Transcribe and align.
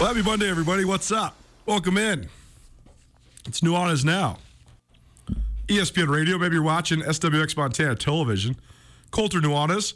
Well, 0.00 0.08
happy 0.08 0.22
Monday, 0.22 0.48
everybody. 0.48 0.86
What's 0.86 1.12
up? 1.12 1.36
Welcome 1.66 1.98
in. 1.98 2.26
It's 3.46 3.60
Nuanez 3.60 4.02
Now. 4.02 4.38
ESPN 5.68 6.08
Radio. 6.08 6.38
Maybe 6.38 6.54
you're 6.54 6.62
watching 6.62 7.00
SWX 7.00 7.54
Montana 7.54 7.96
Television. 7.96 8.56
Colter 9.10 9.40
Nuanez 9.40 9.92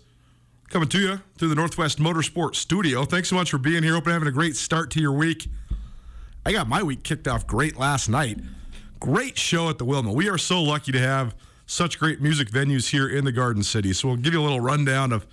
coming 0.68 0.90
to 0.90 0.98
you 0.98 1.20
through 1.38 1.48
the 1.48 1.54
Northwest 1.54 2.00
Motorsport 2.00 2.54
Studio. 2.54 3.06
Thanks 3.06 3.30
so 3.30 3.36
much 3.36 3.50
for 3.50 3.56
being 3.56 3.82
here. 3.82 3.94
Hope 3.94 4.04
you're 4.04 4.12
having 4.12 4.28
a 4.28 4.30
great 4.30 4.56
start 4.56 4.90
to 4.90 5.00
your 5.00 5.12
week. 5.12 5.48
I 6.44 6.52
got 6.52 6.68
my 6.68 6.82
week 6.82 7.02
kicked 7.02 7.26
off 7.26 7.46
great 7.46 7.78
last 7.78 8.10
night. 8.10 8.38
Great 9.00 9.38
show 9.38 9.70
at 9.70 9.78
the 9.78 9.86
Wilma. 9.86 10.12
We 10.12 10.28
are 10.28 10.36
so 10.36 10.62
lucky 10.62 10.92
to 10.92 11.00
have 11.00 11.34
such 11.64 11.98
great 11.98 12.20
music 12.20 12.50
venues 12.50 12.90
here 12.90 13.08
in 13.08 13.24
the 13.24 13.32
Garden 13.32 13.62
City. 13.62 13.94
So 13.94 14.08
we'll 14.08 14.18
give 14.18 14.34
you 14.34 14.40
a 14.42 14.44
little 14.44 14.60
rundown 14.60 15.12
of 15.12 15.26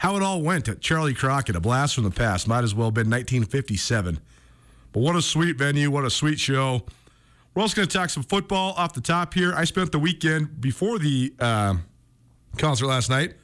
how 0.00 0.16
it 0.16 0.22
all 0.22 0.40
went 0.40 0.66
at 0.66 0.80
Charley 0.80 1.12
Crockett, 1.12 1.54
a 1.54 1.60
blast 1.60 1.94
from 1.94 2.04
the 2.04 2.10
past. 2.10 2.48
Might 2.48 2.64
as 2.64 2.74
well 2.74 2.86
have 2.86 2.94
been 2.94 3.10
1957. 3.10 4.18
But 4.92 5.00
what 5.00 5.14
a 5.14 5.20
sweet 5.20 5.58
venue, 5.58 5.90
what 5.90 6.06
a 6.06 6.10
sweet 6.10 6.40
show. 6.40 6.86
We're 7.54 7.60
also 7.60 7.76
going 7.76 7.86
to 7.86 7.98
talk 7.98 8.08
some 8.08 8.22
football 8.22 8.72
off 8.78 8.94
the 8.94 9.02
top 9.02 9.34
here. 9.34 9.52
I 9.54 9.64
spent 9.64 9.92
the 9.92 9.98
weekend 9.98 10.58
before 10.58 10.98
the 10.98 11.34
uh, 11.38 11.74
concert 12.56 12.86
last 12.86 13.10
night 13.10 13.34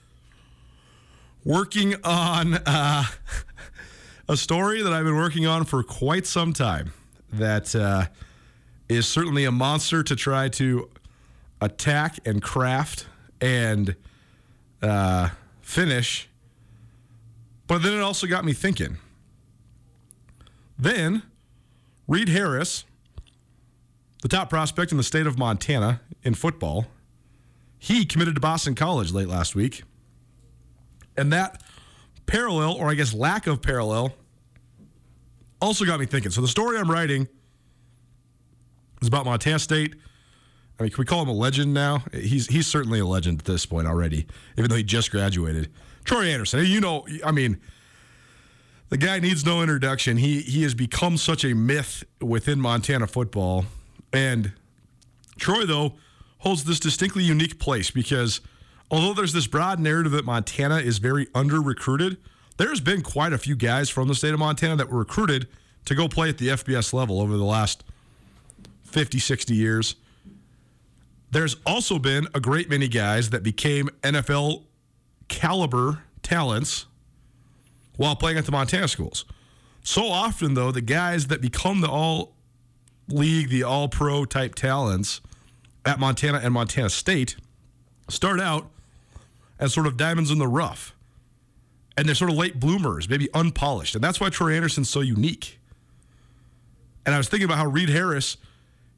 working 1.44 1.94
on 2.03 2.55
uh, 2.55 3.05
a 4.31 4.37
story 4.38 4.81
that 4.81 4.94
I've 4.94 5.05
been 5.05 5.15
working 5.15 5.47
on 5.47 5.67
for 5.67 5.83
quite 5.83 6.25
some 6.25 6.55
time 6.55 6.94
that 7.34 7.77
uh, 7.77 8.06
is 8.88 9.06
certainly 9.06 9.44
a 9.44 9.53
monster 9.53 10.03
to 10.03 10.17
try 10.17 10.49
to 10.49 10.88
attack 11.61 12.19
and 12.25 12.41
craft 12.41 13.09
and 13.43 13.94
uh, 14.81 15.28
finish. 15.61 16.31
But 17.66 17.82
then 17.82 17.93
it 17.93 18.00
also 18.00 18.27
got 18.27 18.44
me 18.44 18.53
thinking. 18.53 18.99
Then, 20.78 21.22
Reed 22.06 22.28
Harris, 22.28 22.84
the 24.22 24.28
top 24.28 24.50
prospect 24.50 24.93
in 24.93 24.99
the 24.99 25.04
state 25.04 25.27
of 25.27 25.38
Montana 25.38 26.00
in 26.22 26.34
football, 26.34 26.87
he 27.78 28.05
committed 28.05 28.34
to 28.34 28.41
Boston 28.41 28.75
College 28.75 29.12
late 29.12 29.28
last 29.28 29.55
week. 29.55 29.82
And 31.16 31.32
that 31.32 31.62
parallel, 32.26 32.72
or 32.72 32.91
I 32.91 32.94
guess 32.94 33.15
lack 33.15 33.47
of 33.47 33.62
parallel, 33.62 34.15
also 35.60 35.84
got 35.84 35.99
me 35.99 36.06
thinking. 36.06 36.31
So 36.31 36.41
the 36.41 36.49
story 36.49 36.78
I'm 36.78 36.91
writing 36.91 37.28
is 39.00 39.09
about 39.09 39.25
Montana 39.25 39.59
State. 39.59 39.94
I 40.78 40.82
mean, 40.82 40.91
can 40.91 40.99
we 40.99 41.06
call 41.06 41.22
him 41.22 41.28
a 41.28 41.32
legend 41.32 41.72
now? 41.72 42.05
He's 42.12 42.49
he's 42.49 42.66
certainly 42.66 43.00
a 43.00 43.06
legend 43.06 43.38
at 43.41 43.44
this 43.47 43.65
point 43.65 43.87
already, 43.87 44.26
even 44.59 44.69
though 44.69 44.76
he 44.76 44.82
just 44.82 45.10
graduated. 45.10 45.72
Troy 46.06 46.27
Andersen, 46.27 46.65
you 46.65 46.81
know, 46.81 47.06
I 47.25 47.33
mean, 47.33 47.61
the 48.89 48.97
guy 48.97 49.19
needs 49.19 49.44
no 49.44 49.61
introduction. 49.61 50.17
He 50.17 50.41
he 50.41 50.62
has 50.62 50.72
become 50.72 51.17
such 51.17 51.44
a 51.44 51.55
myth 51.55 52.05
within 52.21 52.61
Montana 52.61 53.06
football, 53.06 53.67
and 54.12 54.53
Troy 55.37 55.67
though 55.67 55.97
holds 56.39 56.65
this 56.65 56.79
distinctly 56.79 57.25
unique 57.25 57.58
place 57.58 57.91
because 57.91 58.41
although 58.91 59.12
there's 59.12 59.32
this 59.32 59.49
broad 59.49 59.81
narrative 59.81 60.12
that 60.12 60.25
Montana 60.25 60.76
is 60.76 60.99
very 60.99 61.26
under 61.35 61.61
recruited, 61.61 62.19
there's 62.56 62.81
been 62.81 63.02
quite 63.02 63.32
a 63.32 63.38
few 63.38 63.56
guys 63.56 63.91
from 63.91 64.06
the 64.06 64.14
state 64.14 64.32
of 64.32 64.38
Montana 64.38 64.76
that 64.76 64.88
were 64.88 65.00
recruited 65.00 65.49
to 65.87 65.97
go 65.97 66.06
play 66.09 66.29
at 66.29 66.38
the 66.38 66.49
FBS 66.49 66.93
level 66.93 67.20
over 67.20 67.37
the 67.37 67.44
last 67.44 67.82
50, 68.85 69.19
60 69.19 69.55
years. 69.55 69.97
There's 71.32 71.56
also 71.67 71.99
been 71.99 72.29
a 72.32 72.41
great 72.41 72.70
many 72.70 72.87
guys 72.87 73.31
that 73.31 73.43
became 73.43 73.88
NFL 74.02 74.65
caliber 75.28 76.02
talents 76.23 76.87
while 77.96 78.17
playing 78.17 78.38
at 78.38 78.46
the 78.46 78.52
Montana 78.52 78.88
schools. 78.88 79.25
So 79.82 80.06
often, 80.08 80.55
though, 80.55 80.73
the 80.73 80.81
guys 80.81 81.28
that 81.28 81.40
become 81.40 81.81
the 81.81 81.88
all 81.88 82.32
league, 83.08 83.49
the 83.49 83.62
all 83.62 83.88
pro 83.88 84.25
type 84.25 84.55
talents 84.55 85.20
at 85.84 86.00
Montana 86.00 86.40
and 86.43 86.52
Montana 86.52 86.90
State 86.90 87.37
start 88.08 88.40
out 88.40 88.69
as 89.58 89.73
sort 89.73 89.87
of 89.87 89.96
diamonds 89.96 90.31
in 90.31 90.38
the 90.38 90.49
rough. 90.49 90.94
And 91.96 92.06
they're 92.06 92.14
sort 92.14 92.31
of 92.31 92.37
late 92.37 92.61
bloomers, 92.61 93.08
maybe 93.08 93.28
unpolished. 93.32 93.94
And 93.94 94.05
that's 94.05 94.20
why 94.20 94.28
Troy 94.28 94.55
Andersen's 94.55 94.90
so 94.90 95.00
unique. 95.00 95.58
And 97.06 97.14
I 97.14 97.19
was 97.19 97.28
thinking 97.28 97.46
about 97.46 97.58
how 97.58 97.67
Reed 97.67 97.88
Harris 97.88 98.37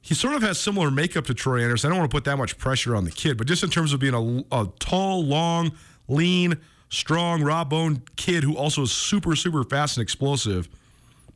he 0.00 0.14
sort 0.14 0.34
of 0.34 0.42
has 0.42 0.58
similar 0.58 0.90
makeup 0.90 1.26
to 1.26 1.34
Troy 1.34 1.62
Andersen. 1.62 1.88
I 1.88 1.90
don't 1.90 1.98
want 1.98 2.10
to 2.10 2.14
put 2.14 2.25
that 2.25 2.38
much 2.38 2.56
pressure 2.56 2.96
on 2.96 3.04
the 3.04 3.10
kid, 3.10 3.36
but 3.36 3.46
just 3.46 3.62
in 3.62 3.69
terms 3.69 3.92
of 3.92 4.00
being 4.00 4.14
a, 4.14 4.56
a 4.56 4.69
tall, 4.78 5.25
long, 5.25 5.72
lean, 6.08 6.58
strong, 6.88 7.43
raw 7.43 7.64
bone 7.64 8.02
kid 8.16 8.43
who 8.44 8.56
also 8.56 8.82
is 8.82 8.93
super, 8.93 9.37
super 9.37 9.62
fast 9.64 9.96
and 9.96 10.02
explosive. 10.02 10.69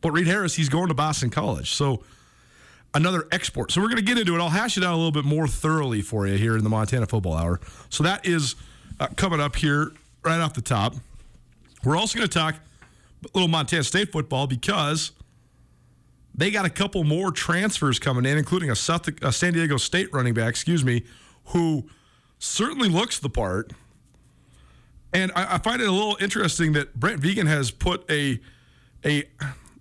But 0.01 0.13
Reed 0.13 0.27
Harris, 0.27 0.55
he's 0.55 0.69
going 0.69 0.89
to 0.89 0.95
Boston 0.95 1.31
College. 1.31 1.71
So 1.73 2.03
another 2.95 3.27
export. 3.31 3.71
So 3.71 3.81
we're 3.81 3.89
going 3.89 3.99
to 3.99 4.03
get 4.03 4.19
into 4.19 4.35
it. 4.35 4.41
I'll 4.41 4.49
hash 4.49 4.77
it 4.77 4.85
out 4.85 4.95
a 4.95 4.97
little 4.97 5.13
bit 5.13 5.25
more 5.25 5.47
thoroughly 5.47 6.03
for 6.03 6.27
you 6.27 6.37
here 6.37 6.57
in 6.57 6.65
the 6.65 6.71
Montana 6.71 7.07
Football 7.07 7.35
Hour. 7.35 7.61
So 7.89 8.03
that 8.05 8.27
is 8.27 8.55
uh, 9.01 9.09
coming 9.17 9.41
up 9.41 9.57
here 9.57 9.93
right 10.25 10.41
off 10.41 10.55
the 10.55 10.63
top. 10.63 10.95
We're 11.85 11.97
also 11.97 12.19
going 12.19 12.29
to 12.29 12.39
talk 12.39 12.57
a 13.25 13.29
little 13.35 13.49
Montana 13.49 13.85
State 13.85 14.13
football 14.13 14.47
because 14.47 15.13
they 16.35 16.51
got 16.51 16.65
a 16.65 16.71
couple 16.71 17.05
more 17.05 17.31
transfers 17.31 17.99
coming 17.99 18.25
in, 18.25 18.39
including 18.39 18.71
a, 18.71 18.77
South, 18.77 19.09
a 19.23 19.33
San 19.33 19.53
Diego 19.53 19.77
State 19.77 20.13
running 20.13 20.35
back, 20.35 20.49
excuse 20.49 20.85
me, 20.85 21.05
who 21.47 21.89
certainly 22.39 22.89
looks 22.89 23.19
the 23.19 23.29
part. 23.29 23.73
And 25.13 25.31
I, 25.35 25.55
I 25.55 25.59
find 25.59 25.81
it 25.83 25.89
a 25.89 25.93
little 25.93 26.17
interesting 26.21 26.73
that 26.73 26.95
Brent 26.99 27.21
Vigen 27.21 27.47
has 27.47 27.71
put 27.71 28.11
a 28.11 28.41
a 29.05 29.25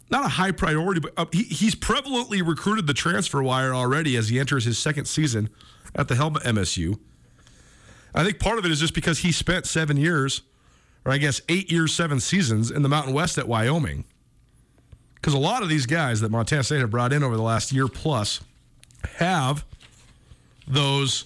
not 0.10 0.26
a 0.26 0.30
high 0.30 0.52
priority, 0.52 1.00
but 1.00 1.14
uh, 1.16 1.26
he, 1.32 1.44
he's 1.44 1.74
prevalently 1.74 2.46
recruited 2.46 2.86
the 2.86 2.94
transfer 2.94 3.42
wire 3.42 3.74
already 3.74 4.18
as 4.18 4.28
he 4.30 4.40
enters 4.40 4.66
his 4.66 4.78
second 4.78 5.06
season 5.06 5.50
at 5.96 6.10
the 6.10 6.16
helm 6.16 6.36
of 6.36 6.44
MSU. 6.44 7.00
I 8.14 8.26
think 8.26 8.40
part 8.40 8.60
of 8.60 8.66
it 8.66 8.72
is 8.72 8.80
just 8.82 8.94
because 8.94 9.20
he 9.20 9.32
spent 9.32 9.66
seven 9.66 9.96
years, 9.96 10.42
or 11.06 11.14
I 11.14 11.18
guess 11.18 11.42
eight 11.48 11.72
years, 11.72 11.94
seven 11.94 12.20
seasons 12.20 12.70
in 12.70 12.82
the 12.82 12.90
Mountain 12.90 13.14
West 13.14 13.38
at 13.38 13.48
Wyoming. 13.48 14.04
Because 15.16 15.34
a 15.34 15.40
lot 15.40 15.64
of 15.64 15.70
these 15.70 15.86
guys 15.86 16.20
that 16.22 16.30
Montana 16.30 16.64
State 16.64 16.80
have 16.80 16.90
brought 16.90 17.14
in 17.14 17.24
over 17.24 17.38
the 17.38 17.44
last 17.44 17.72
year 17.72 17.88
plus 17.88 18.42
have 19.18 19.64
those 20.68 21.26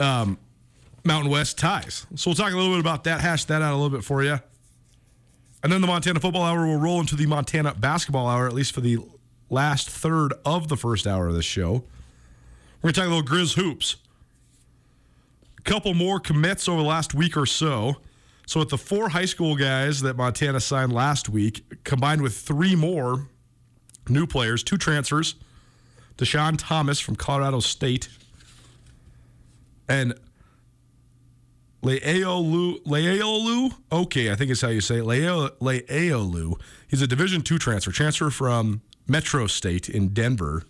um, 0.00 0.38
Mountain 1.08 1.30
West 1.30 1.58
ties. 1.58 2.06
So 2.14 2.30
we'll 2.30 2.36
talk 2.36 2.52
a 2.52 2.56
little 2.56 2.72
bit 2.72 2.80
about 2.80 3.04
that, 3.04 3.20
hash 3.20 3.46
that 3.46 3.62
out 3.62 3.72
a 3.72 3.76
little 3.76 3.90
bit 3.90 4.04
for 4.04 4.22
you. 4.22 4.38
And 5.62 5.72
then 5.72 5.80
the 5.80 5.86
Montana 5.88 6.20
Football 6.20 6.42
Hour 6.42 6.66
will 6.66 6.76
roll 6.76 7.00
into 7.00 7.16
the 7.16 7.26
Montana 7.26 7.74
Basketball 7.74 8.28
Hour, 8.28 8.46
at 8.46 8.52
least 8.52 8.72
for 8.72 8.80
the 8.80 8.98
last 9.50 9.90
third 9.90 10.34
of 10.44 10.68
the 10.68 10.76
first 10.76 11.06
hour 11.06 11.26
of 11.26 11.34
this 11.34 11.44
show. 11.44 11.84
We're 12.80 12.92
going 12.92 12.94
to 12.94 13.00
talk 13.00 13.06
a 13.08 13.14
little 13.14 13.24
Grizz 13.24 13.54
Hoops. 13.54 13.96
A 15.58 15.62
couple 15.62 15.94
more 15.94 16.20
commits 16.20 16.68
over 16.68 16.80
the 16.80 16.86
last 16.86 17.14
week 17.14 17.36
or 17.36 17.46
so. 17.46 17.96
So, 18.46 18.60
with 18.60 18.68
the 18.68 18.78
four 18.78 19.08
high 19.08 19.24
school 19.24 19.56
guys 19.56 20.00
that 20.02 20.16
Montana 20.16 20.60
signed 20.60 20.92
last 20.92 21.28
week, 21.28 21.82
combined 21.84 22.22
with 22.22 22.34
three 22.36 22.76
more 22.76 23.28
new 24.08 24.26
players, 24.26 24.62
two 24.62 24.78
transfers 24.78 25.34
Deshaun 26.16 26.56
Thomas 26.56 26.98
from 27.00 27.16
Colorado 27.16 27.60
State, 27.60 28.08
and 29.88 30.14
Leaolu, 31.82 32.82
Leaolu, 32.82 33.72
okay, 33.92 34.32
I 34.32 34.34
think 34.34 34.50
is 34.50 34.60
how 34.60 34.68
you 34.68 34.80
say 34.80 34.96
it. 34.96 35.04
Leaolu. 35.04 36.60
He's 36.88 37.02
a 37.02 37.06
Division 37.06 37.42
two 37.42 37.58
transfer, 37.58 37.92
transfer 37.92 38.30
from 38.30 38.80
Metro 39.06 39.46
State 39.46 39.88
in 39.88 40.08
Denver. 40.08 40.64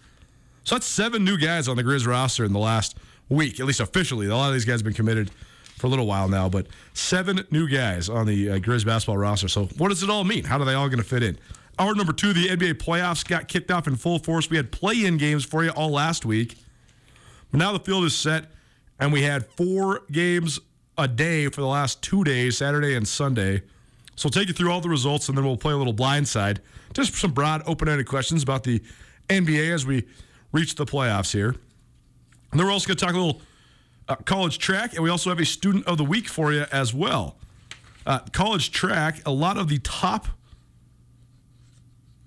So 0.64 0.74
that's 0.74 0.86
seven 0.86 1.24
new 1.24 1.38
guys 1.38 1.66
on 1.66 1.76
the 1.76 1.82
Grizz 1.82 2.06
roster 2.06 2.44
in 2.44 2.52
the 2.52 2.58
last 2.58 2.98
week, 3.30 3.58
at 3.58 3.66
least 3.66 3.80
officially. 3.80 4.26
A 4.26 4.36
lot 4.36 4.48
of 4.48 4.52
these 4.52 4.66
guys 4.66 4.80
have 4.80 4.84
been 4.84 4.92
committed 4.92 5.30
for 5.78 5.86
a 5.86 5.90
little 5.90 6.06
while 6.06 6.28
now, 6.28 6.48
but 6.48 6.66
seven 6.92 7.46
new 7.50 7.68
guys 7.68 8.08
on 8.10 8.26
the 8.26 8.50
uh, 8.50 8.56
Grizz 8.58 8.84
basketball 8.84 9.16
roster. 9.16 9.48
So 9.48 9.64
what 9.78 9.88
does 9.88 10.02
it 10.02 10.10
all 10.10 10.24
mean? 10.24 10.44
How 10.44 10.58
are 10.60 10.64
they 10.64 10.74
all 10.74 10.88
going 10.88 10.98
to 10.98 11.04
fit 11.04 11.22
in? 11.22 11.38
Hour 11.78 11.94
number 11.94 12.12
two, 12.12 12.32
the 12.32 12.48
NBA 12.48 12.74
playoffs 12.74 13.26
got 13.26 13.48
kicked 13.48 13.70
off 13.70 13.86
in 13.86 13.96
full 13.96 14.18
force. 14.18 14.50
We 14.50 14.56
had 14.56 14.72
play-in 14.72 15.16
games 15.16 15.44
for 15.44 15.64
you 15.64 15.70
all 15.70 15.90
last 15.90 16.26
week, 16.26 16.56
but 17.50 17.58
now 17.58 17.72
the 17.72 17.78
field 17.78 18.04
is 18.04 18.16
set, 18.16 18.46
and 18.98 19.12
we 19.12 19.22
had 19.22 19.46
four 19.46 20.02
games 20.10 20.58
a 20.98 21.06
day 21.06 21.46
for 21.46 21.60
the 21.60 21.66
last 21.66 22.02
two 22.02 22.24
days, 22.24 22.58
Saturday 22.58 22.94
and 22.96 23.06
Sunday. 23.06 23.62
So 24.16 24.26
we'll 24.26 24.32
take 24.32 24.48
you 24.48 24.54
through 24.54 24.72
all 24.72 24.80
the 24.80 24.88
results 24.88 25.28
and 25.28 25.38
then 25.38 25.44
we'll 25.44 25.56
play 25.56 25.72
a 25.72 25.76
little 25.76 25.94
blindside. 25.94 26.58
Just 26.92 27.14
some 27.14 27.30
broad, 27.30 27.62
open 27.66 27.88
ended 27.88 28.08
questions 28.08 28.42
about 28.42 28.64
the 28.64 28.82
NBA 29.28 29.72
as 29.72 29.86
we 29.86 30.04
reach 30.50 30.74
the 30.74 30.84
playoffs 30.84 31.32
here. 31.32 31.50
And 32.50 32.58
then 32.58 32.66
we're 32.66 32.72
also 32.72 32.88
going 32.88 32.96
to 32.96 33.04
talk 33.04 33.14
a 33.14 33.18
little 33.18 33.40
uh, 34.08 34.16
college 34.16 34.58
track, 34.58 34.94
and 34.94 35.04
we 35.04 35.10
also 35.10 35.30
have 35.30 35.38
a 35.38 35.44
student 35.44 35.86
of 35.86 35.98
the 35.98 36.04
week 36.04 36.28
for 36.28 36.52
you 36.52 36.64
as 36.72 36.92
well. 36.92 37.36
Uh, 38.06 38.20
college 38.32 38.72
track, 38.72 39.20
a 39.24 39.30
lot 39.30 39.56
of 39.56 39.68
the 39.68 39.78
top 39.78 40.26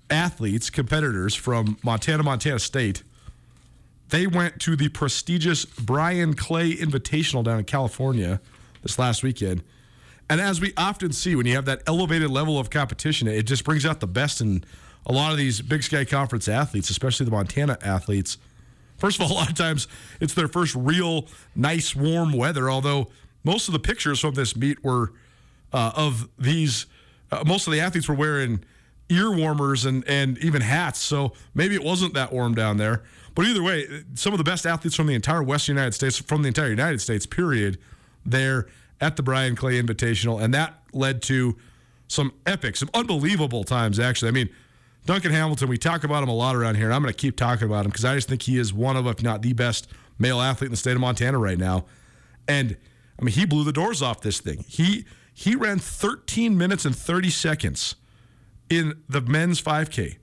athletes, 0.10 0.70
competitors 0.70 1.34
from 1.36 1.78
Montana, 1.84 2.24
Montana 2.24 2.60
State, 2.60 3.04
they 4.10 4.28
went 4.28 4.60
to 4.62 4.76
the 4.76 4.90
prestigious 4.90 5.66
Bryan 5.66 6.36
Clay 6.36 6.74
Invitational 6.74 7.44
down 7.44 7.60
in 7.60 7.66
California 7.66 8.40
this 8.82 8.98
last 9.00 9.24
weekend. 9.24 9.64
And 10.30 10.40
as 10.40 10.62
we 10.62 10.74
often 10.78 11.12
see, 11.12 11.36
when 11.36 11.46
you 11.46 11.56
have 11.56 11.66
that 11.66 11.82
elevated 11.88 12.30
level 12.30 12.58
of 12.58 12.70
competition, 12.70 13.28
it 13.28 13.44
just 13.44 13.66
brings 13.66 13.86
out 13.86 14.00
the 14.00 14.08
best 14.08 14.40
in 14.40 14.64
a 15.06 15.12
lot 15.12 15.32
of 15.32 15.38
these 15.38 15.62
Big 15.62 15.84
Sky 15.84 16.06
Conference 16.06 16.48
athletes, 16.48 16.90
especially 16.90 17.26
the 17.26 17.32
Montana 17.32 17.78
athletes. 17.82 18.38
First 18.98 19.20
of 19.20 19.24
all, 19.24 19.32
a 19.38 19.40
lot 19.40 19.50
of 19.50 19.58
times 19.58 19.88
it's 20.20 20.34
their 20.34 20.48
first 20.48 20.76
real 20.76 21.28
nice 21.56 21.96
warm 21.96 22.34
weather, 22.34 22.70
although 22.70 23.10
most 23.44 23.68
of 23.68 23.74
the 23.74 23.80
pictures 23.80 24.20
from 24.20 24.36
this 24.36 24.56
meet 24.56 24.84
were 24.84 25.14
uh, 25.74 25.92
of 25.96 26.30
these, 26.38 26.86
uh, 27.32 27.44
most 27.46 27.68
of 27.68 27.74
the 27.74 27.80
athletes 27.80 28.08
were 28.08 28.16
wearing 28.16 28.64
ear 29.10 29.32
warmers 29.32 29.86
and, 29.86 30.08
and 30.08 30.38
even 30.38 30.62
hats. 30.62 31.00
So 31.00 31.34
maybe 31.54 31.76
it 31.76 31.84
wasn't 31.84 32.14
that 32.14 32.32
warm 32.32 32.56
down 32.56 32.78
there. 32.78 33.04
But 33.36 33.46
either 33.46 33.64
way, 33.64 33.86
some 34.14 34.34
of 34.34 34.38
the 34.38 34.44
best 34.44 34.66
athletes 34.66 34.96
from 34.96 35.08
the 35.08 35.14
entire 35.14 35.44
Western 35.44 35.76
United 35.76 35.94
States, 35.94 36.18
from 36.18 36.42
the 36.42 36.48
entire 36.48 36.70
United 36.70 37.02
States, 37.02 37.26
period, 37.26 37.78
there 38.26 38.68
at 39.00 39.16
the 39.16 39.24
Bryan 39.24 39.56
Clay 39.56 39.82
Invitational. 39.82 40.42
And 40.42 40.54
that 40.54 40.82
led 40.94 41.22
to 41.24 41.58
some 42.08 42.34
epic, 42.46 42.76
some 42.76 42.90
unbelievable 42.94 43.64
times, 43.64 44.00
actually. 44.00 44.30
I 44.30 44.32
mean, 44.32 44.50
Duncan 45.06 45.32
Hamilton, 45.32 45.68
we 45.70 45.78
talk 45.78 46.04
about 46.04 46.22
him 46.22 46.30
a 46.30 46.36
lot 46.36 46.56
around 46.56 46.76
here, 46.76 46.86
and 46.86 46.94
I'm 46.94 47.02
going 47.02 47.14
to 47.14 47.18
keep 47.18 47.36
talking 47.36 47.66
about 47.66 47.86
him 47.86 47.92
because 47.92 48.06
I 48.06 48.16
just 48.16 48.28
think 48.28 48.44
he 48.44 48.58
is 48.58 48.74
one 48.74 48.96
of, 48.96 49.08
if 49.08 49.24
not 49.24 49.42
the 49.42 49.54
best 49.54 49.88
male 50.20 50.40
athlete 50.40 50.68
in 50.68 50.72
the 50.72 50.78
state 50.78 50.94
of 50.94 51.02
Montana 51.02 51.40
right 51.40 51.58
now. 51.58 51.86
And 52.48 52.78
I 53.20 53.24
mean, 53.24 53.34
he 53.34 53.46
blew 53.46 53.64
the 53.64 53.72
doors 53.72 54.02
off 54.02 54.22
this 54.22 54.40
thing. 54.40 54.64
He 54.68 55.06
he 55.34 55.56
ran 55.56 55.80
13 55.80 56.58
minutes 56.58 56.86
and 56.86 56.96
30 56.96 57.30
seconds 57.30 57.96
in 58.70 59.02
the 59.08 59.22
men's 59.22 59.62
5K. 59.62 60.18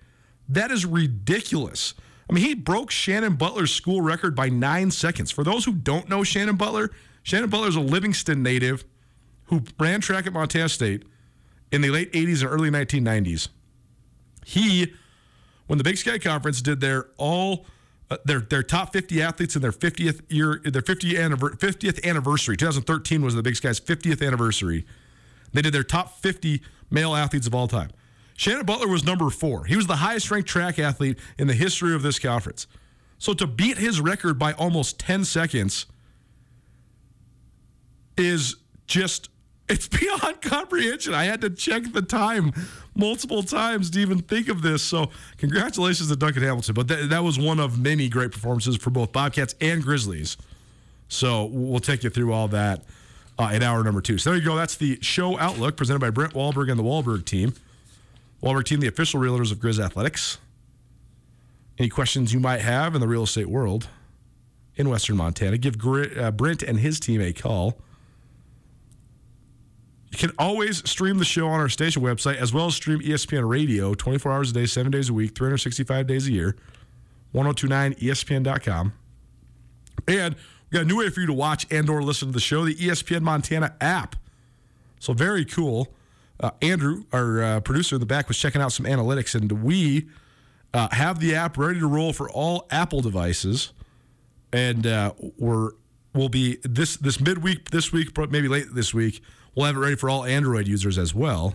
That 0.48 0.70
is 0.70 0.86
ridiculous. 0.86 1.94
I 2.28 2.34
mean, 2.34 2.44
he 2.44 2.54
broke 2.54 2.90
Shannon 2.90 3.34
Butler's 3.34 3.72
school 3.72 4.00
record 4.00 4.34
by 4.34 4.48
nine 4.48 4.90
seconds. 4.90 5.30
For 5.30 5.42
those 5.42 5.64
who 5.64 5.72
don't 5.72 6.08
know 6.08 6.22
Shannon 6.22 6.56
Butler, 6.56 6.90
Shannon 7.22 7.50
Butler 7.50 7.68
is 7.68 7.76
a 7.76 7.80
Livingston 7.80 8.42
native 8.42 8.84
who 9.46 9.62
ran 9.78 10.00
track 10.00 10.26
at 10.26 10.32
Montana 10.32 10.68
State 10.68 11.04
in 11.72 11.80
the 11.80 11.90
late 11.90 12.12
80s 12.12 12.42
and 12.42 12.50
early 12.50 12.70
1990s. 12.70 13.48
He, 14.44 14.92
when 15.66 15.78
the 15.78 15.84
Big 15.84 15.98
Sky 15.98 16.18
Conference 16.18 16.62
did 16.62 16.80
their 16.80 17.08
all 17.18 17.66
uh, 18.10 18.16
their 18.24 18.40
their 18.40 18.62
top 18.62 18.92
50 18.92 19.20
athletes 19.20 19.54
in 19.54 19.60
their 19.60 19.72
50th 19.72 20.22
year 20.30 20.60
their 20.64 20.80
50th, 20.80 21.14
anniver- 21.14 21.58
50th 21.58 22.02
anniversary 22.04 22.56
2013 22.56 23.20
was 23.20 23.34
the 23.34 23.42
Big 23.42 23.56
Sky's 23.56 23.78
50th 23.78 24.26
anniversary. 24.26 24.86
They 25.52 25.62
did 25.62 25.74
their 25.74 25.82
top 25.82 26.18
50 26.20 26.62
male 26.90 27.14
athletes 27.14 27.46
of 27.46 27.54
all 27.54 27.68
time. 27.68 27.90
Shannon 28.34 28.64
Butler 28.64 28.88
was 28.88 29.04
number 29.04 29.28
four. 29.30 29.64
He 29.64 29.76
was 29.76 29.86
the 29.86 29.96
highest 29.96 30.30
ranked 30.30 30.48
track 30.48 30.78
athlete 30.78 31.18
in 31.38 31.48
the 31.48 31.54
history 31.54 31.94
of 31.94 32.02
this 32.02 32.18
conference. 32.18 32.66
So 33.18 33.34
to 33.34 33.46
beat 33.46 33.78
his 33.78 34.00
record 34.00 34.38
by 34.38 34.52
almost 34.52 34.98
10 35.00 35.24
seconds 35.24 35.86
is 38.18 38.56
just, 38.86 39.30
it's 39.68 39.88
beyond 39.98 40.40
comprehension. 40.42 41.14
I 41.14 41.24
had 41.24 41.40
to 41.42 41.50
check 41.50 41.92
the 41.92 42.02
time 42.02 42.52
multiple 42.94 43.42
times 43.42 43.90
to 43.90 44.00
even 44.00 44.18
think 44.18 44.48
of 44.48 44.62
this. 44.62 44.82
So 44.82 45.10
congratulations 45.36 46.08
to 46.08 46.16
Duncan 46.16 46.42
Hamilton. 46.42 46.74
But 46.74 46.88
that, 46.88 47.10
that 47.10 47.24
was 47.24 47.38
one 47.38 47.60
of 47.60 47.78
many 47.78 48.08
great 48.08 48.32
performances 48.32 48.76
for 48.76 48.90
both 48.90 49.12
Bobcats 49.12 49.54
and 49.60 49.82
Grizzlies. 49.82 50.36
So 51.08 51.46
we'll 51.46 51.80
take 51.80 52.04
you 52.04 52.10
through 52.10 52.32
all 52.32 52.48
that 52.48 52.84
uh, 53.38 53.50
in 53.52 53.62
hour 53.62 53.82
number 53.82 54.00
two. 54.00 54.18
So 54.18 54.30
there 54.30 54.38
you 54.38 54.44
go. 54.44 54.56
That's 54.56 54.76
the 54.76 54.98
show 55.00 55.38
outlook 55.38 55.76
presented 55.76 56.00
by 56.00 56.10
Brent 56.10 56.34
Wahlberg 56.34 56.70
and 56.70 56.78
the 56.78 56.84
Wahlberg 56.84 57.24
team. 57.24 57.54
Wahlberg 58.42 58.64
team, 58.64 58.80
the 58.80 58.88
official 58.88 59.20
realtors 59.20 59.50
of 59.50 59.58
Grizz 59.58 59.82
Athletics. 59.82 60.38
Any 61.78 61.88
questions 61.88 62.32
you 62.32 62.40
might 62.40 62.60
have 62.60 62.94
in 62.94 63.00
the 63.00 63.08
real 63.08 63.22
estate 63.22 63.48
world 63.48 63.88
in 64.76 64.88
Western 64.88 65.16
Montana, 65.16 65.58
give 65.58 65.76
uh, 65.84 66.30
Brent 66.30 66.62
and 66.62 66.78
his 66.78 67.00
team 67.00 67.20
a 67.20 67.32
call. 67.32 67.78
You 70.10 70.18
can 70.18 70.32
always 70.38 70.88
stream 70.88 71.18
the 71.18 71.24
show 71.24 71.48
on 71.48 71.60
our 71.60 71.68
station 71.68 72.02
website 72.02 72.36
as 72.36 72.52
well 72.52 72.66
as 72.66 72.74
stream 72.74 73.00
ESPN 73.00 73.46
radio 73.48 73.94
24 73.94 74.32
hours 74.32 74.50
a 74.50 74.54
day, 74.54 74.66
seven 74.66 74.90
days 74.90 75.10
a 75.10 75.12
week, 75.12 75.36
365 75.36 76.06
days 76.06 76.26
a 76.28 76.32
year. 76.32 76.56
1029ESPN.com. 77.34 78.92
And 80.06 80.34
we 80.70 80.74
got 80.76 80.82
a 80.82 80.84
new 80.86 80.98
way 80.98 81.10
for 81.10 81.20
you 81.20 81.26
to 81.26 81.32
watch 81.32 81.66
and 81.70 81.88
or 81.90 82.02
listen 82.02 82.28
to 82.28 82.32
the 82.32 82.40
show, 82.40 82.64
the 82.64 82.74
ESPN 82.74 83.20
Montana 83.20 83.74
app. 83.80 84.16
So 84.98 85.12
very 85.12 85.44
cool. 85.44 85.92
Uh, 86.40 86.52
Andrew, 86.62 87.04
our 87.12 87.42
uh, 87.42 87.60
producer 87.60 87.96
in 87.96 88.00
the 88.00 88.06
back, 88.06 88.28
was 88.28 88.38
checking 88.38 88.62
out 88.62 88.72
some 88.72 88.86
analytics, 88.86 89.34
and 89.34 89.50
we 89.62 90.08
Uh, 90.74 90.86
have 90.92 91.18
the 91.18 91.34
app 91.34 91.56
ready 91.56 91.80
to 91.80 91.86
roll 91.86 92.12
for 92.12 92.28
all 92.28 92.66
Apple 92.70 93.00
devices, 93.00 93.72
and 94.52 94.86
uh, 94.86 95.12
we're 95.38 95.70
will 96.12 96.28
be 96.28 96.58
this 96.62 96.98
this 96.98 97.18
midweek 97.20 97.70
this 97.70 97.90
week, 97.90 98.12
but 98.12 98.30
maybe 98.30 98.48
late 98.48 98.66
this 98.74 98.92
week. 98.92 99.22
We'll 99.58 99.66
have 99.66 99.74
it 99.74 99.80
ready 99.80 99.96
for 99.96 100.08
all 100.08 100.24
Android 100.24 100.68
users 100.68 100.98
as 100.98 101.12
well. 101.12 101.54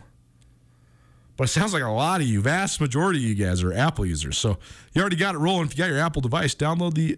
But 1.38 1.46
it 1.46 1.52
sounds 1.52 1.72
like 1.74 1.84
a 1.84 1.88
lot 1.88 2.20
of 2.20 2.28
you, 2.28 2.42
vast 2.42 2.82
majority 2.82 3.20
of 3.20 3.24
you 3.24 3.34
guys 3.34 3.64
are 3.64 3.72
Apple 3.72 4.06
users. 4.06 4.38
So 4.38 4.58
you 4.92 5.00
already 5.00 5.16
got 5.16 5.36
it 5.36 5.38
rolling. 5.38 5.68
If 5.68 5.78
you 5.78 5.86
got 5.86 5.90
your 5.90 6.00
Apple 6.00 6.22
device, 6.22 6.54
download 6.54 6.96
the 6.96 7.18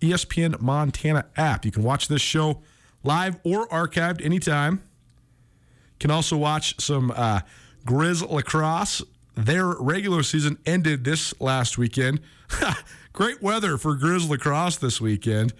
ESPN 0.00 0.58
Montana 0.58 1.26
app. 1.36 1.66
You 1.66 1.70
can 1.70 1.82
watch 1.82 2.08
this 2.08 2.22
show 2.22 2.62
live 3.04 3.40
or 3.44 3.68
archived 3.68 4.24
anytime. 4.24 4.82
Can 6.00 6.10
also 6.10 6.38
watch 6.38 6.80
some 6.80 7.10
uh, 7.10 7.40
Grizz 7.84 8.26
lacrosse. 8.26 9.02
Their 9.34 9.66
regular 9.66 10.22
season 10.22 10.56
ended 10.64 11.04
this 11.04 11.38
last 11.42 11.76
weekend. 11.76 12.20
Great 13.12 13.42
weather 13.42 13.76
for 13.76 13.98
Grizz 13.98 14.30
lacrosse 14.30 14.78
this 14.78 14.98
weekend, 14.98 15.52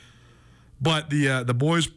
but 0.80 1.10
the 1.10 1.28
uh, 1.28 1.44
the 1.44 1.52
boys 1.52 1.90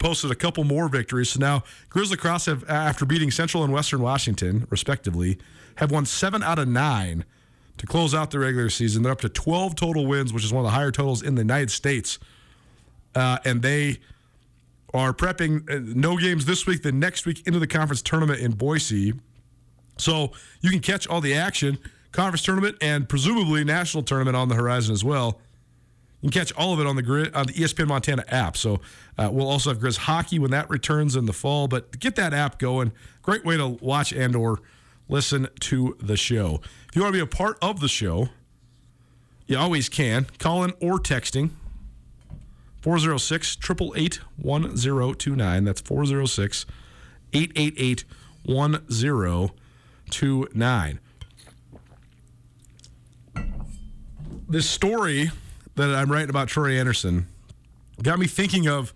posted 0.00 0.32
a 0.32 0.34
couple 0.34 0.64
more 0.64 0.88
victories. 0.88 1.30
So 1.30 1.38
now 1.38 1.62
Grizz 1.90 2.10
lacrosse 2.10 2.46
have, 2.46 2.68
after 2.68 3.04
beating 3.04 3.30
Central 3.30 3.62
and 3.62 3.72
Western 3.72 4.02
Washington 4.02 4.66
respectively, 4.68 5.38
have 5.76 5.92
won 5.92 6.06
seven 6.06 6.42
out 6.42 6.58
of 6.58 6.66
nine 6.66 7.24
to 7.76 7.86
close 7.86 8.14
out 8.14 8.32
the 8.32 8.40
regular 8.40 8.70
season. 8.70 9.02
They're 9.02 9.12
up 9.12 9.20
to 9.20 9.28
12 9.28 9.76
total 9.76 10.06
wins, 10.06 10.32
which 10.32 10.44
is 10.44 10.52
one 10.52 10.64
of 10.64 10.70
the 10.70 10.74
higher 10.74 10.90
totals 10.90 11.22
in 11.22 11.36
the 11.36 11.42
United 11.42 11.70
States, 11.70 12.18
uh, 13.14 13.38
and 13.44 13.62
they 13.62 14.00
are 14.92 15.12
prepping 15.12 15.70
uh, 15.70 15.78
no 15.94 16.16
games 16.16 16.46
this 16.46 16.66
week, 16.66 16.82
then 16.82 16.98
next 16.98 17.26
week 17.26 17.46
into 17.46 17.58
the 17.58 17.66
conference 17.66 18.02
tournament 18.02 18.40
in 18.40 18.52
Boise. 18.52 19.12
So 19.98 20.32
you 20.60 20.70
can 20.70 20.80
catch 20.80 21.06
all 21.06 21.20
the 21.20 21.34
action, 21.34 21.78
conference 22.10 22.42
tournament, 22.42 22.76
and 22.80 23.08
presumably 23.08 23.64
national 23.64 24.02
tournament 24.02 24.36
on 24.36 24.48
the 24.48 24.56
horizon 24.56 24.92
as 24.92 25.04
well. 25.04 25.40
You 26.20 26.30
can 26.30 26.38
catch 26.38 26.52
all 26.54 26.74
of 26.74 26.80
it 26.80 26.86
on 26.86 26.96
the 26.96 27.02
grid 27.02 27.34
on 27.34 27.46
the 27.46 27.54
ESPN 27.54 27.88
Montana 27.88 28.24
app. 28.28 28.56
So 28.56 28.80
uh, 29.16 29.30
we'll 29.32 29.48
also 29.48 29.70
have 29.70 29.78
Grizz 29.78 29.96
hockey 29.96 30.38
when 30.38 30.50
that 30.50 30.68
returns 30.68 31.16
in 31.16 31.26
the 31.26 31.32
fall. 31.32 31.66
But 31.66 31.98
get 31.98 32.16
that 32.16 32.34
app 32.34 32.58
going. 32.58 32.92
Great 33.22 33.44
way 33.44 33.56
to 33.56 33.68
watch 33.68 34.12
and 34.12 34.36
or 34.36 34.60
listen 35.08 35.48
to 35.60 35.96
the 36.00 36.16
show. 36.16 36.60
If 36.88 36.96
you 36.96 37.02
want 37.02 37.14
to 37.14 37.18
be 37.18 37.22
a 37.22 37.26
part 37.26 37.58
of 37.62 37.80
the 37.80 37.88
show, 37.88 38.28
you 39.46 39.58
always 39.58 39.88
can. 39.88 40.26
Calling 40.38 40.74
or 40.80 40.98
texting 40.98 41.50
406 42.82 43.56
888 43.56 44.20
1029. 44.36 45.64
That's 45.64 45.80
406 45.80 46.66
888 47.32 48.04
1029. 48.44 51.00
This 54.48 54.68
story 54.68 55.30
that 55.76 55.94
I'm 55.94 56.10
writing 56.10 56.30
about 56.30 56.48
Troy 56.48 56.78
Andersen 56.78 57.26
got 58.02 58.18
me 58.18 58.26
thinking 58.26 58.66
of 58.66 58.94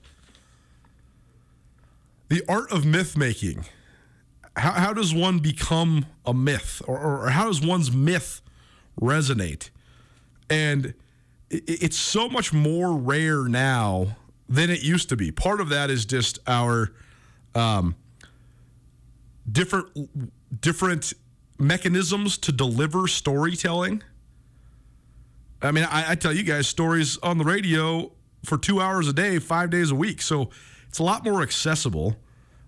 the 2.29 2.43
art 2.49 2.71
of 2.73 2.85
myth 2.85 3.17
making. 3.17 3.67
How, 4.57 4.73
how 4.73 4.93
does 4.93 5.13
one 5.15 5.41
become 5.41 6.07
a 6.25 6.33
myth, 6.33 6.81
or, 6.87 6.99
or 6.99 7.31
how 7.31 7.47
does 7.47 7.61
one's 7.61 7.93
myth 7.93 8.41
resonate? 9.01 9.71
And 10.49 10.95
it's 11.51 11.97
so 11.97 12.29
much 12.29 12.53
more 12.53 12.97
rare 12.97 13.45
now 13.45 14.17
than 14.49 14.71
it 14.71 14.83
used 14.83 15.09
to 15.09 15.17
be. 15.17 15.31
Part 15.31 15.61
of 15.61 15.69
that 15.71 15.91
is 15.91 16.05
just 16.05 16.39
our 16.47 16.93
um, 17.55 17.95
different 19.51 20.61
different 20.61 21.13
mechanisms 21.59 22.39
to 22.39 22.53
deliver 22.53 23.07
storytelling. 23.07 24.03
I 25.65 25.71
mean, 25.71 25.85
I, 25.85 26.13
I, 26.13 26.15
tell 26.15 26.33
you 26.33 26.43
guys 26.43 26.69
stories 26.69 27.19
on 27.23 27.39
the 27.39 27.45
radio 27.45 28.13
for 28.45 28.59
two 28.59 28.81
hours 28.81 29.09
a 29.09 29.13
day, 29.13 29.39
five 29.39 29.71
days 29.71 29.91
a 29.91 29.95
week, 29.95 30.21
so 30.21 30.51
it's 30.89 30.99
a 30.99 31.03
lot 31.03 31.25
more 31.25 31.43
accessible. 31.43 32.17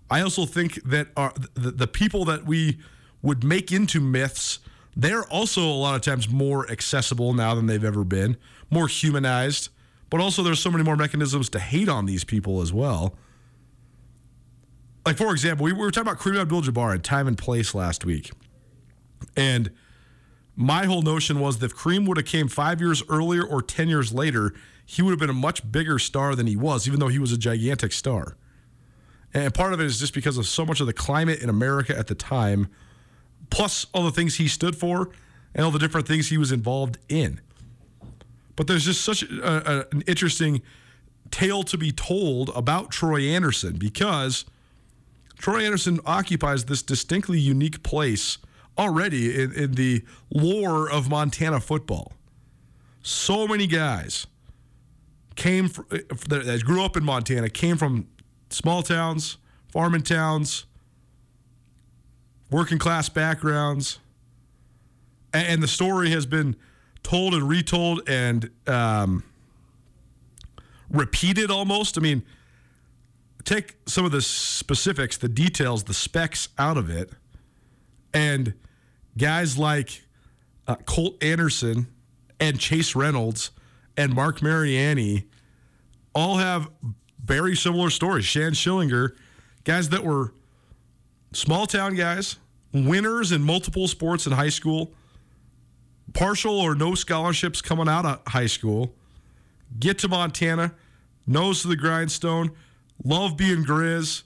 I 0.09 0.21
also 0.21 0.45
think 0.45 0.81
that 0.83 1.07
uh, 1.15 1.21
our, 1.21 1.33
the, 1.53 1.71
the 1.71 1.87
people 1.87 2.25
that 2.25 2.45
we 2.45 2.79
would 3.21 3.43
make 3.43 3.71
into 3.71 3.99
myths, 3.99 4.59
they're 4.95 5.25
also 5.25 5.61
a 5.61 5.77
lot 5.77 5.95
of 5.95 6.01
times 6.01 6.27
more 6.27 6.69
accessible 6.71 7.33
now 7.33 7.53
than 7.53 7.67
they've 7.67 7.83
ever 7.83 8.03
been 8.03 8.35
more 8.69 8.87
humanized, 8.87 9.69
but 10.09 10.19
also 10.19 10.43
there's 10.43 10.59
so 10.59 10.71
many 10.71 10.83
more 10.83 10.95
mechanisms 10.95 11.49
to 11.49 11.59
hate 11.59 11.89
on 11.89 12.05
these 12.05 12.23
people 12.23 12.61
as 12.61 12.73
well. 12.73 13.15
Like, 15.05 15.17
for 15.17 15.31
example, 15.31 15.63
we 15.63 15.71
were 15.71 15.91
talking 15.91 16.09
about 16.09 16.21
Kareem 16.21 16.41
Abdul 16.41 16.63
Jabbar 16.63 16.95
in 16.95 17.01
time 17.01 17.27
and 17.27 17.37
place 17.37 17.73
last 17.73 18.03
week. 18.03 18.31
And 19.37 19.71
my 20.59 20.85
whole 20.85 21.03
notion 21.03 21.39
was 21.39 21.59
that 21.59 21.67
if 21.67 21.77
Kareem 21.77 22.07
would 22.07 22.17
have 22.17 22.25
came 22.25 22.47
five 22.47 22.81
years 22.81 23.03
earlier 23.09 23.43
or 23.43 23.61
10 23.61 23.87
years 23.87 24.11
later, 24.11 24.53
he 24.83 25.03
would 25.03 25.11
have 25.11 25.19
been 25.19 25.29
a 25.29 25.33
much 25.33 25.71
bigger 25.71 25.99
star 25.99 26.33
than 26.33 26.47
he 26.47 26.55
was, 26.55 26.87
even 26.87 26.99
though 26.99 27.09
he 27.09 27.19
was 27.19 27.31
a 27.31 27.37
gigantic 27.37 27.91
star. 27.91 28.35
And 29.35 29.53
part 29.53 29.71
of 29.73 29.79
it 29.79 29.85
is 29.85 29.99
just 29.99 30.15
because 30.15 30.39
of 30.39 30.47
so 30.47 30.65
much 30.65 30.81
of 30.81 30.87
the 30.87 30.93
climate 30.93 31.41
in 31.41 31.49
America 31.49 31.95
at 31.95 32.07
the 32.07 32.15
time, 32.15 32.69
plus 33.51 33.85
all 33.93 34.03
the 34.03 34.11
things 34.11 34.35
he 34.35 34.47
stood 34.47 34.75
for 34.75 35.11
and 35.53 35.63
all 35.63 35.69
the 35.69 35.77
different 35.77 36.07
things 36.07 36.29
he 36.29 36.39
was 36.39 36.51
involved 36.51 36.97
in. 37.07 37.39
But 38.55 38.65
there's 38.65 38.85
just 38.85 39.01
such 39.01 39.21
a, 39.21 39.81
a, 39.81 39.85
an 39.91 40.01
interesting 40.07 40.63
tale 41.29 41.61
to 41.63 41.77
be 41.77 41.91
told 41.91 42.49
about 42.55 42.89
Troy 42.89 43.21
Andersen 43.21 43.77
because 43.77 44.43
Troy 45.37 45.63
Andersen 45.63 45.99
occupies 46.03 46.65
this 46.65 46.81
distinctly 46.81 47.39
unique 47.39 47.83
place 47.83 48.39
already 48.77 49.41
in, 49.41 49.51
in 49.53 49.71
the 49.73 50.03
lore 50.29 50.89
of 50.89 51.09
Montana 51.09 51.59
football. 51.59 52.13
So 53.01 53.47
many 53.47 53.67
guys 53.67 54.27
came 55.35 55.69
from, 55.69 55.85
that 55.89 56.61
grew 56.65 56.83
up 56.83 56.97
in 56.97 57.03
Montana 57.03 57.49
came 57.49 57.77
from 57.77 58.07
small 58.49 58.83
towns, 58.83 59.37
farming 59.71 60.03
towns, 60.03 60.65
working 62.49 62.79
class 62.79 63.09
backgrounds, 63.09 63.99
and 65.33 65.61
the 65.61 65.67
story 65.67 66.09
has 66.09 66.25
been 66.25 66.55
told 67.03 67.33
and 67.33 67.47
retold 67.47 68.01
and 68.07 68.49
um, 68.65 69.23
repeated 70.89 71.51
almost. 71.51 71.97
I 71.97 72.01
mean, 72.01 72.23
take 73.43 73.75
some 73.85 74.05
of 74.05 74.11
the 74.11 74.21
specifics, 74.21 75.17
the 75.17 75.29
details, 75.29 75.83
the 75.83 75.93
specs 75.93 76.49
out 76.57 76.77
of 76.77 76.89
it, 76.89 77.11
and 78.13 78.53
guys 79.17 79.57
like 79.57 80.03
uh, 80.67 80.75
Colt 80.85 81.21
Anderson 81.23 81.87
and 82.39 82.59
Chase 82.59 82.95
Reynolds 82.95 83.51
and 83.95 84.13
Mark 84.13 84.41
Mariani 84.41 85.25
all 86.13 86.37
have 86.37 86.69
very 87.23 87.55
similar 87.55 87.89
stories. 87.89 88.25
Shann 88.25 88.53
Schillinger, 88.53 89.15
guys 89.63 89.89
that 89.89 90.03
were 90.03 90.33
small 91.33 91.67
town 91.67 91.95
guys, 91.95 92.37
winners 92.73 93.31
in 93.31 93.41
multiple 93.43 93.87
sports 93.87 94.25
in 94.25 94.33
high 94.33 94.49
school 94.49 94.93
partial 96.13 96.59
or 96.59 96.75
no 96.75 96.95
scholarships 96.95 97.61
coming 97.61 97.87
out 97.87 98.05
of 98.05 98.21
high 98.27 98.45
school, 98.45 98.95
get 99.79 99.99
to 99.99 100.07
Montana, 100.07 100.73
nose 101.25 101.61
to 101.61 101.67
the 101.67 101.75
grindstone, 101.75 102.51
love 103.03 103.37
being 103.37 103.63
Grizz, 103.63 104.23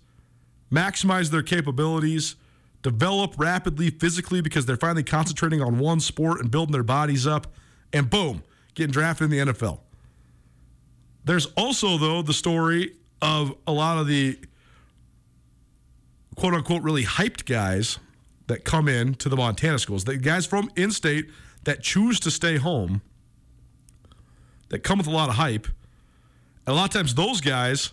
maximize 0.72 1.32
their 1.32 1.44
capabilities, 1.44 2.36
develop 2.82 3.36
rapidly 3.38 3.90
physically 3.90 4.42
because 4.42 4.66
they're 4.66 4.78
finally 4.78 5.04
concentrating 5.04 5.62
on 5.62 5.78
one 5.78 6.00
sport 6.00 6.40
and 6.40 6.50
building 6.50 6.74
their 6.74 6.84
bodies 6.84 7.28
up, 7.28 7.48
and 7.94 8.10
boom, 8.10 8.44
getting 8.74 8.92
drafted 8.92 9.32
in 9.32 9.48
the 9.48 9.54
NFL. 9.54 9.80
There's 11.24 11.46
also, 11.58 11.98
though, 11.98 12.22
the 12.22 12.34
story 12.34 12.96
of 13.22 13.54
a 13.68 13.72
lot 13.72 13.98
of 13.98 14.08
the 14.08 14.40
quote 16.36 16.54
unquote 16.54 16.82
really 16.82 17.04
hyped 17.04 17.46
guys 17.46 18.00
that 18.48 18.66
come 18.66 18.88
in 18.88 19.14
to 19.16 19.30
the 19.30 19.38
Montana 19.38 19.78
schools, 19.80 20.04
the 20.06 20.18
guys 20.18 20.46
from 20.46 20.72
in 20.76 20.92
state 20.92 21.30
that 21.64 21.82
choose 21.82 22.20
to 22.22 22.32
stay 22.32 22.58
home 22.58 23.02
that 24.70 24.80
come 24.80 24.98
with 24.98 25.08
a 25.08 25.12
lot 25.12 25.30
of 25.30 25.36
hype. 25.36 25.68
And 26.66 26.74
a 26.74 26.74
lot 26.74 26.86
of 26.86 26.92
times 26.92 27.14
those 27.14 27.42
guys, 27.42 27.92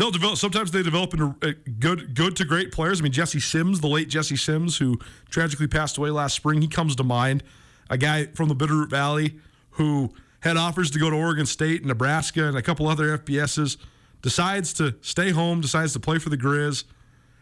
they'll 0.00 0.10
develop. 0.10 0.38
Sometimes 0.38 0.70
they 0.70 0.82
develop 0.82 1.12
into 1.12 1.36
uh, 1.42 1.52
good, 1.78 2.14
good 2.14 2.34
to 2.36 2.44
great 2.46 2.72
players. 2.72 3.00
I 3.00 3.02
mean, 3.02 3.12
Jesse 3.12 3.38
Sims, 3.38 3.80
the 3.80 3.86
late 3.86 4.08
Jesse 4.08 4.36
Sims, 4.36 4.78
who 4.78 4.98
tragically 5.28 5.66
passed 5.66 5.98
away 5.98 6.08
last 6.08 6.34
spring, 6.34 6.62
he 6.62 6.68
comes 6.68 6.96
to 6.96 7.04
mind. 7.04 7.42
A 7.90 7.98
guy 7.98 8.26
from 8.26 8.48
the 8.48 8.56
Bitterroot 8.56 8.88
Valley 8.88 9.38
who 9.72 10.10
had 10.40 10.56
offers 10.56 10.90
to 10.92 10.98
go 10.98 11.10
to 11.10 11.16
Oregon 11.16 11.44
State, 11.44 11.84
Nebraska, 11.84 12.46
and 12.46 12.56
a 12.56 12.62
couple 12.62 12.88
other 12.88 13.18
FBSs. 13.18 13.76
Decides 14.22 14.72
to 14.74 14.94
stay 15.02 15.30
home. 15.30 15.60
Decides 15.60 15.92
to 15.92 16.00
play 16.00 16.18
for 16.18 16.30
the 16.30 16.38
Grizz, 16.38 16.84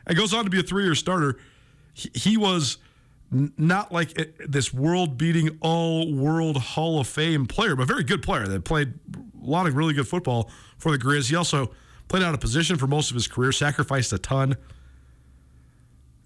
and 0.06 0.16
goes 0.16 0.34
on 0.34 0.44
to 0.44 0.50
be 0.50 0.58
a 0.58 0.62
three-year 0.62 0.96
starter. 0.96 1.38
He, 1.94 2.10
he 2.14 2.36
was 2.36 2.78
not 3.30 3.92
like 3.92 4.32
this 4.38 4.72
world-beating, 4.72 5.58
all-world 5.60 6.56
Hall 6.56 6.98
of 6.98 7.06
Fame 7.06 7.46
player, 7.46 7.76
but 7.76 7.82
a 7.82 7.86
very 7.86 8.04
good 8.04 8.22
player 8.22 8.48
that 8.48 8.64
played 8.64 8.94
a 9.14 9.44
lot 9.44 9.66
of 9.66 9.76
really 9.76 9.92
good 9.92 10.08
football 10.08 10.50
for 10.78 10.90
the 10.90 10.98
Grizz. 10.98 11.28
He 11.28 11.36
also 11.36 11.70
played 12.08 12.22
out 12.22 12.34
of 12.34 12.40
position 12.40 12.76
for 12.76 12.86
most 12.86 13.10
of 13.10 13.14
his 13.14 13.28
career, 13.28 13.52
sacrificed 13.52 14.12
a 14.12 14.18
ton. 14.18 14.56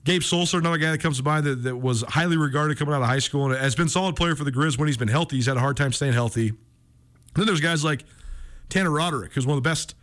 Gabe 0.04 0.22
Sulser, 0.22 0.58
another 0.58 0.78
guy 0.78 0.90
that 0.90 0.98
comes 0.98 1.18
to 1.18 1.22
mind 1.22 1.44
that, 1.44 1.62
that 1.62 1.76
was 1.76 2.02
highly 2.02 2.36
regarded 2.36 2.78
coming 2.78 2.94
out 2.94 3.02
of 3.02 3.08
high 3.08 3.20
school 3.20 3.50
and 3.50 3.60
has 3.60 3.74
been 3.74 3.86
a 3.86 3.90
solid 3.90 4.16
player 4.16 4.34
for 4.34 4.44
the 4.44 4.50
Grizz 4.50 4.78
when 4.78 4.88
he's 4.88 4.96
been 4.96 5.08
healthy. 5.08 5.36
He's 5.36 5.46
had 5.46 5.56
a 5.56 5.60
hard 5.60 5.76
time 5.76 5.92
staying 5.92 6.12
healthy. 6.12 6.52
Then 7.34 7.46
there's 7.46 7.60
guys 7.60 7.84
like 7.84 8.04
Tanner 8.68 8.90
Roderick, 8.90 9.32
who's 9.32 9.46
one 9.46 9.56
of 9.56 9.62
the 9.62 9.68
best 9.68 9.94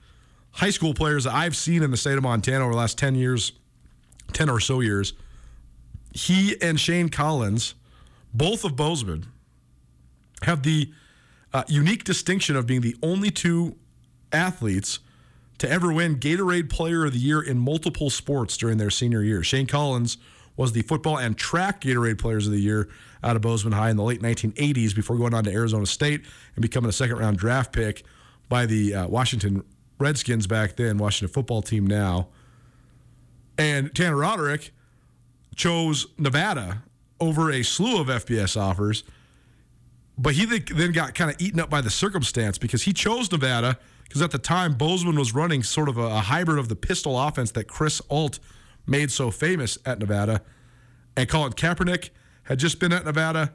high 0.51 0.69
school 0.69 0.93
players 0.93 1.25
that 1.25 1.33
I've 1.33 1.55
seen 1.55 1.83
in 1.83 1.91
the 1.91 1.97
state 1.97 2.17
of 2.17 2.23
Montana 2.23 2.63
over 2.63 2.73
the 2.73 2.77
last 2.77 2.97
10 2.97 3.15
years, 3.15 3.51
10 4.33 4.49
or 4.49 4.59
so 4.59 4.79
years. 4.79 5.13
He 6.13 6.59
and 6.61 6.79
Shane 6.79 7.09
Collins, 7.09 7.75
both 8.33 8.63
of 8.63 8.75
Bozeman, 8.75 9.25
have 10.43 10.63
the 10.63 10.91
uh, 11.53 11.63
unique 11.67 12.03
distinction 12.03 12.55
of 12.55 12.65
being 12.65 12.81
the 12.81 12.95
only 13.03 13.31
two 13.31 13.75
athletes 14.31 14.99
to 15.59 15.69
ever 15.69 15.93
win 15.93 16.17
Gatorade 16.17 16.69
Player 16.69 17.05
of 17.05 17.13
the 17.13 17.19
Year 17.19 17.41
in 17.41 17.59
multiple 17.59 18.09
sports 18.09 18.57
during 18.57 18.77
their 18.77 18.89
senior 18.89 19.21
year. 19.21 19.43
Shane 19.43 19.67
Collins 19.67 20.17
was 20.57 20.71
the 20.71 20.81
football 20.81 21.17
and 21.17 21.37
track 21.37 21.81
Gatorade 21.81 22.17
Players 22.17 22.47
of 22.47 22.53
the 22.53 22.59
Year 22.59 22.89
out 23.23 23.35
of 23.35 23.41
Bozeman 23.41 23.73
High 23.73 23.89
in 23.89 23.97
the 23.97 24.03
late 24.03 24.21
1980s 24.21 24.95
before 24.95 25.17
going 25.17 25.33
on 25.33 25.43
to 25.43 25.51
Arizona 25.51 25.85
State 25.85 26.25
and 26.55 26.61
becoming 26.61 26.89
a 26.89 26.93
second 26.93 27.17
round 27.17 27.37
draft 27.37 27.71
pick 27.71 28.03
by 28.47 28.65
the 28.65 28.95
uh, 28.95 29.07
Washington 29.07 29.63
Redskins 29.99 30.47
back 30.47 30.75
then, 30.75 30.97
Washington 30.97 31.33
football 31.33 31.61
team 31.61 31.85
now. 31.85 32.29
And 33.57 33.93
Tanner 33.93 34.15
Roderick 34.15 34.71
chose 35.55 36.07
Nevada 36.17 36.83
over 37.19 37.51
a 37.51 37.63
slew 37.63 37.99
of 37.99 38.07
FBS 38.07 38.59
offers, 38.59 39.03
but 40.17 40.33
he 40.33 40.45
then 40.45 40.93
got 40.93 41.15
kind 41.15 41.29
of 41.29 41.35
eaten 41.41 41.59
up 41.59 41.69
by 41.69 41.81
the 41.81 41.89
circumstance 41.89 42.57
because 42.57 42.83
he 42.83 42.93
chose 42.93 43.29
Nevada 43.29 43.77
because 44.09 44.23
at 44.23 44.31
the 44.31 44.39
time 44.39 44.73
Bozeman 44.73 45.15
was 45.15 45.35
running 45.35 45.61
sort 45.61 45.87
of 45.87 45.97
a, 45.97 46.01
a, 46.01 46.19
hybrid 46.19 46.57
of 46.57 46.67
the 46.67 46.75
pistol 46.75 47.17
offense 47.17 47.51
that 47.51 47.65
Chris 47.65 48.01
Ault 48.09 48.39
made 48.87 49.11
so 49.11 49.29
famous 49.29 49.77
at 49.85 49.99
Nevada, 49.99 50.41
and 51.15 51.29
Colin 51.29 51.53
Kaepernick 51.53 52.09
had 52.43 52.57
just 52.57 52.79
been 52.79 52.91
at 52.91 53.05
Nevada, 53.05 53.53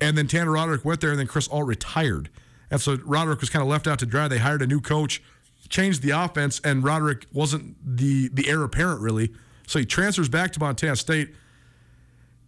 and 0.00 0.16
then 0.16 0.26
Tanner 0.26 0.52
Roderick 0.52 0.82
went 0.84 1.02
there, 1.02 1.10
and 1.10 1.18
then 1.18 1.26
Chris 1.26 1.46
Ault 1.48 1.66
retired, 1.66 2.30
and 2.70 2.80
so 2.80 2.96
Roderick 3.04 3.40
was 3.40 3.50
kind 3.50 3.62
of 3.62 3.68
left 3.68 3.86
out 3.86 3.98
to 3.98 4.06
dry. 4.06 4.28
They 4.28 4.38
hired 4.38 4.62
a 4.62 4.66
new 4.66 4.80
coach, 4.80 5.22
changed 5.68 6.00
the 6.02 6.10
offense, 6.10 6.58
and 6.64 6.82
Roderick 6.82 7.26
wasn't 7.32 7.76
the 7.84 8.28
the 8.28 8.48
heir 8.48 8.62
apparent 8.62 9.02
really, 9.02 9.30
so 9.66 9.78
he 9.78 9.84
transfers 9.84 10.30
back 10.30 10.52
to 10.52 10.60
Montana 10.60 10.96
State. 10.96 11.34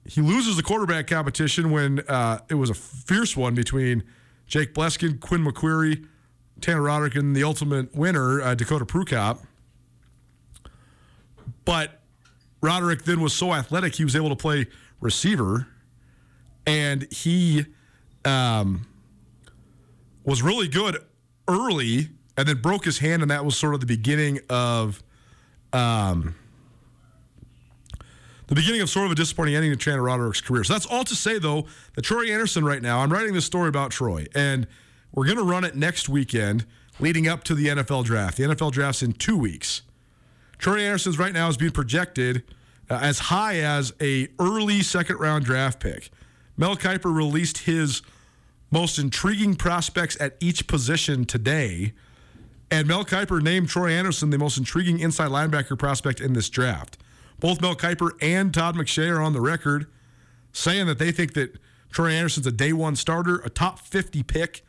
He 0.07 0.23
loses 0.23 0.57
the 0.57 0.63
quarterback 0.63 1.07
competition 1.07 1.71
when 1.71 2.01
uh, 2.09 2.41
it 2.49 2.55
was 2.55 2.71
a 2.71 2.75
fierce 2.75 3.37
one 3.37 3.55
between 3.55 4.03
Jake 4.47 4.75
Bleskin, 4.75 5.19
Quinn 5.21 5.45
McQuarrie 5.45 6.07
Tanner 6.61 6.83
Roderick 6.83 7.15
and 7.15 7.35
the 7.35 7.45
ultimate 7.45 7.95
winner, 7.95 8.41
uh, 8.41 8.55
Dakota 8.55 8.85
Prukop. 8.85 9.41
But 11.65 12.01
Roderick 12.61 13.05
then 13.05 13.21
was 13.21 13.33
so 13.33 13.53
athletic, 13.53 13.95
he 13.95 14.05
was 14.05 14.17
able 14.17 14.31
to 14.31 14.37
play 14.37 14.67
receiver, 15.01 15.67
and 16.67 17.11
he 17.13 17.67
um, 18.25 18.87
was 20.25 20.43
really 20.43 20.69
good 20.69 20.99
early, 21.49 22.09
and 22.37 22.49
then 22.49 22.61
broke 22.61 22.85
his 22.85 22.99
hand, 22.99 23.23
and 23.23 23.31
that 23.31 23.45
was 23.45 23.57
sort 23.57 23.75
of 23.75 23.81
the 23.81 23.87
beginning 23.87 24.41
of. 24.49 25.03
Um, 25.73 26.37
the 28.47 28.55
beginning 28.55 28.83
of 28.83 28.91
sort 28.91 29.07
of 29.07 29.13
a 29.13 29.15
disappointing 29.15 29.55
ending 29.55 29.71
to 29.73 29.77
Tanner 29.77 30.03
Roderick's 30.03 30.43
career. 30.43 30.65
So 30.65 30.75
that's 30.75 30.85
all 30.85 31.03
to 31.05 31.17
say, 31.17 31.39
though, 31.39 31.65
that 31.95 32.03
Troy 32.03 32.31
Andersen 32.31 32.63
right 32.63 32.83
now, 32.83 33.01
I'm 33.01 33.11
writing 33.11 33.33
this 33.33 33.47
story 33.47 33.71
about 33.71 33.91
Troy, 33.91 34.27
and– 34.35 34.67
we're 35.15 35.25
going 35.25 35.37
to 35.37 35.45
run 35.45 35.65
it 35.65 35.77
next 35.77 36.09
weekend 36.09 36.67
leading 36.99 37.29
up 37.29 37.45
to 37.45 37.55
the 37.55 37.69
NFL 37.69 38.05
draft. 38.05 38.37
The 38.37 38.45
NFL 38.45 38.73
draft's 38.73 39.03
in 39.03 39.13
two 39.13 39.37
weeks. 39.37 39.83
Troy 40.59 40.81
Andersen's 40.81 41.19
right 41.19 41.33
now 41.33 41.49
is 41.49 41.57
being 41.57 41.73
projected 41.73 42.43
uh, 42.91 42.99
as 43.03 43.19
high 43.19 43.57
as 43.61 43.93
a 44.01 44.29
early 44.39 44.83
second 44.83 45.19
round 45.19 45.45
draft 45.45 45.81
pick. 45.81 46.11
Mel 46.57 46.77
Kiper 46.77 47.15
released 47.15 47.59
his 47.59 48.03
most 48.71 48.99
intriguing 48.99 49.55
prospects 49.55 50.17
at 50.21 50.37
each 50.41 50.67
position 50.67 51.25
today, 51.25 51.93
and 52.71 52.87
Mel 52.89 53.05
Kiper 53.05 53.43
named 53.43 53.69
Troy 53.69 53.91
Andersen 53.91 54.31
the 54.31 54.39
most 54.39 54.59
intriguing 54.59 55.01
inside 55.01 55.31
linebacker 55.31 55.79
prospect 55.79 56.21
in 56.21 56.33
this 56.33 56.49
draft. 56.49 56.99
Both 57.41 57.61
Mel 57.61 57.77
Kiper 57.77 58.11
and 58.21 58.53
Todd 58.53 58.77
McShay 58.77 59.11
are 59.11 59.21
on 59.21 59.33
the 59.33 59.41
record 59.41 59.87
saying 60.53 60.87
that 60.87 60.99
they 60.99 61.13
think 61.13 61.35
that 61.35 61.59
Troy 61.91 62.13
Andersen's 62.13 62.47
a 62.47 62.53
day 62.53 62.73
one 62.73 62.97
starter, 62.97 63.37
a 63.39 63.51
top 63.51 63.79
50 63.79 64.23
pick 64.23 64.65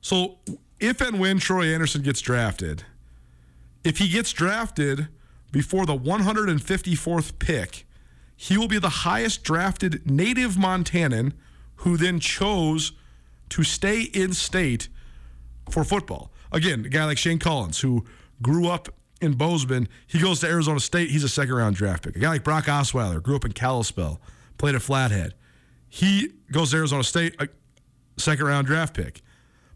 so 0.00 0.38
if 0.80 1.00
and 1.00 1.18
when 1.18 1.38
Troy 1.38 1.72
Andersen 1.72 2.02
gets 2.02 2.20
drafted, 2.20 2.84
if 3.84 3.98
he 3.98 4.08
gets 4.08 4.32
drafted 4.32 5.08
before 5.50 5.86
the 5.86 5.96
154th 5.96 7.38
pick, 7.38 7.86
he 8.36 8.56
will 8.56 8.68
be 8.68 8.78
the 8.78 8.88
highest 8.88 9.42
drafted 9.42 10.08
native 10.08 10.52
Montanan 10.52 11.32
who 11.76 11.96
then 11.96 12.20
chose 12.20 12.92
to 13.50 13.62
stay 13.62 14.02
in 14.02 14.32
state 14.32 14.88
for 15.70 15.84
football. 15.84 16.30
Again, 16.52 16.84
a 16.84 16.88
guy 16.88 17.04
like 17.04 17.18
Shane 17.18 17.38
Collins, 17.38 17.80
who 17.80 18.04
grew 18.42 18.68
up 18.68 18.88
in 19.20 19.32
Bozeman, 19.32 19.88
he 20.06 20.20
goes 20.20 20.40
to 20.40 20.46
Arizona 20.46 20.80
State, 20.80 21.10
he's 21.10 21.24
a 21.24 21.28
second 21.28 21.54
round 21.54 21.76
draft 21.76 22.04
pick. 22.04 22.16
A 22.16 22.18
guy 22.18 22.28
like 22.28 22.44
Brock 22.44 22.64
Osweiler, 22.66 23.22
grew 23.22 23.36
up 23.36 23.44
in 23.44 23.52
Kalispell, 23.52 24.20
played 24.56 24.74
at 24.74 24.82
Flathead. 24.82 25.34
He 25.88 26.32
goes 26.52 26.70
to 26.70 26.76
Arizona 26.76 27.04
State, 27.04 27.34
a 27.40 27.48
second 28.16 28.46
round 28.46 28.66
draft 28.66 28.94
pick. 28.94 29.22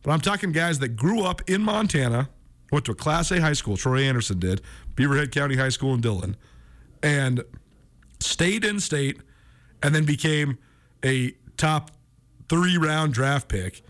But 0.03 0.11
I'm 0.11 0.21
talking 0.21 0.53
guys 0.53 0.79
that 0.81 0.97
grew 0.97 1.23
up 1.23 1.49
in 1.49 1.62
Montana, 1.62 2.29
went 2.71 2.85
to 2.87 2.93
a 2.93 2.95
Class 2.95 3.31
A 3.31 3.41
high 3.41 3.53
school, 3.53 3.77
Troy 3.77 4.03
Andersen 4.03 4.38
did, 4.38 4.61
Beaverhead 4.95 5.31
County 5.33 5.57
High 5.57 5.69
School 5.69 5.95
in 5.95 6.01
Dillon, 6.01 6.37
and 7.03 7.43
stayed 8.21 8.65
in 8.65 8.81
state 8.81 9.21
and 9.83 9.95
then 9.95 10.05
became 10.05 10.59
a 11.05 11.33
top 11.57 11.91
three 12.49 12.77
round 12.77 13.12
draft 13.12 13.49
pick. 13.49 13.83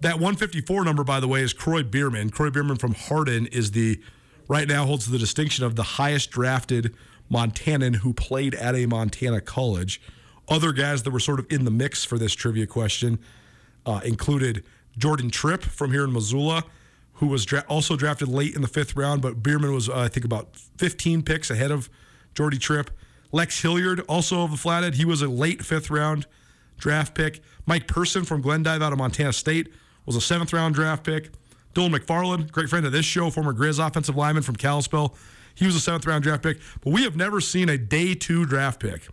That 0.00 0.14
154 0.14 0.84
number, 0.84 1.04
by 1.04 1.20
the 1.20 1.28
way, 1.28 1.42
is 1.42 1.52
Kroy 1.52 1.84
Biermann. 1.84 2.30
Kroy 2.30 2.50
Biermann 2.50 2.76
from 2.76 2.94
Hardin 2.94 3.46
is 3.46 3.70
the 3.70 4.00
right 4.48 4.66
now 4.66 4.84
holds 4.84 5.06
the 5.06 5.18
distinction 5.18 5.64
of 5.64 5.76
the 5.76 5.82
highest 5.82 6.30
drafted 6.30 6.94
Montanan 7.30 7.96
who 7.96 8.12
played 8.12 8.54
at 8.56 8.74
a 8.74 8.86
Montana 8.86 9.40
college. 9.40 10.00
Other 10.48 10.72
guys 10.72 11.04
that 11.04 11.10
were 11.12 11.20
sort 11.20 11.38
of 11.38 11.46
in 11.50 11.64
the 11.64 11.70
mix 11.70 12.04
for 12.04 12.18
this 12.18 12.34
trivia 12.34 12.66
question 12.66 13.20
uh, 13.86 14.00
included 14.04 14.64
Jordan 14.96 15.30
Tripp 15.30 15.62
from 15.62 15.92
here 15.92 16.04
in 16.04 16.12
Missoula, 16.12 16.64
who 17.14 17.26
was 17.26 17.44
dra- 17.44 17.64
also 17.68 17.96
drafted 17.96 18.28
late 18.28 18.54
in 18.54 18.62
the 18.62 18.68
fifth 18.68 18.96
round, 18.96 19.22
but 19.22 19.42
Biermann 19.42 19.72
was, 19.72 19.88
uh, 19.88 19.98
I 19.98 20.08
think, 20.08 20.24
about 20.24 20.56
15 20.78 21.22
picks 21.22 21.50
ahead 21.50 21.70
of 21.70 21.88
Jordy 22.34 22.58
Tripp. 22.58 22.90
Lex 23.30 23.62
Hilliard, 23.62 24.00
also 24.08 24.42
of 24.42 24.50
the 24.50 24.56
Flathead, 24.56 24.94
he 24.94 25.04
was 25.04 25.22
a 25.22 25.28
late 25.28 25.64
fifth 25.64 25.90
round 25.90 26.26
draft 26.78 27.14
pick. 27.14 27.40
Mike 27.66 27.86
Person 27.86 28.24
from 28.24 28.42
Glendive 28.42 28.82
out 28.82 28.92
of 28.92 28.98
Montana 28.98 29.32
State 29.32 29.72
was 30.04 30.16
a 30.16 30.20
seventh 30.20 30.52
round 30.52 30.74
draft 30.74 31.04
pick. 31.04 31.30
Dylan 31.74 31.94
McFarland, 31.96 32.50
great 32.50 32.68
friend 32.68 32.84
of 32.84 32.92
this 32.92 33.06
show, 33.06 33.30
former 33.30 33.54
Grizz 33.54 33.84
offensive 33.84 34.16
lineman 34.16 34.42
from 34.42 34.56
Kalispell, 34.56 35.16
he 35.54 35.64
was 35.64 35.74
a 35.74 35.80
seventh 35.80 36.06
round 36.06 36.22
draft 36.22 36.42
pick. 36.42 36.58
But 36.82 36.92
we 36.92 37.04
have 37.04 37.16
never 37.16 37.40
seen 37.40 37.68
a 37.68 37.78
day 37.78 38.14
two 38.14 38.44
draft 38.44 38.80
pick 38.80 39.08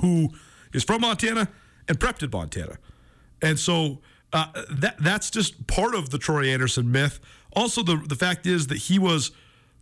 who 0.00 0.30
is 0.72 0.84
from 0.84 1.00
Montana 1.00 1.48
and 1.88 1.98
prepped 1.98 2.22
in 2.22 2.30
Montana. 2.30 2.76
And 3.40 3.58
so 3.58 4.00
uh, 4.32 4.46
that 4.70 4.96
that's 4.98 5.30
just 5.30 5.66
part 5.66 5.94
of 5.94 6.10
the 6.10 6.18
Troy 6.18 6.46
Andersen 6.46 6.90
myth. 6.90 7.20
Also, 7.54 7.82
the 7.82 7.96
the 7.96 8.16
fact 8.16 8.46
is 8.46 8.66
that 8.68 8.78
he 8.78 8.98
was 8.98 9.30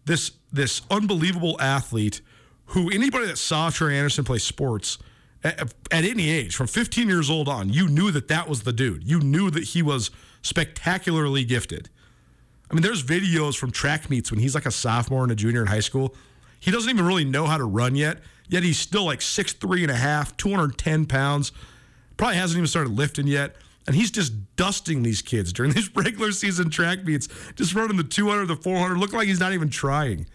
this 0.05 0.33
this 0.53 0.83
unbelievable 0.91 1.61
athlete 1.61 2.21
who 2.67 2.91
anybody 2.91 3.27
that 3.27 3.39
saw 3.39 3.71
Troy 3.71 3.93
Andersen 3.93 4.25
play 4.25 4.39
sports 4.39 4.99
at, 5.45 5.73
at, 5.93 6.05
any 6.05 6.31
age, 6.31 6.57
from 6.57 6.67
15 6.67 7.09
years 7.09 7.31
old 7.31 7.49
on, 7.49 7.73
you 7.73 7.89
knew 7.89 8.11
that 8.11 8.29
that 8.29 8.49
was 8.49 8.63
the 8.63 8.73
dude. 8.73 9.05
You 9.05 9.21
knew 9.21 9.51
that 9.51 9.63
he 9.63 9.83
was 9.83 10.11
spectacularly 10.43 11.45
gifted. 11.45 11.89
I 12.71 12.75
mean, 12.75 12.83
there's 12.83 13.05
videos 13.05 13.57
from 13.57 13.71
track 13.71 14.11
meets 14.11 14.31
when 14.33 14.41
he's 14.41 14.55
like 14.55 14.67
a 14.67 14.73
sophomore 14.73 15.23
and 15.23 15.31
a 15.31 15.37
junior 15.37 15.61
in 15.61 15.69
high 15.69 15.81
school. 15.81 16.17
He 16.59 16.71
doesn't 16.73 16.91
even 16.91 17.07
really 17.07 17.25
know 17.25 17.47
how 17.47 17.59
to 17.59 17.65
run 17.65 17.95
yet, 17.95 18.19
yet 18.49 18.65
he's 18.65 18.79
still 18.79 19.05
like 19.05 19.23
six 19.23 19.53
three 19.53 19.83
and 19.83 19.91
a 19.91 19.97
half, 19.97 20.37
210 20.37 21.07
pounds. 21.07 21.53
Probably 22.17 22.37
hasn't 22.37 22.59
even 22.59 22.67
started 22.67 22.97
lifting 22.97 23.29
yet. 23.29 23.55
And 23.87 23.95
he's 23.95 24.11
just 24.11 24.57
dusting 24.57 25.03
these 25.03 25.23
kids 25.23 25.53
during 25.53 25.73
these 25.75 25.95
regular 25.95 26.33
season 26.33 26.71
track 26.71 27.05
meets, 27.05 27.29
just 27.55 27.75
running 27.75 27.97
the 27.97 28.05
200, 28.05 28.47
the 28.47 28.57
400, 28.57 28.99
looking 28.99 29.19
like 29.19 29.29
he's 29.29 29.41
not 29.41 29.53
even 29.53 29.69
trying. 29.69 30.27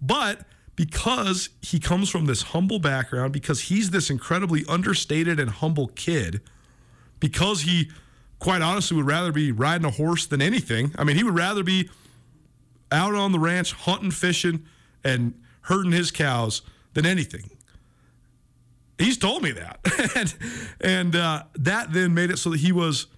But 0.00 0.44
because 0.74 1.50
he 1.60 1.78
comes 1.78 2.08
from 2.08 2.26
this 2.26 2.42
humble 2.42 2.78
background, 2.78 3.32
because 3.32 3.62
he's 3.62 3.90
this 3.90 4.10
incredibly 4.10 4.64
understated 4.68 5.38
and 5.38 5.50
humble 5.50 5.88
kid, 5.88 6.40
because 7.20 7.62
he 7.62 7.90
quite 8.40 8.62
honestly 8.62 8.96
would 8.96 9.06
rather 9.06 9.30
be 9.30 9.52
riding 9.52 9.86
a 9.86 9.90
horse 9.90 10.26
than 10.26 10.42
anything. 10.42 10.92
I 10.98 11.04
mean, 11.04 11.16
he 11.16 11.22
would 11.22 11.36
rather 11.36 11.62
be 11.62 11.88
out 12.90 13.14
on 13.14 13.30
the 13.30 13.38
ranch 13.38 13.72
hunting, 13.72 14.10
fishing, 14.10 14.66
and 15.04 15.34
herding 15.62 15.92
his 15.92 16.10
cows 16.10 16.62
than 16.94 17.06
anything. 17.06 17.48
He's 19.02 19.18
told 19.18 19.42
me 19.42 19.50
that, 19.52 19.80
and, 20.16 20.34
and 20.80 21.16
uh, 21.16 21.44
that 21.54 21.92
then 21.92 22.14
made 22.14 22.30
it 22.30 22.38
so 22.38 22.50
that 22.50 22.60
he 22.60 22.70
was 22.70 23.08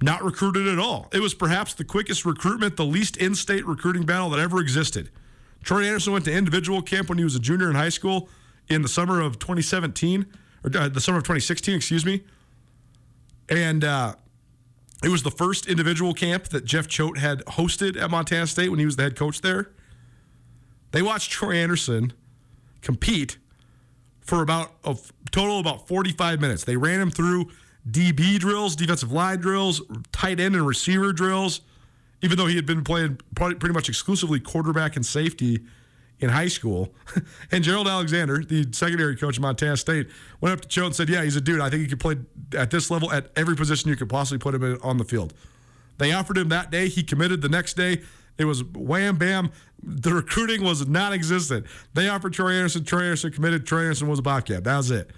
not 0.00 0.22
recruited 0.22 0.68
at 0.68 0.78
all. 0.78 1.08
It 1.12 1.20
was 1.20 1.34
perhaps 1.34 1.74
the 1.74 1.84
quickest 1.84 2.24
recruitment, 2.24 2.76
the 2.76 2.84
least 2.84 3.16
in-state 3.16 3.66
recruiting 3.66 4.06
battle 4.06 4.30
that 4.30 4.38
ever 4.38 4.60
existed. 4.60 5.10
Troy 5.64 5.84
Andersen 5.84 6.12
went 6.12 6.24
to 6.26 6.32
individual 6.32 6.82
camp 6.82 7.08
when 7.08 7.18
he 7.18 7.24
was 7.24 7.34
a 7.34 7.40
junior 7.40 7.68
in 7.68 7.74
high 7.74 7.88
school 7.88 8.28
in 8.68 8.82
the 8.82 8.88
summer 8.88 9.20
of 9.20 9.40
2017, 9.40 10.26
or 10.62 10.70
uh, 10.76 10.88
the 10.88 11.00
summer 11.00 11.18
of 11.18 11.24
2016, 11.24 11.74
excuse 11.74 12.06
me. 12.06 12.22
And 13.48 13.82
uh, 13.82 14.14
it 15.02 15.08
was 15.08 15.24
the 15.24 15.32
first 15.32 15.66
individual 15.66 16.14
camp 16.14 16.44
that 16.50 16.64
Jeff 16.64 16.86
Choate 16.86 17.18
had 17.18 17.44
hosted 17.46 18.00
at 18.00 18.08
Montana 18.08 18.46
State 18.46 18.68
when 18.68 18.78
he 18.78 18.84
was 18.84 18.94
the 18.94 19.02
head 19.02 19.16
coach 19.16 19.40
there. 19.40 19.72
They 20.92 21.02
watched 21.02 21.32
Troy 21.32 21.54
Andersen 21.56 22.12
compete 22.82 23.38
for 24.26 24.42
about 24.42 24.72
a 24.84 24.96
total 25.30 25.60
of 25.60 25.66
about 25.66 25.88
45 25.88 26.40
minutes. 26.40 26.64
They 26.64 26.76
ran 26.76 27.00
him 27.00 27.10
through 27.10 27.50
DB 27.88 28.38
drills, 28.38 28.74
defensive 28.74 29.12
line 29.12 29.38
drills, 29.38 29.80
tight 30.12 30.40
end 30.40 30.56
and 30.56 30.66
receiver 30.66 31.12
drills, 31.12 31.60
even 32.22 32.36
though 32.36 32.46
he 32.46 32.56
had 32.56 32.66
been 32.66 32.82
playing 32.82 33.20
pretty 33.34 33.72
much 33.72 33.88
exclusively 33.88 34.40
quarterback 34.40 34.96
and 34.96 35.06
safety 35.06 35.60
in 36.18 36.30
high 36.30 36.48
school. 36.48 36.92
and 37.52 37.62
Gerald 37.62 37.86
Alexander, 37.86 38.42
the 38.42 38.66
secondary 38.72 39.16
coach 39.16 39.36
of 39.36 39.42
Montana 39.42 39.76
State, 39.76 40.08
went 40.40 40.52
up 40.52 40.60
to 40.62 40.68
Choate 40.68 40.86
and 40.86 40.96
said, 40.96 41.08
Yeah, 41.08 41.22
he's 41.22 41.36
a 41.36 41.40
dude. 41.40 41.60
I 41.60 41.70
think 41.70 41.82
he 41.82 41.88
could 41.88 42.00
play 42.00 42.16
at 42.56 42.70
this 42.70 42.90
level 42.90 43.12
at 43.12 43.30
every 43.36 43.54
position 43.54 43.90
you 43.90 43.96
could 43.96 44.08
possibly 44.08 44.38
put 44.38 44.54
him 44.54 44.64
in, 44.64 44.78
on 44.82 44.96
the 44.96 45.04
field. 45.04 45.34
They 45.98 46.12
offered 46.12 46.38
him 46.38 46.48
that 46.48 46.70
day. 46.70 46.88
He 46.88 47.02
committed 47.02 47.42
the 47.42 47.48
next 47.48 47.74
day. 47.74 48.02
It 48.38 48.44
was 48.44 48.64
wham 48.64 49.16
bam. 49.16 49.50
The 49.82 50.12
recruiting 50.12 50.62
was 50.62 50.86
non 50.86 51.12
existent. 51.12 51.66
They 51.94 52.08
offered 52.08 52.32
Troy 52.32 52.52
Andersen. 52.52 52.84
Troy 52.84 53.02
Andersen 53.02 53.32
committed. 53.32 53.66
Troy 53.66 53.80
Andersen 53.80 54.08
was 54.08 54.18
a 54.18 54.22
Bobcat. 54.22 54.64
That 54.64 54.76
was 54.76 54.90
it. 54.90 55.10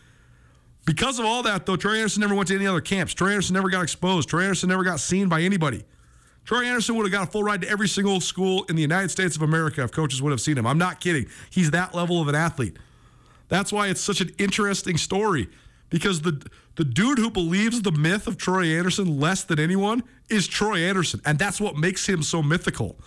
Because 0.84 1.18
of 1.18 1.26
all 1.26 1.42
that, 1.42 1.66
though, 1.66 1.76
Troy 1.76 1.96
Andersen 1.96 2.22
never 2.22 2.34
went 2.34 2.48
to 2.48 2.54
any 2.54 2.66
other 2.66 2.80
camps. 2.80 3.12
Troy 3.12 3.30
Andersen 3.30 3.54
never 3.54 3.68
got 3.68 3.82
exposed. 3.82 4.28
Troy 4.28 4.42
Andersen 4.42 4.68
never 4.68 4.84
got 4.84 5.00
seen 5.00 5.28
by 5.28 5.42
anybody. 5.42 5.84
Troy 6.44 6.64
Andersen 6.64 6.96
would 6.96 7.04
have 7.04 7.12
got 7.12 7.28
a 7.28 7.30
full 7.30 7.42
ride 7.42 7.60
to 7.60 7.68
every 7.68 7.88
single 7.88 8.20
school 8.20 8.64
in 8.70 8.76
the 8.76 8.80
United 8.80 9.10
States 9.10 9.36
of 9.36 9.42
America 9.42 9.82
if 9.82 9.92
coaches 9.92 10.22
would 10.22 10.30
have 10.30 10.40
seen 10.40 10.56
him. 10.56 10.66
I'm 10.66 10.78
not 10.78 10.98
kidding. 10.98 11.26
He's 11.50 11.72
that 11.72 11.94
level 11.94 12.22
of 12.22 12.28
an 12.28 12.34
athlete. 12.34 12.78
That's 13.48 13.70
why 13.70 13.88
it's 13.88 14.00
such 14.00 14.22
an 14.22 14.30
interesting 14.38 14.96
story 14.96 15.48
because 15.90 16.22
the 16.22 16.46
the 16.76 16.84
dude 16.84 17.18
who 17.18 17.30
believes 17.30 17.82
the 17.82 17.92
myth 17.92 18.26
of 18.26 18.36
Troy 18.36 18.66
Andersen 18.66 19.18
less 19.18 19.42
than 19.42 19.58
anyone 19.58 20.02
is 20.28 20.46
Troy 20.46 20.78
Andersen, 20.78 21.20
and 21.24 21.38
that's 21.38 21.60
what 21.60 21.76
makes 21.76 22.08
him 22.08 22.22
so 22.22 22.42
mythical. 22.42 22.98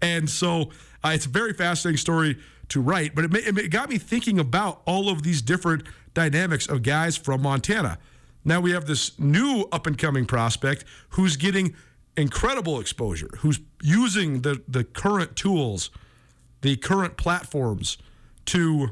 And 0.00 0.28
so 0.28 0.70
uh, 1.04 1.10
it's 1.10 1.26
a 1.26 1.28
very 1.28 1.52
fascinating 1.52 1.98
story 1.98 2.38
to 2.68 2.80
write, 2.80 3.14
but 3.14 3.24
it, 3.26 3.58
it 3.58 3.68
got 3.70 3.90
me 3.90 3.98
thinking 3.98 4.38
about 4.38 4.80
all 4.86 5.10
of 5.10 5.22
these 5.22 5.42
different 5.42 5.82
dynamics 6.14 6.66
of 6.68 6.82
guys 6.82 7.16
from 7.16 7.42
Montana. 7.42 7.98
Now 8.44 8.60
we 8.60 8.70
have 8.72 8.86
this 8.86 9.18
new 9.18 9.66
up 9.70 9.86
and 9.86 9.98
coming 9.98 10.24
prospect 10.24 10.84
who's 11.10 11.36
getting 11.36 11.74
incredible 12.16 12.80
exposure, 12.80 13.30
who's 13.38 13.60
using 13.82 14.42
the, 14.42 14.62
the 14.66 14.84
current 14.84 15.36
tools, 15.36 15.90
the 16.62 16.76
current 16.76 17.16
platforms 17.16 17.98
to 18.46 18.90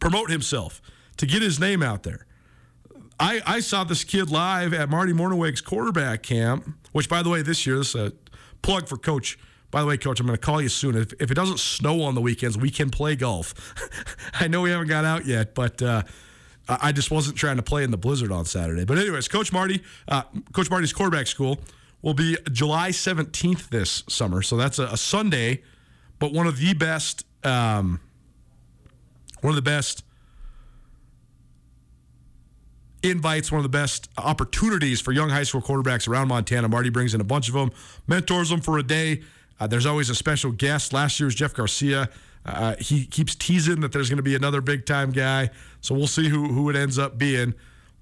promote 0.00 0.30
himself, 0.30 0.80
to 1.18 1.26
get 1.26 1.42
his 1.42 1.60
name 1.60 1.82
out 1.82 2.02
there. 2.02 2.26
I, 3.20 3.40
I 3.46 3.60
saw 3.60 3.84
this 3.84 4.04
kid 4.04 4.30
live 4.30 4.72
at 4.72 4.88
Marty 4.88 5.12
Mornhinweg's 5.12 5.60
quarterback 5.60 6.22
camp, 6.22 6.68
which, 6.92 7.08
by 7.08 7.22
the 7.22 7.28
way, 7.28 7.42
this 7.42 7.66
year, 7.66 7.78
this 7.78 7.94
is 7.94 8.00
a 8.00 8.12
plug 8.62 8.88
for 8.88 8.96
Coach. 8.96 9.38
By 9.70 9.80
the 9.80 9.86
way, 9.86 9.96
Coach, 9.96 10.20
I'm 10.20 10.26
going 10.26 10.38
to 10.38 10.44
call 10.44 10.62
you 10.62 10.68
soon. 10.68 10.96
If, 10.96 11.12
if 11.20 11.30
it 11.30 11.34
doesn't 11.34 11.58
snow 11.58 12.02
on 12.02 12.14
the 12.14 12.20
weekends, 12.20 12.56
we 12.56 12.70
can 12.70 12.90
play 12.90 13.16
golf. 13.16 13.54
I 14.34 14.46
know 14.46 14.62
we 14.62 14.70
haven't 14.70 14.88
got 14.88 15.04
out 15.04 15.26
yet, 15.26 15.54
but 15.54 15.82
uh, 15.82 16.02
I 16.68 16.92
just 16.92 17.10
wasn't 17.10 17.36
trying 17.36 17.56
to 17.56 17.62
play 17.62 17.82
in 17.82 17.90
the 17.90 17.98
blizzard 17.98 18.30
on 18.30 18.44
Saturday. 18.44 18.84
But, 18.84 18.98
anyways, 18.98 19.26
Coach 19.26 19.52
Marty, 19.52 19.82
uh, 20.06 20.22
Coach 20.52 20.70
Marty's 20.70 20.92
quarterback 20.92 21.26
school 21.26 21.58
will 22.02 22.14
be 22.14 22.36
July 22.52 22.90
17th 22.90 23.68
this 23.68 24.04
summer. 24.08 24.42
So 24.42 24.56
that's 24.56 24.78
a, 24.78 24.84
a 24.84 24.96
Sunday, 24.96 25.62
but 26.20 26.32
one 26.32 26.46
of 26.46 26.58
the 26.58 26.72
best, 26.74 27.26
um, 27.44 28.00
one 29.40 29.50
of 29.50 29.56
the 29.56 29.62
best 29.62 30.04
invites, 33.02 33.52
one 33.52 33.58
of 33.58 33.62
the 33.62 33.68
best 33.68 34.08
opportunities 34.18 35.00
for 35.00 35.12
young 35.12 35.30
high 35.30 35.42
school 35.42 35.60
quarterbacks 35.60 36.08
around 36.08 36.28
Montana. 36.28 36.68
Marty 36.68 36.90
brings 36.90 37.14
in 37.14 37.20
a 37.20 37.24
bunch 37.24 37.48
of 37.48 37.54
them, 37.54 37.70
mentors 38.06 38.50
them 38.50 38.60
for 38.60 38.78
a 38.78 38.82
day. 38.82 39.22
Uh, 39.60 39.66
there's 39.66 39.86
always 39.86 40.10
a 40.10 40.14
special 40.14 40.52
guest. 40.52 40.92
Last 40.92 41.18
year's 41.18 41.34
Jeff 41.34 41.54
Garcia. 41.54 42.08
Uh, 42.44 42.76
he 42.76 43.04
keeps 43.04 43.34
teasing 43.34 43.80
that 43.80 43.92
there's 43.92 44.08
going 44.08 44.18
to 44.18 44.22
be 44.22 44.34
another 44.34 44.60
big 44.60 44.86
time 44.86 45.10
guy. 45.10 45.50
So 45.80 45.94
we'll 45.94 46.06
see 46.06 46.28
who, 46.28 46.48
who 46.48 46.70
it 46.70 46.76
ends 46.76 46.98
up 46.98 47.18
being. 47.18 47.54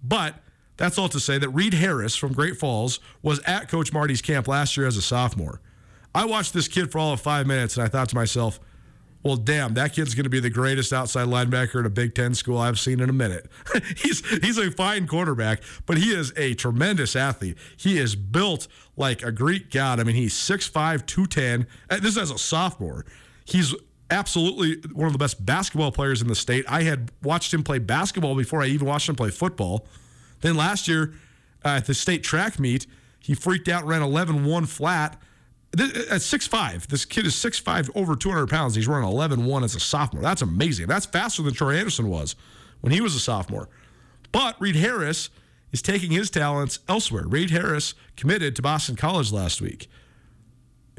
But 0.03 0.37
that's 0.77 0.99
all 0.99 1.09
to 1.09 1.21
say 1.21 1.39
that 1.39 1.49
Reed 1.51 1.75
Harris 1.75 2.15
from 2.15 2.33
Great 2.33 2.57
Falls 2.57 3.01
was 3.23 3.41
at 3.41 3.69
Coach 3.69 3.93
Marty's 3.93 4.23
camp 4.23 4.47
last 4.47 4.77
year 4.77 4.87
as 4.87 4.97
a 4.97 5.03
sophomore. 5.03 5.61
I 6.15 6.25
watched 6.27 6.53
this 6.53 6.69
kid 6.69 6.93
for 6.93 6.99
all 6.99 7.13
of 7.13 7.21
five 7.21 7.47
minutes 7.47 7.77
and 7.77 7.85
I 7.85 7.89
thought 7.89 8.09
to 8.11 8.15
myself, 8.15 8.61
well, 9.27 9.37
damn, 9.37 9.75
that 9.75 9.93
kid's 9.93 10.15
going 10.15 10.23
to 10.23 10.31
be 10.31 10.39
the 10.39 10.51
greatest 10.51 10.93
outside 10.93 11.27
linebacker 11.27 11.81
in 11.81 11.87
a 11.87 11.91
Big 11.91 12.15
Ten 12.15 12.33
school 12.33 12.59
I've 12.59 12.79
seen 12.79 13.01
in 13.01 13.11
a 13.11 13.13
minute. 13.13 13.51
he's 13.97 14.25
he's 14.39 14.57
a 14.57 14.71
fine 14.71 15.09
quarterback, 15.09 15.63
but 15.85 15.99
he 15.99 16.11
is 16.11 16.33
a 16.37 16.55
tremendous 16.55 17.17
athlete. 17.17 17.59
He 17.77 17.99
is 17.99 18.15
built 18.15 18.69
like 18.97 19.25
a 19.25 19.33
Greek 19.33 19.73
god. 19.73 19.99
I 19.99 20.05
mean, 20.05 20.15
he's 20.15 20.33
6'5", 20.33 21.07
210. 21.07 21.67
This 22.01 22.13
is 22.13 22.19
as 22.19 22.31
a 22.31 22.39
sophomore. 22.39 23.05
He's 23.45 23.75
absolutely 24.13 24.89
one 24.93 25.07
of 25.09 25.13
the 25.13 25.19
best 25.19 25.45
basketball 25.45 25.91
players 25.91 26.23
in 26.23 26.29
the 26.29 26.37
state. 26.37 26.65
I 26.69 26.85
had 26.85 27.11
watched 27.25 27.53
him 27.53 27.65
play 27.65 27.81
basketball 27.81 28.37
before 28.37 28.63
I 28.63 28.67
even 28.67 28.87
watched 28.87 29.09
him 29.09 29.17
play 29.17 29.31
football. 29.31 29.89
Then 30.41 30.55
last 30.55 30.87
year 30.87 31.15
uh, 31.65 31.71
at 31.71 31.87
the 31.87 31.95
state 31.95 32.23
track 32.23 32.61
meet, 32.61 32.87
he 33.19 33.35
freaked 33.35 33.69
out, 33.69 33.85
ran 33.85 34.03
11 34.03 34.45
1 34.45 34.67
flat. 34.67 35.21
At 35.79 36.21
6'5, 36.21 36.87
this 36.87 37.05
kid 37.05 37.27
is 37.27 37.35
6'5, 37.35 37.91
over 37.95 38.17
200 38.17 38.49
pounds. 38.49 38.75
He's 38.75 38.89
running 38.89 39.09
11 39.09 39.45
1 39.45 39.65
as 39.65 39.75
a 39.75 39.81
sophomore. 39.81 40.23
That's 40.23 40.43
amazing. 40.43 40.87
That's 40.87 41.07
faster 41.07 41.43
than 41.43 41.55
Troy 41.55 41.77
Andersen 41.77 42.09
was 42.09 42.37
when 42.81 42.93
he 42.93 43.01
was 43.01 43.15
a 43.15 43.21
sophomore. 43.21 43.69
But 44.33 44.61
Reed 44.61 44.77
Harris 44.77 45.31
is 45.73 45.83
taking 45.83 46.11
his 46.11 46.31
talents 46.31 46.79
elsewhere. 46.89 47.25
Reed 47.27 47.51
Harris 47.51 47.95
committed 48.17 48.57
to 48.57 48.63
Boston 48.63 48.97
College 48.97 49.33
last 49.33 49.61
week. 49.61 49.89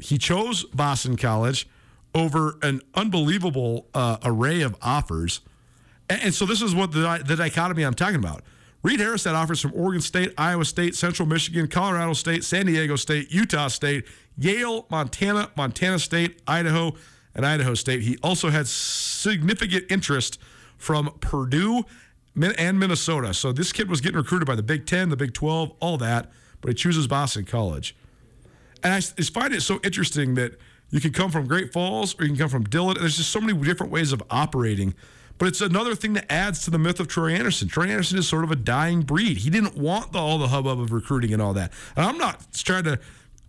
He 0.00 0.18
chose 0.18 0.64
Boston 0.64 1.16
College 1.16 1.68
over 2.14 2.58
an 2.62 2.80
unbelievable 2.94 3.86
uh, 3.94 4.18
array 4.24 4.60
of 4.62 4.76
offers. 4.82 5.40
And, 6.08 6.22
and, 6.22 6.34
so 6.34 6.46
this 6.46 6.62
is 6.62 6.74
what 6.74 6.92
the, 6.92 7.22
the 7.24 7.36
dichotomy 7.36 7.82
I'm 7.82 7.94
talking 7.94 8.16
about. 8.16 8.42
Reed 8.82 9.00
Harris 9.00 9.24
had 9.24 9.34
offers 9.34 9.60
from 9.60 9.72
Oregon 9.74 10.00
State, 10.00 10.32
Iowa 10.38 10.64
State, 10.64 10.94
Central 10.94 11.26
Michigan, 11.26 11.66
Colorado 11.66 12.12
State, 12.12 12.44
San 12.44 12.66
Diego 12.66 12.96
State, 12.96 13.32
Utah 13.32 13.68
State, 13.68 14.04
Yale, 14.36 14.86
Montana, 14.88 15.50
Montana 15.56 15.98
State, 15.98 16.40
Idaho, 16.46 16.92
and 17.34 17.44
Idaho 17.44 17.74
State. 17.74 18.02
He 18.02 18.16
also 18.22 18.50
had 18.50 18.68
significant 18.68 19.84
interest 19.90 20.38
from 20.76 21.10
Purdue 21.20 21.84
and 22.36 22.78
Minnesota. 22.78 23.34
So 23.34 23.52
this 23.52 23.72
kid 23.72 23.90
was 23.90 24.00
getting 24.00 24.16
recruited 24.16 24.46
by 24.46 24.54
the 24.54 24.62
Big 24.62 24.86
Ten, 24.86 25.08
the 25.08 25.16
Big 25.16 25.34
12, 25.34 25.72
all 25.80 25.98
that, 25.98 26.30
but 26.60 26.68
he 26.68 26.74
chooses 26.74 27.08
Boston 27.08 27.44
College. 27.44 27.96
And 28.84 28.94
I 28.94 29.00
find 29.00 29.52
it 29.52 29.62
so 29.62 29.80
interesting 29.82 30.34
that 30.34 30.56
you 30.90 31.00
can 31.00 31.12
come 31.12 31.32
from 31.32 31.48
Great 31.48 31.72
Falls 31.72 32.18
or 32.18 32.22
you 32.22 32.30
can 32.30 32.38
come 32.38 32.48
from 32.48 32.64
Dillon. 32.64 32.96
There's 32.98 33.16
just 33.16 33.30
so 33.30 33.40
many 33.40 33.58
different 33.60 33.92
ways 33.92 34.12
of 34.12 34.22
operating 34.30 34.94
but 35.38 35.48
it's 35.48 35.60
another 35.60 35.94
thing 35.94 36.14
that 36.14 36.30
adds 36.30 36.64
to 36.64 36.70
the 36.70 36.78
myth 36.78 37.00
of 37.00 37.08
Troy 37.08 37.32
Andersen. 37.32 37.68
Troy 37.68 37.84
Andersen 37.84 38.18
is 38.18 38.28
sort 38.28 38.44
of 38.44 38.50
a 38.50 38.56
dying 38.56 39.02
breed. 39.02 39.38
He 39.38 39.50
didn't 39.50 39.76
want 39.76 40.12
the, 40.12 40.18
all 40.18 40.38
the 40.38 40.48
hubbub 40.48 40.80
of 40.80 40.92
recruiting 40.92 41.32
and 41.32 41.40
all 41.40 41.54
that. 41.54 41.72
And 41.96 42.04
I'm 42.04 42.18
not 42.18 42.52
trying 42.52 42.84
to 42.84 42.98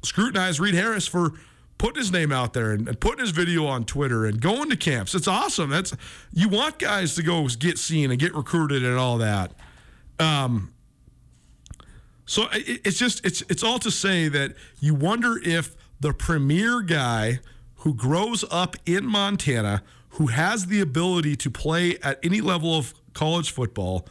scrutinize 0.03 0.59
Reed 0.59 0.75
Harris 0.75 1.07
for 1.07 1.33
putting 1.79 1.97
his 1.97 2.11
name 2.11 2.31
out 2.31 2.53
there 2.53 2.71
and, 2.71 2.87
and, 2.87 2.99
putting 2.99 3.19
his 3.19 3.31
video 3.31 3.65
on 3.65 3.85
Twitter 3.85 4.25
and 4.25 4.39
going 4.39 4.69
to 4.69 4.75
camps. 4.75 5.15
It's 5.15 5.27
awesome. 5.27 5.71
That's 5.71 5.95
you 6.31 6.47
want 6.47 6.77
guys 6.77 7.15
to 7.15 7.23
go 7.23 7.47
get 7.47 7.79
seen 7.79 8.11
and 8.11 8.19
get 8.19 8.35
recruited 8.35 8.83
and 8.83 8.97
all 8.97 9.17
that. 9.17 9.51
Um, 10.19 10.73
so 12.25 12.43
it, 12.51 12.81
it's 12.85 12.99
just 12.99 13.25
it's 13.25 13.41
it's 13.49 13.63
all 13.63 13.79
to 13.79 13.89
say 13.89 14.27
that 14.27 14.53
you 14.79 14.93
wonder 14.93 15.39
if 15.43 15.75
the 15.99 16.13
premier 16.13 16.81
guy 16.81 17.39
who 17.77 17.93
grows 17.93 18.45
up 18.51 18.75
in 18.85 19.05
Montana 19.05 19.81
who 20.11 20.27
has 20.27 20.67
the 20.67 20.81
ability 20.81 21.35
to 21.37 21.49
play 21.49 21.97
at 22.03 22.19
any 22.23 22.41
level 22.41 22.75
of 22.75 22.93
college 23.13 23.51
football 23.51 24.07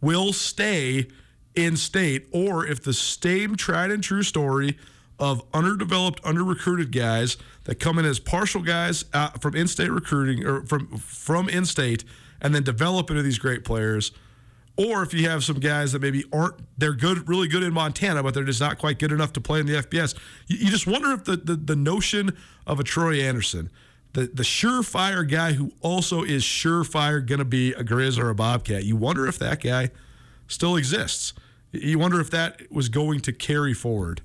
will 0.00 0.32
stay 0.32 1.06
in 1.54 1.76
state, 1.76 2.28
or 2.32 2.66
if 2.66 2.82
the 2.82 2.92
same 2.92 3.56
tried 3.56 3.90
and 3.90 4.02
true 4.02 4.22
story 4.22 4.78
of 5.18 5.42
underdeveloped, 5.52 6.20
under 6.24 6.42
recruited 6.42 6.92
guys 6.92 7.36
that 7.64 7.78
come 7.78 7.98
in 7.98 8.04
as 8.04 8.18
partial 8.18 8.62
guys 8.62 9.04
uh, 9.12 9.28
from 9.30 9.54
in 9.54 9.68
state 9.68 9.90
recruiting 9.90 10.46
or 10.46 10.64
from 10.64 10.86
from 10.96 11.48
in 11.48 11.66
state 11.66 12.04
and 12.40 12.54
then 12.54 12.62
develop 12.62 13.10
into 13.10 13.22
these 13.22 13.38
great 13.38 13.64
players. 13.64 14.12
Or 14.76 15.02
if 15.02 15.12
you 15.12 15.28
have 15.28 15.44
some 15.44 15.60
guys 15.60 15.92
that 15.92 16.00
maybe 16.00 16.24
aren't, 16.32 16.54
they're 16.78 16.94
good, 16.94 17.28
really 17.28 17.48
good 17.48 17.62
in 17.62 17.74
Montana, 17.74 18.22
but 18.22 18.32
they're 18.32 18.44
just 18.44 18.60
not 18.60 18.78
quite 18.78 18.98
good 18.98 19.12
enough 19.12 19.32
to 19.34 19.40
play 19.40 19.60
in 19.60 19.66
the 19.66 19.74
FBS. 19.74 20.16
You, 20.46 20.56
you 20.56 20.70
just 20.70 20.86
wonder 20.86 21.12
if 21.12 21.24
the, 21.24 21.36
the, 21.36 21.56
the 21.56 21.76
notion 21.76 22.34
of 22.66 22.80
a 22.80 22.82
Troy 22.82 23.20
Andersen, 23.20 23.70
the 24.12 24.22
the 24.22 24.42
surefire 24.42 25.28
guy 25.28 25.52
who 25.52 25.72
also 25.80 26.22
is 26.22 26.42
surefire 26.42 27.24
going 27.24 27.38
to 27.38 27.44
be 27.44 27.72
a 27.72 27.84
Grizz 27.84 28.18
or 28.18 28.30
a 28.30 28.34
Bobcat. 28.34 28.84
You 28.84 28.96
wonder 28.96 29.26
if 29.26 29.38
that 29.38 29.62
guy 29.62 29.90
still 30.48 30.76
exists. 30.76 31.32
You 31.72 31.98
wonder 31.98 32.20
if 32.20 32.30
that 32.30 32.70
was 32.70 32.88
going 32.88 33.20
to 33.20 33.32
carry 33.32 33.74
forward. 33.74 34.22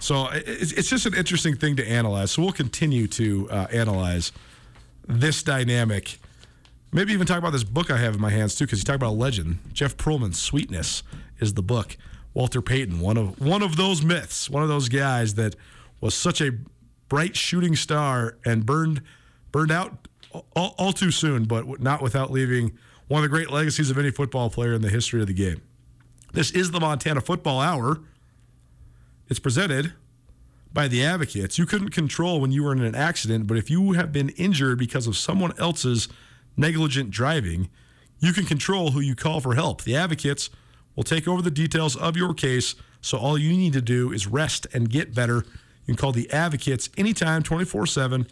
So 0.00 0.28
it's, 0.32 0.88
just 0.88 1.06
an 1.06 1.14
interesting 1.14 1.56
thing 1.56 1.74
to 1.76 1.88
analyze. 1.88 2.30
So 2.30 2.42
we'll 2.42 2.52
continue 2.52 3.08
to 3.08 3.50
uh, 3.50 3.66
analyze 3.72 4.30
this 5.08 5.42
dynamic. 5.42 6.18
Maybe 6.92 7.12
even 7.12 7.26
talk 7.26 7.38
about 7.38 7.50
this 7.50 7.64
book 7.64 7.90
I 7.90 7.96
have 7.96 8.14
in 8.14 8.20
my 8.20 8.30
hands 8.30 8.54
too, 8.54 8.64
because 8.64 8.78
you 8.78 8.84
talk 8.84 8.94
about 8.94 9.10
a 9.10 9.18
legend. 9.18 9.58
Jeff 9.72 9.96
Pearlman's 9.96 10.38
"Sweetness" 10.38 11.02
is 11.40 11.54
the 11.54 11.62
book. 11.62 11.96
Walter 12.32 12.62
Payton, 12.62 13.00
one 13.00 13.16
of 13.16 13.40
one 13.40 13.62
of 13.62 13.76
those 13.76 14.02
myths, 14.02 14.48
one 14.48 14.62
of 14.62 14.68
those 14.68 14.88
guys 14.88 15.34
that 15.34 15.56
was 16.00 16.14
such 16.14 16.40
a 16.40 16.52
bright 17.08 17.36
shooting 17.36 17.76
star 17.76 18.36
and 18.44 18.66
burned 18.66 19.02
burned 19.50 19.70
out 19.70 20.08
all, 20.54 20.74
all 20.78 20.92
too 20.92 21.10
soon, 21.10 21.44
but 21.44 21.80
not 21.80 22.02
without 22.02 22.30
leaving 22.30 22.76
one 23.08 23.24
of 23.24 23.30
the 23.30 23.34
great 23.34 23.50
legacies 23.50 23.90
of 23.90 23.98
any 23.98 24.10
football 24.10 24.50
player 24.50 24.74
in 24.74 24.82
the 24.82 24.90
history 24.90 25.20
of 25.20 25.26
the 25.26 25.32
game. 25.32 25.62
This 26.32 26.50
is 26.50 26.70
the 26.70 26.80
Montana 26.80 27.20
Football 27.20 27.60
Hour. 27.60 28.00
It's 29.28 29.38
presented 29.38 29.94
by 30.72 30.88
the 30.88 31.04
advocates. 31.04 31.58
You 31.58 31.64
couldn't 31.64 31.90
control 31.90 32.40
when 32.40 32.52
you 32.52 32.62
were 32.62 32.72
in 32.72 32.82
an 32.82 32.94
accident, 32.94 33.46
but 33.46 33.56
if 33.56 33.70
you 33.70 33.92
have 33.92 34.12
been 34.12 34.28
injured 34.30 34.78
because 34.78 35.06
of 35.06 35.16
someone 35.16 35.52
else's 35.58 36.08
negligent 36.56 37.10
driving, 37.10 37.70
you 38.20 38.32
can 38.32 38.44
control 38.44 38.90
who 38.90 39.00
you 39.00 39.14
call 39.14 39.40
for 39.40 39.54
help. 39.54 39.82
The 39.82 39.96
advocates 39.96 40.50
will 40.94 41.04
take 41.04 41.26
over 41.26 41.40
the 41.40 41.50
details 41.50 41.96
of 41.96 42.16
your 42.16 42.34
case, 42.34 42.74
so 43.00 43.16
all 43.16 43.38
you 43.38 43.50
need 43.56 43.72
to 43.72 43.80
do 43.80 44.12
is 44.12 44.26
rest 44.26 44.66
and 44.74 44.90
get 44.90 45.14
better. 45.14 45.44
You 45.88 45.94
can 45.94 46.00
call 46.00 46.12
the 46.12 46.30
advocates 46.30 46.90
anytime, 46.98 47.42
24 47.42 47.86
7 47.86 48.26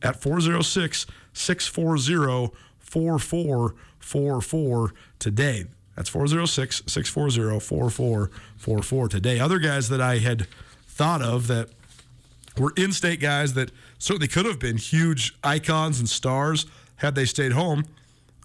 at 0.00 0.22
406 0.22 1.06
640 1.32 2.54
4444 2.78 4.94
today. 5.18 5.64
That's 5.96 6.08
406 6.08 6.82
640 6.86 7.58
4444 7.58 9.08
today. 9.08 9.40
Other 9.40 9.58
guys 9.58 9.88
that 9.88 10.00
I 10.00 10.18
had 10.18 10.46
thought 10.86 11.20
of 11.20 11.48
that 11.48 11.70
were 12.56 12.72
in 12.76 12.92
state 12.92 13.18
guys 13.18 13.54
that 13.54 13.72
certainly 13.98 14.28
could 14.28 14.46
have 14.46 14.60
been 14.60 14.76
huge 14.76 15.36
icons 15.42 15.98
and 15.98 16.08
stars 16.08 16.66
had 16.96 17.16
they 17.16 17.24
stayed 17.24 17.52
home. 17.52 17.86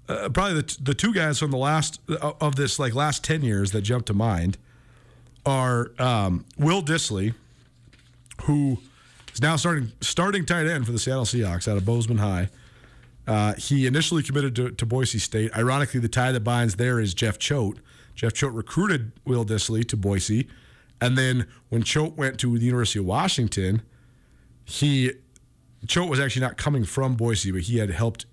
Uh, 0.07 0.29
probably 0.29 0.61
the, 0.61 0.77
the 0.81 0.95
two 0.95 1.13
guys 1.13 1.37
from 1.37 1.51
the 1.51 1.57
last 1.57 2.01
uh, 2.09 2.31
of 2.41 2.55
this 2.55 2.79
like 2.79 2.95
last 2.95 3.23
10 3.23 3.43
years 3.43 3.73
that 3.73 3.81
jump 3.81 4.07
to 4.07 4.13
mind 4.15 4.57
are 5.45 5.91
um, 5.99 6.45
Will 6.57 6.81
Dissly, 6.81 7.35
who 8.43 8.79
is 9.33 9.41
now 9.41 9.55
starting 9.55 9.91
starting 10.01 10.45
tight 10.45 10.67
end 10.67 10.85
for 10.85 10.91
the 10.91 10.99
Seattle 10.99 11.25
Seahawks 11.25 11.67
out 11.67 11.77
of 11.77 11.85
Bozeman 11.85 12.17
High. 12.17 12.49
Uh, 13.27 13.53
he 13.55 13.85
initially 13.85 14.23
committed 14.23 14.55
to, 14.55 14.71
to, 14.71 14.85
Boise 14.87 15.19
State. 15.19 15.55
Ironically, 15.55 15.99
the 15.99 16.09
tie 16.09 16.31
that 16.31 16.39
binds 16.39 16.77
there 16.77 16.99
is 16.99 17.13
Jeff 17.13 17.37
Choate. 17.37 17.77
Jeff 18.15 18.33
Choate 18.33 18.53
recruited 18.53 19.11
Will 19.23 19.45
Dissly 19.45 19.87
to 19.89 19.95
Boise, 19.95 20.47
and 20.99 21.17
then 21.17 21.45
when 21.69 21.83
Choate 21.83 22.17
went 22.17 22.39
to 22.39 22.57
the 22.57 22.65
University 22.65 22.99
of 22.99 23.05
Washington, 23.05 23.83
he 24.65 25.11
Choate 25.87 26.09
was 26.09 26.19
actually 26.19 26.41
not 26.41 26.57
coming 26.57 26.83
from 26.85 27.15
Boise, 27.15 27.51
but 27.51 27.61
he 27.61 27.77
had 27.77 27.91
helped 27.91 28.25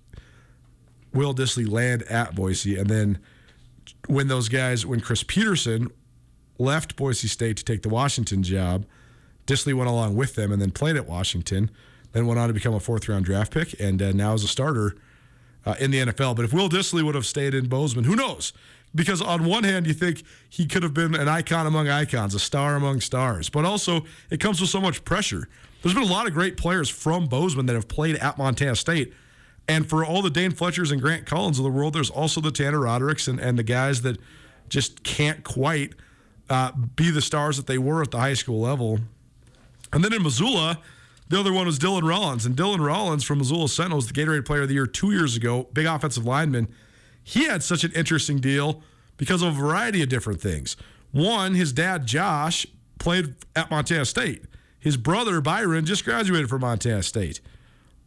Will 1.13 1.33
Dissly 1.33 1.69
land 1.69 2.03
at 2.03 2.35
Boise, 2.35 2.77
and 2.77 2.89
then 2.89 3.19
when 4.07 4.27
those 4.27 4.49
guys, 4.49 4.85
when 4.85 4.99
Chris 4.99 5.23
Petersen 5.23 5.89
left 6.57 6.95
Boise 6.95 7.27
State 7.27 7.57
to 7.57 7.63
take 7.63 7.83
the 7.83 7.89
Washington 7.89 8.41
job, 8.41 8.85
Dissly 9.47 9.73
went 9.73 9.89
along 9.89 10.15
with 10.15 10.35
them 10.35 10.51
and 10.51 10.61
then 10.61 10.71
played 10.71 10.95
at 10.95 11.07
Washington 11.07 11.71
then 12.17 12.27
went 12.27 12.39
on 12.39 12.47
to 12.47 12.53
become 12.53 12.73
a 12.73 12.79
fourth 12.79 13.07
round 13.07 13.25
draft 13.25 13.53
pick, 13.53 13.79
and 13.79 14.01
uh, 14.01 14.11
now 14.11 14.33
is 14.33 14.43
a 14.43 14.47
starter 14.47 14.95
uh, 15.65 15.75
in 15.79 15.91
the 15.91 15.99
NFL. 15.99 16.35
But 16.35 16.45
if 16.45 16.53
Will 16.53 16.69
Dissly 16.69 17.03
would 17.03 17.15
have 17.15 17.25
stayed 17.25 17.53
in 17.53 17.67
Bozeman, 17.67 18.05
who 18.05 18.15
knows? 18.15 18.53
Because 18.95 19.21
on 19.21 19.45
one 19.45 19.63
hand, 19.63 19.85
you 19.85 19.93
think 19.93 20.23
he 20.49 20.65
could 20.65 20.81
have 20.81 20.93
been 20.93 21.13
an 21.13 21.27
icon 21.27 21.67
among 21.67 21.89
icons, 21.89 22.33
a 22.33 22.39
star 22.39 22.75
among 22.75 23.01
stars, 23.01 23.49
but 23.49 23.65
also 23.65 24.05
it 24.29 24.39
comes 24.39 24.61
with 24.61 24.69
so 24.69 24.81
much 24.81 25.03
pressure. 25.03 25.47
There's 25.81 25.93
been 25.93 26.03
a 26.03 26.11
lot 26.11 26.25
of 26.25 26.33
great 26.33 26.57
players 26.57 26.89
from 26.89 27.27
Bozeman 27.27 27.65
that 27.67 27.75
have 27.75 27.87
played 27.87 28.15
at 28.15 28.37
Montana 28.37 28.75
State. 28.75 29.13
And 29.67 29.87
for 29.87 30.03
all 30.05 30.21
the 30.21 30.29
Dane 30.29 30.51
Fletchers 30.51 30.91
and 30.91 31.01
Grant 31.01 31.25
Collins 31.25 31.59
of 31.59 31.65
the 31.65 31.69
world, 31.69 31.93
there's 31.93 32.09
also 32.09 32.39
the 32.39 32.51
Tanner 32.51 32.79
Rodericks 32.79 33.27
and, 33.27 33.39
and 33.39 33.59
the 33.59 33.63
guys 33.63 34.01
that 34.03 34.17
just 34.69 35.03
can't 35.03 35.43
quite 35.43 35.93
uh, 36.49 36.71
be 36.71 37.11
the 37.11 37.21
stars 37.21 37.57
that 37.57 37.67
they 37.67 37.77
were 37.77 38.01
at 38.01 38.11
the 38.11 38.17
high 38.17 38.33
school 38.33 38.61
level. 38.61 39.01
And 39.93 40.03
then 40.03 40.13
in 40.13 40.23
Missoula, 40.23 40.79
the 41.29 41.39
other 41.39 41.53
one 41.53 41.65
was 41.65 41.79
Dylan 41.79 42.07
Rollins. 42.07 42.45
And 42.45 42.55
Dylan 42.55 42.85
Rollins 42.85 43.23
from 43.23 43.39
Missoula 43.39 43.69
Sentinels, 43.69 44.07
the 44.07 44.13
Gatorade 44.13 44.45
Player 44.45 44.63
of 44.63 44.67
the 44.67 44.75
Year 44.75 44.87
two 44.87 45.11
years 45.11 45.35
ago, 45.35 45.67
big 45.73 45.85
offensive 45.85 46.25
lineman. 46.25 46.67
He 47.23 47.45
had 47.45 47.63
such 47.63 47.83
an 47.83 47.91
interesting 47.93 48.39
deal 48.39 48.81
because 49.17 49.41
of 49.41 49.49
a 49.49 49.59
variety 49.59 50.01
of 50.01 50.09
different 50.09 50.41
things. 50.41 50.77
One, 51.11 51.55
his 51.55 51.73
dad, 51.73 52.05
Josh, 52.05 52.65
played 52.99 53.35
at 53.55 53.69
Montana 53.69 54.05
State. 54.05 54.43
His 54.79 54.97
brother, 54.97 55.41
Byron, 55.41 55.85
just 55.85 56.05
graduated 56.05 56.49
from 56.49 56.61
Montana 56.61 57.03
State. 57.03 57.41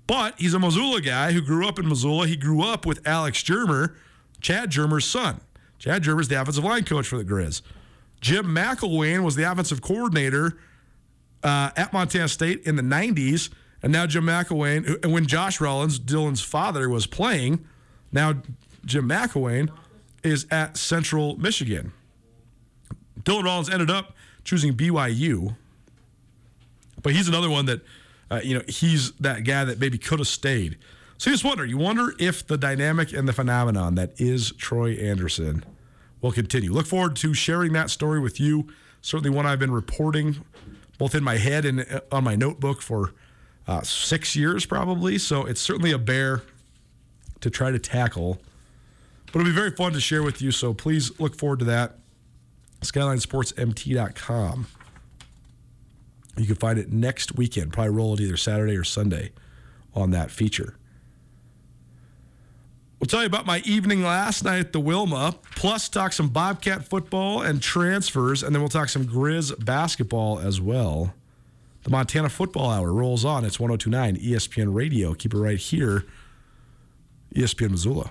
But 0.07 0.35
he's 0.39 0.55
a 0.55 0.59
Missoula 0.59 1.01
guy 1.01 1.33
who 1.33 1.41
grew 1.41 1.69
up 1.69 1.79
in 1.79 1.89
Missoula. 1.89 2.27
He 2.27 2.37
grew 2.37 2.63
up 2.63 2.87
with 2.87 3.07
Alex 3.07 3.43
Germer, 3.43 3.95
Chad 4.41 4.71
Germer's 4.71 5.05
son. 5.05 5.41
Chad 5.79 6.03
Germer's 6.03 6.29
the 6.29 6.41
offensive 6.41 6.65
line 6.65 6.85
coach 6.85 7.07
for 7.07 7.17
the 7.17 7.25
Grizz. 7.25 7.63
Jim 8.21 8.47
McElwain 8.47 9.23
was 9.23 9.37
the 9.37 9.51
offensive 9.51 9.81
coordinator 9.81 10.59
uh, 11.43 11.71
at 11.77 11.93
Montana 11.93 12.29
State 12.29 12.63
in 12.67 12.77
the 12.77 12.83
90s, 12.83 13.51
and 13.83 13.93
now 13.93 14.07
Jim 14.07 14.25
McElwain, 14.25 15.03
and 15.03 15.13
when 15.13 15.27
Josh 15.27 15.61
Rollins, 15.61 15.99
Dylan's 15.99 16.43
father, 16.43 16.89
was 16.89 17.07
playing, 17.07 17.67
now 18.13 18.43
Jim 18.85 19.09
McElwain 19.09 19.71
is 20.23 20.47
at 20.51 20.77
Central 20.77 21.37
Michigan. 21.39 21.93
Dylan 23.23 23.45
Rollins 23.45 23.71
ended 23.71 23.91
up 23.91 24.15
choosing 24.45 24.75
BYU, 24.75 25.57
but 27.03 27.13
he's 27.13 27.29
another 27.29 27.51
one 27.51 27.67
that, 27.67 27.81
uh, 28.31 28.41
you 28.43 28.55
know, 28.55 28.63
he's 28.69 29.13
that 29.13 29.45
guy 29.45 29.65
that 29.65 29.79
maybe 29.79 29.99
could 29.99 30.19
have 30.19 30.29
stayed. 30.29 30.79
So 31.19 31.31
you 31.31 31.35
just 31.35 31.45
wonder, 31.45 31.65
you 31.67 31.77
wonder 31.77 32.15
if 32.19 32.47
the 32.47 32.57
dynamic 32.57 33.13
and 33.13 33.29
the 33.29 33.33
phenomenon 33.33 33.95
that 33.97 34.19
is 34.19 34.53
Troy 34.53 34.93
Andersen 34.93 35.65
will 36.21 36.33
continue. 36.33 36.73
Look 36.73 36.87
forward 36.87 37.17
to 37.17 37.35
sharing 37.35 37.73
that 37.75 37.91
story 37.91 38.21
with 38.21 38.41
you. 38.41 38.69
Certainly 39.03 39.31
one 39.31 39.47
I've 39.47 39.59
been 39.59 39.71
reporting 39.71 40.43
both 41.01 41.15
in 41.15 41.25
my 41.25 41.39
head 41.39 41.65
and 41.65 41.81
uh, 41.91 42.03
on 42.13 42.23
my 42.23 42.37
notebook 42.37 42.83
for 42.83 43.15
uh, 43.67 43.81
six 43.81 44.37
years 44.37 44.67
probably. 44.67 45.17
So 45.17 45.47
it's 45.47 45.61
certainly 45.61 45.93
a 45.93 45.99
bear 45.99 46.43
to 47.41 47.49
try 47.49 47.71
to 47.71 47.79
tackle. 47.79 48.39
But 49.33 49.41
it'll 49.41 49.49
be 49.51 49.55
very 49.55 49.71
fun 49.71 49.95
to 49.95 50.01
share 50.01 50.23
with 50.23 50.43
you. 50.43 50.53
So 50.53 50.75
please 50.75 51.19
look 51.19 51.35
forward 51.35 51.61
to 51.61 51.65
that. 51.65 51.97
SkylineSportsMT.com. 52.83 54.67
You 56.37 56.47
can 56.47 56.57
find 56.57 56.79
it 56.79 56.93
next 56.93 57.35
weekend. 57.35 57.73
Probably 57.73 57.95
roll 57.95 58.13
it 58.13 58.21
either 58.21 58.37
Saturday 58.37 58.77
or 58.77 58.85
Sunday 58.85 59.33
on 59.95 60.11
that 60.11 60.31
feature. 60.31 60.77
We'll 63.01 63.07
tell 63.07 63.21
you 63.21 63.27
about 63.27 63.47
my 63.47 63.61
evening 63.65 64.03
last 64.03 64.45
night 64.45 64.59
at 64.59 64.73
the 64.75 64.81
Wilma, 64.81 65.35
plus 65.57 65.89
talk 65.89 66.13
some 66.13 66.29
Bobcat 66.29 66.87
football 66.87 67.41
and 67.41 67.63
transfers, 67.63 68.43
and 68.43 68.55
then 68.55 68.61
we'll 68.61 68.69
talk 68.69 68.91
some 68.91 69.07
Grizz 69.07 69.65
basketball 69.65 70.39
as 70.39 70.61
well. 70.61 71.15
The 71.85 71.91
Montana 71.91 72.29
Football 72.29 72.69
Hour 72.69 72.93
rolls 72.93 73.25
on. 73.25 73.47
It's 73.47 73.59
1029 73.59 74.19
ESPN 74.19 74.75
Radio. 74.75 75.15
Keep 75.15 75.33
it 75.33 75.39
right 75.39 75.57
here, 75.59 76.05
ESPN 77.35 77.71
Missoula. 77.71 78.11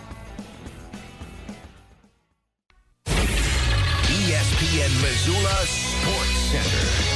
Missoula 5.01 5.65
Sports 5.65 6.37
Center. 6.51 7.10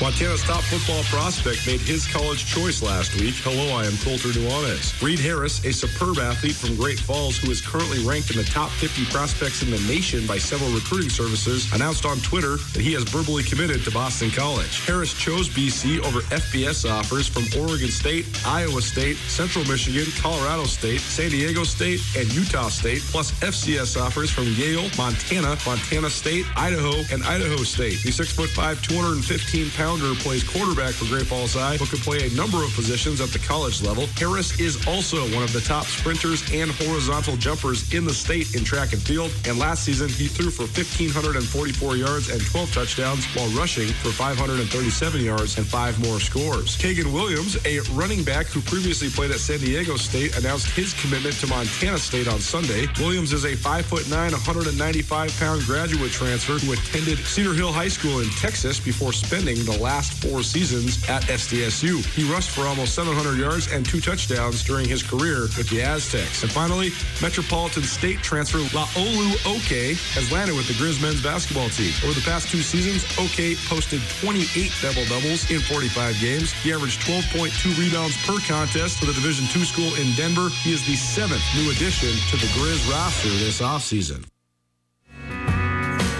Montana's 0.00 0.42
top 0.42 0.60
football 0.64 1.02
prospect 1.04 1.66
made 1.66 1.80
his 1.80 2.06
college 2.06 2.44
choice 2.44 2.82
last 2.82 3.18
week. 3.18 3.34
Hello, 3.36 3.74
I 3.74 3.86
am 3.86 3.96
Colter 4.04 4.28
Nuanez. 4.28 4.92
Reed 5.00 5.18
Harris, 5.18 5.64
a 5.64 5.72
superb 5.72 6.18
athlete 6.18 6.54
from 6.54 6.76
Great 6.76 7.00
Falls 7.00 7.38
who 7.38 7.50
is 7.50 7.62
currently 7.62 8.04
ranked 8.04 8.30
in 8.30 8.36
the 8.36 8.44
top 8.44 8.68
50 8.76 9.06
prospects 9.06 9.62
in 9.62 9.70
the 9.70 9.80
nation 9.88 10.26
by 10.26 10.36
several 10.36 10.70
recruiting 10.70 11.08
services, 11.08 11.72
announced 11.72 12.04
on 12.04 12.18
Twitter 12.18 12.56
that 12.76 12.82
he 12.82 12.92
has 12.92 13.04
verbally 13.04 13.42
committed 13.42 13.84
to 13.84 13.90
Boston 13.90 14.30
College. 14.30 14.84
Harris 14.84 15.14
chose 15.14 15.48
BC 15.48 16.04
over 16.04 16.20
FBS 16.28 16.84
offers 16.84 17.26
from 17.26 17.48
Oregon 17.58 17.88
State, 17.88 18.26
Iowa 18.44 18.82
State, 18.82 19.16
Central 19.32 19.64
Michigan, 19.64 20.12
Colorado 20.20 20.64
State, 20.64 21.00
San 21.00 21.30
Diego 21.30 21.64
State, 21.64 22.04
and 22.18 22.30
Utah 22.34 22.68
State, 22.68 23.00
plus 23.08 23.32
FCS 23.40 23.96
offers 23.98 24.30
from 24.30 24.44
Yale, 24.60 24.90
Montana, 24.98 25.56
Montana 25.64 26.10
State, 26.10 26.44
Idaho, 26.54 27.00
and 27.10 27.24
Idaho 27.24 27.64
State. 27.64 28.02
The 28.02 28.10
6'5", 28.10 28.82
215 28.82 29.70
pounder 29.86 30.16
plays 30.16 30.42
quarterback 30.42 30.94
for 30.94 31.04
Great 31.04 31.26
Falls 31.26 31.54
High, 31.54 31.78
but 31.78 31.88
can 31.88 32.00
play 32.00 32.26
a 32.26 32.30
number 32.34 32.58
of 32.64 32.74
positions 32.74 33.20
at 33.20 33.28
the 33.28 33.38
college 33.38 33.82
level. 33.82 34.08
Harris 34.18 34.58
is 34.58 34.84
also 34.84 35.22
one 35.30 35.44
of 35.44 35.52
the 35.52 35.60
top 35.60 35.84
sprinters 35.84 36.42
and 36.52 36.72
horizontal 36.72 37.36
jumpers 37.36 37.94
in 37.94 38.04
the 38.04 38.12
state 38.12 38.56
in 38.56 38.64
track 38.64 38.94
and 38.94 39.00
field. 39.00 39.30
And 39.46 39.60
last 39.60 39.84
season, 39.84 40.08
he 40.08 40.26
threw 40.26 40.50
for 40.50 40.66
1,544 40.74 41.96
yards 41.96 42.30
and 42.30 42.44
12 42.44 42.74
touchdowns 42.74 43.24
while 43.36 43.46
rushing 43.54 43.86
for 44.02 44.10
537 44.10 45.22
yards 45.22 45.56
and 45.56 45.64
five 45.64 45.94
more 46.02 46.18
scores. 46.18 46.76
Kagan 46.76 47.12
Williams, 47.14 47.54
a 47.64 47.78
running 47.94 48.24
back 48.24 48.46
who 48.46 48.60
previously 48.62 49.08
played 49.08 49.30
at 49.30 49.38
San 49.38 49.60
Diego 49.60 49.94
State, 49.94 50.36
announced 50.36 50.66
his 50.74 50.98
commitment 51.00 51.36
to 51.36 51.46
Montana 51.46 51.98
State 51.98 52.26
on 52.26 52.40
Sunday. 52.40 52.88
Williams 52.98 53.32
is 53.32 53.44
a 53.44 53.54
5'9", 53.54 54.10
195 54.10 55.30
pound 55.38 55.62
graduate 55.62 56.10
transfer 56.10 56.58
who 56.58 56.72
attended 56.72 57.18
Cedar 57.18 57.54
Hill 57.54 57.70
High 57.70 57.86
School 57.86 58.18
in 58.18 58.28
Texas 58.30 58.80
before 58.80 59.12
spending 59.12 59.62
the 59.62 59.75
last 59.78 60.12
four 60.22 60.42
seasons 60.42 61.02
at 61.08 61.22
SDSU. 61.24 62.04
He 62.14 62.30
rushed 62.30 62.50
for 62.50 62.62
almost 62.62 62.94
700 62.94 63.38
yards 63.38 63.72
and 63.72 63.84
two 63.84 64.00
touchdowns 64.00 64.62
during 64.62 64.88
his 64.88 65.02
career 65.02 65.42
with 65.56 65.68
the 65.70 65.82
Aztecs. 65.82 66.42
And 66.42 66.52
finally, 66.52 66.90
Metropolitan 67.22 67.82
State 67.82 68.18
transfer 68.22 68.58
Laolu 68.58 69.32
Oke 69.46 69.96
has 70.14 70.30
landed 70.32 70.56
with 70.56 70.66
the 70.68 70.74
Grizz 70.74 71.00
men's 71.00 71.22
basketball 71.22 71.68
team. 71.70 71.92
Over 72.04 72.14
the 72.14 72.24
past 72.24 72.48
two 72.48 72.62
seasons, 72.62 73.04
Oke 73.18 73.56
posted 73.68 74.00
28 74.20 74.72
double-doubles 74.82 75.50
in 75.50 75.60
45 75.60 76.20
games. 76.20 76.52
He 76.62 76.72
averaged 76.72 77.00
12.2 77.02 77.78
rebounds 77.78 78.16
per 78.26 78.38
contest 78.46 78.98
for 78.98 79.06
the 79.06 79.14
Division 79.14 79.46
II 79.54 79.64
school 79.66 79.92
in 79.96 80.12
Denver. 80.14 80.48
He 80.62 80.72
is 80.72 80.84
the 80.86 80.96
seventh 80.96 81.44
new 81.54 81.70
addition 81.70 82.12
to 82.30 82.36
the 82.36 82.48
Grizz 82.58 82.90
roster 82.90 83.28
this 83.28 83.60
offseason. 83.60 84.24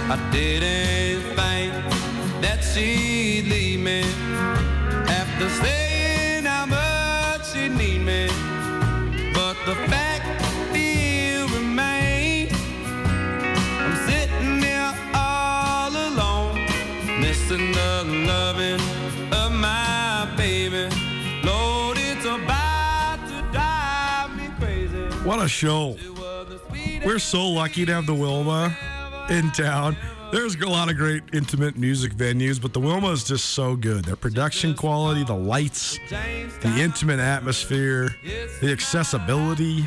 I 0.08 0.30
didn't 0.30 0.76
think 2.42 2.62
she'd 2.62 3.15
loving 18.46 18.80
of 19.32 19.50
my 19.50 20.32
baby. 20.36 20.88
Lord, 21.42 21.98
it's 21.98 22.24
about 22.24 23.18
to 23.26 23.42
drive 23.50 24.36
me 24.36 24.48
crazy. 24.60 25.02
What 25.24 25.42
a 25.44 25.48
show. 25.48 25.96
We're 27.04 27.18
so 27.18 27.48
lucky 27.48 27.84
to 27.86 27.92
have 27.92 28.06
the 28.06 28.14
Wilma 28.14 28.76
in 29.30 29.50
town. 29.50 29.96
There's 30.30 30.54
a 30.54 30.68
lot 30.68 30.88
of 30.88 30.96
great 30.96 31.24
intimate 31.32 31.76
music 31.76 32.14
venues, 32.14 32.62
but 32.62 32.72
the 32.72 32.78
Wilma 32.78 33.10
is 33.10 33.24
just 33.24 33.46
so 33.46 33.74
good. 33.74 34.04
Their 34.04 34.14
production 34.14 34.74
quality, 34.74 35.24
the 35.24 35.34
lights, 35.34 35.98
the 36.08 36.72
intimate 36.78 37.18
atmosphere, 37.18 38.14
the 38.60 38.70
accessibility, 38.70 39.84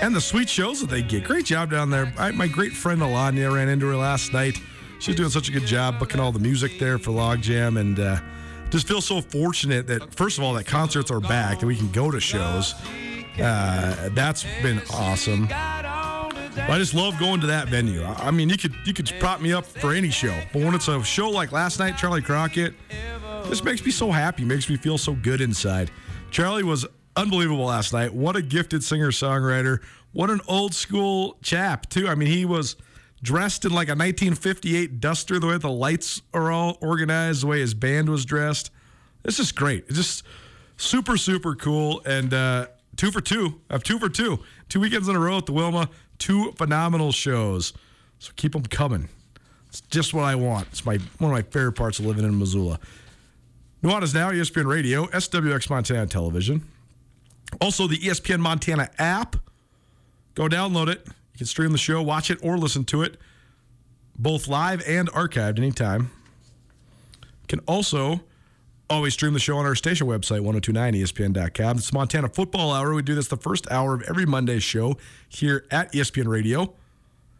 and 0.00 0.16
the 0.16 0.22
sweet 0.22 0.48
shows 0.48 0.80
that 0.80 0.88
they 0.88 1.02
get. 1.02 1.24
Great 1.24 1.44
job 1.44 1.70
down 1.70 1.90
there. 1.90 2.10
I, 2.16 2.30
my 2.30 2.48
great 2.48 2.72
friend 2.72 3.02
Alanya 3.02 3.54
ran 3.54 3.68
into 3.68 3.86
her 3.88 3.96
last 3.96 4.32
night. 4.32 4.58
She's 5.04 5.16
doing 5.16 5.28
such 5.28 5.50
a 5.50 5.52
good 5.52 5.66
job 5.66 5.98
booking 5.98 6.18
all 6.18 6.32
the 6.32 6.38
music 6.38 6.78
there 6.78 6.98
for 6.98 7.10
Logjam, 7.10 7.78
and 7.78 8.00
uh, 8.00 8.16
just 8.70 8.88
feel 8.88 9.02
so 9.02 9.20
fortunate 9.20 9.86
that 9.88 10.14
first 10.14 10.38
of 10.38 10.44
all 10.44 10.54
that 10.54 10.64
concerts 10.64 11.10
are 11.10 11.20
back 11.20 11.60
that 11.60 11.66
we 11.66 11.76
can 11.76 11.92
go 11.92 12.10
to 12.10 12.18
shows. 12.18 12.72
Uh, 13.38 14.08
that's 14.14 14.44
been 14.62 14.80
awesome. 14.94 15.46
I 15.50 16.76
just 16.78 16.94
love 16.94 17.18
going 17.18 17.42
to 17.42 17.46
that 17.48 17.68
venue. 17.68 18.02
I 18.02 18.30
mean, 18.30 18.48
you 18.48 18.56
could 18.56 18.74
you 18.86 18.94
could 18.94 19.12
prop 19.20 19.42
me 19.42 19.52
up 19.52 19.66
for 19.66 19.92
any 19.92 20.08
show, 20.08 20.34
but 20.54 20.62
when 20.62 20.74
it's 20.74 20.88
a 20.88 21.04
show 21.04 21.28
like 21.28 21.52
last 21.52 21.78
night, 21.78 21.98
Charley 21.98 22.22
Crockett, 22.22 22.72
this 23.50 23.62
makes 23.62 23.84
me 23.84 23.90
so 23.90 24.10
happy. 24.10 24.42
Makes 24.42 24.70
me 24.70 24.78
feel 24.78 24.96
so 24.96 25.12
good 25.12 25.42
inside. 25.42 25.90
Charley 26.30 26.62
was 26.62 26.86
unbelievable 27.14 27.66
last 27.66 27.92
night. 27.92 28.14
What 28.14 28.36
a 28.36 28.42
gifted 28.42 28.82
singer 28.82 29.10
songwriter. 29.10 29.82
What 30.12 30.30
an 30.30 30.40
old 30.48 30.72
school 30.72 31.36
chap 31.42 31.90
too. 31.90 32.08
I 32.08 32.14
mean, 32.14 32.28
he 32.28 32.46
was 32.46 32.76
dressed 33.24 33.64
in 33.64 33.72
like 33.72 33.88
a 33.88 33.96
1958 33.96 35.00
Duster. 35.00 35.40
The 35.40 35.48
way 35.48 35.58
the 35.58 35.70
lights 35.70 36.22
are 36.32 36.52
all 36.52 36.78
organized, 36.80 37.42
the 37.42 37.48
way 37.48 37.60
his 37.60 37.74
band 37.74 38.08
was 38.08 38.24
dressed. 38.24 38.70
It's 39.24 39.38
just 39.38 39.56
great. 39.56 39.86
It's 39.88 39.96
just 39.96 40.22
super 40.76 41.16
super 41.16 41.56
cool 41.56 42.02
and 42.06 42.32
uh, 42.32 42.66
two 42.96 43.10
for 43.10 43.20
two. 43.20 43.60
I 43.70 43.74
have 43.74 43.82
two 43.82 43.98
for 43.98 44.08
two. 44.08 44.38
Two 44.68 44.80
weekends 44.80 45.08
in 45.08 45.16
a 45.16 45.20
row 45.20 45.38
at 45.38 45.46
the 45.46 45.52
Wilma. 45.52 45.88
Two 46.18 46.52
phenomenal 46.52 47.10
shows. 47.10 47.72
So 48.20 48.32
keep 48.36 48.52
them 48.52 48.62
coming. 48.62 49.08
It's 49.68 49.80
just 49.80 50.14
what 50.14 50.24
I 50.24 50.36
want. 50.36 50.68
It's 50.68 50.86
my 50.86 50.98
one 51.18 51.30
of 51.30 51.36
my 51.36 51.42
favorite 51.42 51.72
parts 51.72 51.98
of 51.98 52.06
living 52.06 52.24
in 52.24 52.38
Missoula. 52.38 52.78
Nuanez 53.82 54.14
Now, 54.14 54.30
ESPN 54.30 54.66
Radio, 54.66 55.06
SWX 55.06 55.68
Montana 55.68 56.06
Television. 56.06 56.66
Also, 57.60 57.86
the 57.86 57.98
ESPN 57.98 58.40
Montana 58.40 58.88
app. 58.98 59.36
Go 60.34 60.48
download 60.48 60.88
it. 60.88 61.06
You 61.34 61.38
can 61.38 61.46
stream 61.46 61.72
the 61.72 61.78
show, 61.78 62.00
watch 62.00 62.30
it, 62.30 62.38
or 62.42 62.56
listen 62.56 62.84
to 62.86 63.02
it, 63.02 63.16
both 64.16 64.46
live 64.46 64.82
and 64.86 65.10
archived 65.10 65.58
anytime. 65.58 66.12
You 67.22 67.48
can 67.48 67.58
also 67.66 68.20
always 68.88 69.14
stream 69.14 69.32
the 69.32 69.40
show 69.40 69.56
on 69.56 69.66
our 69.66 69.74
station 69.74 70.06
website, 70.06 70.42
1029ESPN.com. 70.42 71.78
It's 71.78 71.92
Montana 71.92 72.28
Football 72.28 72.72
Hour. 72.72 72.94
We 72.94 73.02
do 73.02 73.16
this 73.16 73.26
the 73.26 73.36
first 73.36 73.68
hour 73.68 73.94
of 73.94 74.02
every 74.02 74.26
Monday 74.26 74.60
show 74.60 74.96
here 75.28 75.66
at 75.72 75.92
ESPN 75.92 76.28
Radio. 76.28 76.72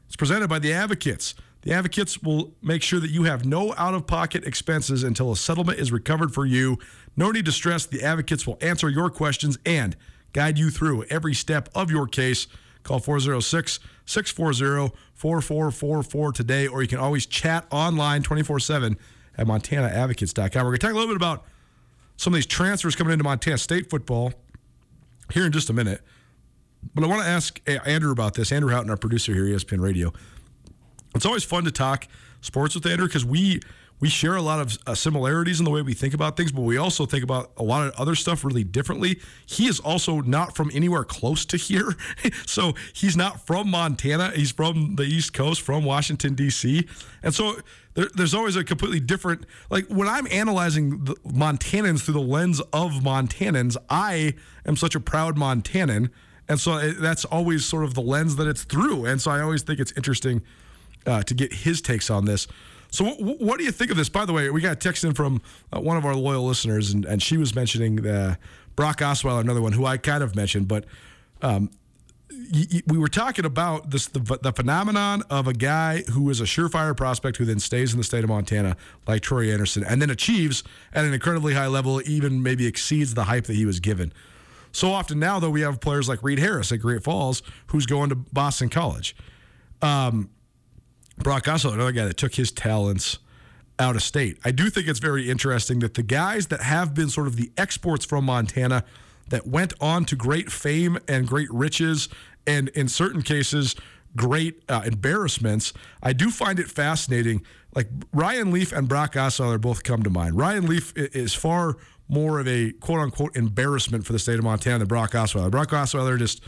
It's 0.09 0.17
presented 0.17 0.49
by 0.49 0.59
the 0.59 0.73
Advocates. 0.73 1.37
The 1.63 1.73
Advocates 1.73 2.21
will 2.21 2.53
make 2.61 2.83
sure 2.83 2.99
that 2.99 3.11
you 3.11 3.23
have 3.25 3.45
no 3.45 3.75
out 3.77 3.95
of 3.95 4.09
pocket 4.09 4.45
expenses 4.45 5.05
until 5.05 5.31
a 5.31 5.37
settlement 5.37 5.79
is 5.79 5.93
recovered 5.93 6.35
for 6.35 6.45
you. 6.45 6.81
No 7.17 7.31
need 7.31 7.45
to 7.45 7.53
stress. 7.53 7.87
The 7.87 8.03
Advocates 8.03 8.45
will 8.45 8.59
answer 8.61 8.89
your 8.89 9.09
questions 9.09 9.57
and 9.65 9.97
guide 10.33 10.59
you 10.59 10.71
through 10.71 11.05
every 11.05 11.33
step 11.33 11.69
of 11.77 11.93
your 11.93 12.09
case. 12.09 12.49
Call 12.85 13.01
406 13.01 13.81
640 14.07 14.95
4444 15.15 16.33
today, 16.33 16.67
or 16.67 16.83
you 16.83 16.89
can 16.89 16.99
always 16.99 17.27
chat 17.27 17.67
online 17.71 18.23
24 18.23 18.61
7 18.61 18.97
at 19.37 19.47
MontanaAdvocates.com. 19.47 20.63
We're 20.63 20.71
going 20.71 20.79
to 20.79 20.79
talk 20.79 20.93
a 20.93 20.95
little 20.95 21.09
bit 21.09 21.17
about 21.17 21.45
some 22.17 22.33
of 22.33 22.37
these 22.37 22.47
transfers 22.47 22.95
coming 22.95 23.13
into 23.13 23.25
Montana 23.25 23.59
State 23.59 23.91
football 23.91 24.33
here 25.33 25.47
in 25.47 25.53
just 25.53 25.71
a 25.71 25.73
minute. 25.73 26.03
But 26.95 27.05
I 27.05 27.07
want 27.07 27.23
to 27.23 27.29
ask 27.29 27.61
Andrew 27.87 28.13
about 28.13 28.35
this. 28.35 28.53
Andrew 28.53 28.71
Houghton, 28.71 28.91
our 28.91 28.97
producer 28.97 29.33
here 29.33 29.45
ESPN 29.45 29.81
Radio. 29.81 30.13
It's 31.15 31.25
always 31.25 31.43
fun 31.43 31.65
to 31.65 31.71
talk 31.71 32.07
sports 32.43 32.75
with 32.75 32.85
Andrew 32.87 33.07
because 33.07 33.25
we 33.25 33.61
we 34.01 34.09
share 34.09 34.37
a 34.37 34.43
lot 34.43 34.61
of 34.61 34.77
uh, 34.87 34.95
similarities 34.95 35.61
in 35.61 35.65
the 35.65 35.71
way 35.71 35.81
we 35.81 35.95
think 35.95 36.15
about 36.15 36.37
things, 36.37 36.53
but 36.53 36.63
we 36.63 36.77
also 36.77 37.07
think 37.07 37.25
about 37.25 37.53
a 37.57 37.63
lot 37.63 37.87
of 37.87 37.95
other 37.95 38.15
stuff 38.15 38.45
really 38.45 38.65
differently. 38.65 39.21
He 39.47 39.67
is 39.67 39.81
also 39.81 40.21
not 40.21 40.55
from 40.55 40.71
anywhere 40.75 41.05
close 41.05 41.45
to 41.47 41.57
here, 41.57 41.95
so 42.47 42.75
he's 42.93 43.17
not 43.17 43.47
from 43.47 43.71
Montana. 43.71 44.33
He's 44.35 44.53
from 44.53 44.97
the 44.97 45.05
East 45.05 45.33
Coast, 45.33 45.63
from 45.63 45.85
Washington 45.85 46.35
D.C., 46.35 46.87
and 47.23 47.35
so 47.35 47.57
there, 47.95 48.09
there's 48.15 48.35
always 48.35 48.57
a 48.57 48.65
completely 48.65 49.01
different. 49.01 49.47
Like 49.71 49.87
when 49.87 50.09
I'm 50.09 50.27
analyzing 50.31 51.01
Montanans 51.25 52.03
through 52.03 52.15
the 52.15 52.21
lens 52.21 52.61
of 52.73 52.93
Montanans, 53.03 53.77
I 53.89 54.35
am 54.67 54.77
such 54.77 54.95
a 54.95 55.01
proud 55.01 55.37
Montanan, 55.37 56.11
and 56.49 56.61
so 56.61 56.77
it, 56.77 57.01
that's 57.01 57.25
always 57.25 57.65
sort 57.65 57.85
of 57.85 57.95
the 57.95 58.03
lens 58.03 58.37
that 58.37 58.47
it's 58.47 58.65
through. 58.65 59.07
And 59.07 59.21
so 59.21 59.31
I 59.31 59.41
always 59.41 59.63
think 59.63 59.81
it's 59.81 59.93
interesting 59.93 60.43
uh, 61.07 61.23
to 61.23 61.35
get 61.35 61.53
his 61.53 61.81
takes 61.81 62.11
on 62.11 62.25
this. 62.25 62.47
So, 62.95 63.05
w- 63.07 63.37
what 63.39 63.59
do 63.59 63.65
you 63.65 63.73
think 63.73 63.91
of 63.91 63.97
this? 63.97 64.09
By 64.09 64.25
the 64.25 64.33
way, 64.33 64.49
we 64.51 64.61
got 64.61 64.73
a 64.73 64.77
text 64.77 65.03
in 65.03 65.15
from 65.15 65.43
uh, 65.73 65.81
one 65.81 65.97
of 65.97 66.05
our 66.05 66.15
loyal 66.15 66.45
listeners, 66.47 66.93
and, 66.93 67.05
and 67.05 67.21
she 67.21 67.37
was 67.37 67.53
mentioning 67.55 68.07
uh, 68.07 68.37
Brock 68.77 68.99
Osweiler, 68.99 69.41
another 69.41 69.61
one 69.61 69.73
who 69.73 69.85
I 69.85 69.97
kind 69.97 70.23
of 70.23 70.37
mentioned, 70.37 70.69
but 70.69 70.85
um, 71.43 71.71
y- 72.31 72.67
y- 72.73 72.83
we 72.87 72.97
were 72.97 73.09
talking 73.09 73.45
about 73.45 73.91
this 73.91 74.07
the, 74.07 74.21
the 74.43 74.53
phenomenon 74.53 75.23
of 75.29 75.49
a 75.49 75.53
guy 75.53 76.03
who 76.13 76.31
is 76.31 76.41
a 76.41 76.45
surefire 76.45 76.97
prospect 76.97 77.37
who 77.39 77.45
then 77.45 77.59
stays 77.59 77.93
in 77.93 77.99
the 77.99 78.05
state 78.05 78.23
of 78.23 78.31
Montana, 78.31 78.77
like 79.09 79.23
Troy 79.23 79.51
Andersen, 79.53 79.83
and 79.83 80.01
then 80.01 80.11
achieves 80.11 80.63
at 80.93 81.05
an 81.05 81.13
incredibly 81.13 81.55
high 81.55 81.67
level, 81.67 82.01
even 82.09 82.45
maybe 82.45 82.65
exceeds 82.65 83.15
the 83.15 83.25
hype 83.25 83.47
that 83.47 83.55
he 83.57 83.67
was 83.67 83.81
given. 83.81 84.13
So 84.71 84.93
often 84.93 85.19
now, 85.19 85.41
though, 85.41 85.51
we 85.51 85.63
have 85.63 85.81
players 85.81 86.09
like 86.09 86.23
Reed 86.23 86.39
Harris 86.39 86.71
at 86.71 86.79
Great 86.79 87.03
Falls, 87.03 87.43
who's 87.69 87.87
going 87.87 88.09
to 88.11 88.15
Boston 88.15 88.69
College. 88.69 89.17
Um, 89.83 90.31
Brock 91.19 91.45
Osweiler, 91.45 91.75
another 91.75 91.93
guy 91.93 92.05
that 92.05 92.17
took 92.17 92.35
his 92.35 92.51
talents 92.51 93.19
out 93.79 93.97
of 93.97 94.03
state. 94.03 94.39
I 94.45 94.51
do 94.51 94.71
think 94.71 94.89
it's 94.89 95.01
very 95.01 95.29
interesting 95.31 95.81
that 95.81 95.95
the 95.95 96.03
guys 96.03 96.49
that 96.49 96.61
have 96.61 96.95
been 96.95 97.09
sort 97.09 97.27
of 97.27 97.37
the 97.37 97.51
exports 97.57 98.05
from 98.05 98.25
Montana 98.25 98.85
that 99.31 99.47
went 99.47 99.73
on 99.81 100.05
to 100.07 100.17
great 100.17 100.53
fame 100.53 100.99
and 101.09 101.27
great 101.27 101.51
riches, 101.51 102.09
and 102.47 102.69
in 102.71 102.89
certain 102.89 103.23
cases, 103.23 103.75
great 104.17 104.63
uh, 104.69 104.83
embarrassments. 104.85 105.73
I 106.03 106.13
do 106.13 106.31
find 106.31 106.59
it 106.59 106.71
fascinating. 106.71 107.43
Like 107.75 107.89
Ryan 108.13 108.53
Leaf 108.53 108.73
and 108.73 108.89
Brock 108.89 109.15
Osweiler 109.15 109.61
both 109.61 109.83
come 109.83 110.03
to 110.03 110.11
mind. 110.11 110.37
Ryan 110.37 110.67
Leaf 110.67 110.93
is 110.97 111.35
far 111.35 111.77
more 112.09 112.39
of 112.39 112.47
a 112.47 112.73
quote 112.73 113.01
unquote 113.01 113.37
embarrassment 113.37 114.05
for 114.05 114.13
the 114.13 114.19
state 114.19 114.39
of 114.39 114.45
Montana 114.45 114.81
than 114.81 114.89
Brock 114.89 115.13
Osweiler. 115.13 115.51
Brock 115.51 115.71
Osweiler 115.71 116.19
just 116.19 116.43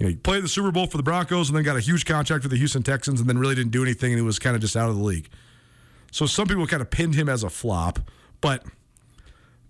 you 0.00 0.06
know, 0.06 0.10
he 0.10 0.16
played 0.16 0.42
the 0.42 0.48
Super 0.48 0.72
Bowl 0.72 0.86
for 0.86 0.96
the 0.96 1.02
Broncos 1.02 1.48
and 1.50 1.56
then 1.56 1.62
got 1.62 1.76
a 1.76 1.80
huge 1.80 2.04
contract 2.06 2.42
with 2.42 2.50
the 2.50 2.58
Houston 2.58 2.82
Texans 2.82 3.20
and 3.20 3.28
then 3.28 3.38
really 3.38 3.54
didn't 3.54 3.70
do 3.70 3.82
anything 3.82 4.10
and 4.12 4.18
he 4.18 4.24
was 4.24 4.38
kind 4.40 4.56
of 4.56 4.62
just 4.62 4.76
out 4.76 4.88
of 4.90 4.96
the 4.96 5.02
league. 5.02 5.28
So 6.10 6.26
some 6.26 6.48
people 6.48 6.66
kind 6.66 6.80
of 6.80 6.90
pinned 6.90 7.14
him 7.14 7.28
as 7.28 7.44
a 7.44 7.50
flop, 7.50 8.00
but 8.40 8.64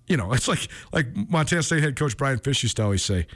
you 0.06 0.16
know, 0.16 0.32
it's 0.32 0.48
like 0.48 0.68
like 0.92 1.06
Montana 1.28 1.62
State 1.62 1.82
head 1.82 1.96
coach 1.96 2.16
Brian 2.16 2.38
Fish 2.38 2.62
used 2.62 2.76
to 2.78 2.84
always 2.84 3.02
say, 3.02 3.26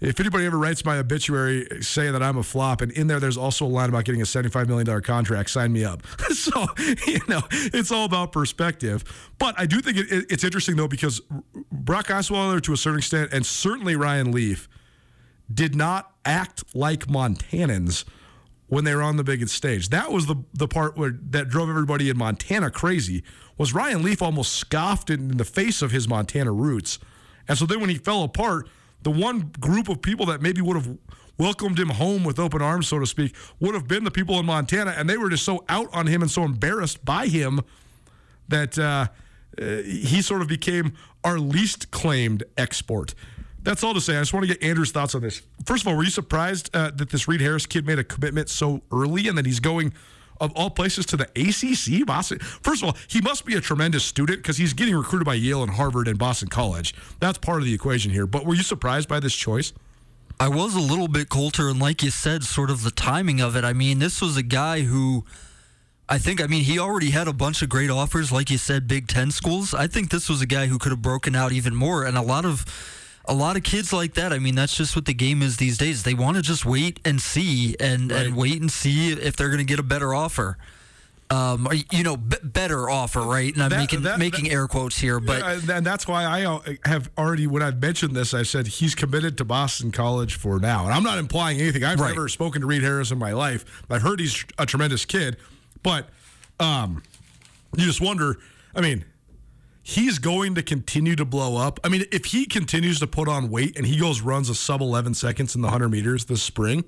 if 0.00 0.18
anybody 0.18 0.46
ever 0.46 0.58
writes 0.58 0.84
my 0.84 0.98
obituary 0.98 1.66
saying 1.80 2.12
that 2.12 2.22
I'm 2.24 2.36
a 2.36 2.42
flop, 2.42 2.80
and 2.80 2.90
in 2.92 3.06
there 3.06 3.20
there's 3.20 3.36
also 3.36 3.64
a 3.64 3.68
line 3.68 3.88
about 3.88 4.04
getting 4.04 4.20
a 4.20 4.24
$75 4.24 4.66
million 4.66 5.00
contract, 5.02 5.48
sign 5.50 5.72
me 5.72 5.84
up. 5.84 6.02
so, 6.34 6.66
you 7.06 7.20
know, 7.28 7.40
it's 7.52 7.92
all 7.92 8.04
about 8.04 8.32
perspective. 8.32 9.04
But 9.38 9.54
I 9.60 9.66
do 9.66 9.80
think 9.80 9.96
it, 9.98 10.10
it- 10.10 10.26
it's 10.28 10.42
interesting, 10.42 10.74
though, 10.74 10.88
because 10.88 11.20
Brock 11.70 12.08
Osweiler, 12.08 12.60
to 12.62 12.72
a 12.72 12.76
certain 12.76 12.98
extent, 12.98 13.32
and 13.32 13.46
certainly 13.46 13.94
Ryan 13.94 14.32
Leaf, 14.32 14.68
did 15.52 15.74
not 15.74 16.12
act 16.24 16.64
like 16.74 17.06
Montanans 17.06 18.04
when 18.68 18.84
they 18.84 18.94
were 18.94 19.02
on 19.02 19.16
the 19.16 19.24
biggest 19.24 19.54
stage. 19.54 19.90
That 19.90 20.10
was 20.12 20.26
the 20.26 20.36
the 20.54 20.68
part 20.68 20.96
where 20.96 21.18
that 21.30 21.48
drove 21.48 21.68
everybody 21.68 22.08
in 22.08 22.16
Montana 22.16 22.70
crazy. 22.70 23.22
Was 23.58 23.74
Ryan 23.74 24.02
Leaf 24.02 24.22
almost 24.22 24.54
scoffed 24.54 25.10
in 25.10 25.36
the 25.36 25.44
face 25.44 25.82
of 25.82 25.90
his 25.90 26.08
Montana 26.08 26.52
roots, 26.52 26.98
and 27.48 27.58
so 27.58 27.66
then 27.66 27.80
when 27.80 27.90
he 27.90 27.98
fell 27.98 28.22
apart, 28.22 28.68
the 29.02 29.10
one 29.10 29.52
group 29.60 29.88
of 29.88 30.00
people 30.00 30.26
that 30.26 30.40
maybe 30.40 30.60
would 30.60 30.76
have 30.76 30.96
welcomed 31.38 31.78
him 31.78 31.88
home 31.88 32.24
with 32.24 32.38
open 32.38 32.62
arms, 32.62 32.88
so 32.88 32.98
to 32.98 33.06
speak, 33.06 33.34
would 33.60 33.74
have 33.74 33.88
been 33.88 34.04
the 34.04 34.10
people 34.10 34.38
in 34.38 34.46
Montana, 34.46 34.94
and 34.96 35.08
they 35.08 35.16
were 35.16 35.28
just 35.28 35.44
so 35.44 35.64
out 35.68 35.88
on 35.92 36.06
him 36.06 36.22
and 36.22 36.30
so 36.30 36.42
embarrassed 36.42 37.04
by 37.04 37.26
him 37.26 37.60
that 38.48 38.78
uh, 38.78 39.08
uh, 39.60 39.64
he 39.82 40.22
sort 40.22 40.40
of 40.40 40.48
became 40.48 40.94
our 41.24 41.38
least 41.38 41.90
claimed 41.90 42.44
export. 42.56 43.14
That's 43.62 43.84
all 43.84 43.94
to 43.94 44.00
say. 44.00 44.16
I 44.16 44.20
just 44.20 44.32
want 44.32 44.46
to 44.46 44.52
get 44.52 44.62
Andrew's 44.62 44.90
thoughts 44.90 45.14
on 45.14 45.22
this. 45.22 45.42
First 45.64 45.84
of 45.84 45.88
all, 45.88 45.96
were 45.96 46.02
you 46.02 46.10
surprised 46.10 46.74
uh, 46.74 46.90
that 46.96 47.10
this 47.10 47.28
Reed 47.28 47.40
Harris 47.40 47.66
kid 47.66 47.86
made 47.86 47.98
a 47.98 48.04
commitment 48.04 48.48
so 48.48 48.82
early 48.90 49.28
and 49.28 49.38
that 49.38 49.46
he's 49.46 49.60
going, 49.60 49.92
of 50.40 50.52
all 50.56 50.70
places, 50.70 51.06
to 51.06 51.16
the 51.16 51.28
ACC? 51.36 52.04
Boston. 52.04 52.38
First 52.40 52.82
of 52.82 52.88
all, 52.88 52.96
he 53.06 53.20
must 53.20 53.46
be 53.46 53.54
a 53.54 53.60
tremendous 53.60 54.04
student 54.04 54.38
because 54.38 54.56
he's 54.56 54.72
getting 54.72 54.96
recruited 54.96 55.26
by 55.26 55.34
Yale 55.34 55.62
and 55.62 55.72
Harvard 55.72 56.08
and 56.08 56.18
Boston 56.18 56.48
College. 56.48 56.94
That's 57.20 57.38
part 57.38 57.60
of 57.60 57.66
the 57.66 57.74
equation 57.74 58.10
here. 58.10 58.26
But 58.26 58.44
were 58.44 58.54
you 58.54 58.64
surprised 58.64 59.08
by 59.08 59.20
this 59.20 59.34
choice? 59.34 59.72
I 60.40 60.48
was 60.48 60.74
a 60.74 60.80
little 60.80 61.08
bit 61.08 61.28
Colter, 61.28 61.68
and 61.68 61.78
like 61.78 62.02
you 62.02 62.10
said, 62.10 62.42
sort 62.42 62.70
of 62.70 62.82
the 62.82 62.90
timing 62.90 63.40
of 63.40 63.54
it. 63.54 63.64
I 63.64 63.72
mean, 63.72 64.00
this 64.00 64.20
was 64.20 64.36
a 64.36 64.42
guy 64.42 64.80
who 64.80 65.24
I 66.08 66.18
think, 66.18 66.42
I 66.42 66.48
mean, 66.48 66.64
he 66.64 66.80
already 66.80 67.10
had 67.10 67.28
a 67.28 67.32
bunch 67.32 67.62
of 67.62 67.68
great 67.68 67.90
offers, 67.90 68.32
like 68.32 68.50
you 68.50 68.58
said, 68.58 68.88
Big 68.88 69.06
Ten 69.06 69.30
schools. 69.30 69.72
I 69.72 69.86
think 69.86 70.10
this 70.10 70.28
was 70.28 70.42
a 70.42 70.46
guy 70.46 70.66
who 70.66 70.78
could 70.78 70.90
have 70.90 71.00
broken 71.00 71.36
out 71.36 71.52
even 71.52 71.76
more, 71.76 72.04
and 72.04 72.18
a 72.18 72.22
lot 72.22 72.44
of. 72.44 72.64
A 73.26 73.34
lot 73.34 73.56
of 73.56 73.62
kids 73.62 73.92
like 73.92 74.14
that. 74.14 74.32
I 74.32 74.38
mean, 74.38 74.54
that's 74.56 74.76
just 74.76 74.96
what 74.96 75.04
the 75.04 75.14
game 75.14 75.42
is 75.42 75.56
these 75.56 75.78
days. 75.78 76.02
They 76.02 76.14
want 76.14 76.36
to 76.36 76.42
just 76.42 76.66
wait 76.66 76.98
and 77.04 77.20
see, 77.20 77.76
and, 77.78 78.10
and 78.10 78.36
wait 78.36 78.60
and 78.60 78.70
see 78.70 79.12
if 79.12 79.36
they're 79.36 79.48
going 79.48 79.58
to 79.58 79.64
get 79.64 79.78
a 79.78 79.82
better 79.84 80.12
offer. 80.12 80.58
Um, 81.30 81.66
or, 81.66 81.72
you 81.72 82.02
know, 82.02 82.18
b- 82.18 82.36
better 82.42 82.90
offer, 82.90 83.20
right? 83.20 83.54
And 83.54 83.62
I'm 83.62 83.70
That- 83.70 83.78
making 83.78 84.02
that- 84.02 84.18
making 84.18 84.44
that- 84.46 84.50
air 84.52 84.66
quotes 84.68 84.98
here, 84.98 85.18
but 85.18 85.38
Yeah, 85.66 85.76
and 85.78 85.86
that's 85.86 86.06
why 86.06 86.24
I 86.24 86.44
uh, 86.44 86.60
have 86.84 87.08
already, 87.16 87.46
when 87.46 87.62
I've 87.62 87.80
mentioned 87.80 88.14
this, 88.14 88.34
I 88.34 88.42
said 88.42 88.66
he's 88.66 88.94
committed 88.94 89.38
to 89.38 89.44
Boston 89.46 89.92
College 89.92 90.34
for 90.34 90.58
now. 90.58 90.84
And 90.84 90.92
I'm 90.92 91.02
not 91.04 91.16
implying 91.18 91.58
anything. 91.58 91.84
I've 91.84 92.00
Right. 92.00 92.08
never 92.08 92.28
spoken 92.28 92.60
to 92.60 92.66
Reed 92.66 92.82
Harris 92.82 93.12
in 93.12 93.18
my 93.18 93.32
life. 93.32 93.64
I've 93.88 94.02
heard 94.02 94.20
he's 94.20 94.44
a 94.58 94.66
tremendous 94.66 95.06
kid, 95.06 95.38
but 95.82 96.10
um, 96.60 97.02
you 97.78 97.86
just 97.86 98.00
wonder. 98.02 98.38
I 98.74 98.82
mean, 98.82 99.04
he's 99.82 100.18
going 100.18 100.54
to 100.54 100.62
continue 100.62 101.16
to 101.16 101.24
blow 101.24 101.56
up. 101.56 101.80
I 101.84 101.88
mean, 101.88 102.04
if 102.12 102.26
he 102.26 102.46
continues 102.46 103.00
to 103.00 103.06
put 103.06 103.28
on 103.28 103.50
weight 103.50 103.76
and 103.76 103.86
he 103.86 103.98
goes 103.98 104.20
runs 104.20 104.48
a 104.48 104.54
sub 104.54 104.80
11 104.80 105.14
seconds 105.14 105.54
in 105.54 105.60
the 105.60 105.66
100 105.66 105.88
meters 105.88 106.26
this 106.26 106.42
spring, 106.42 106.84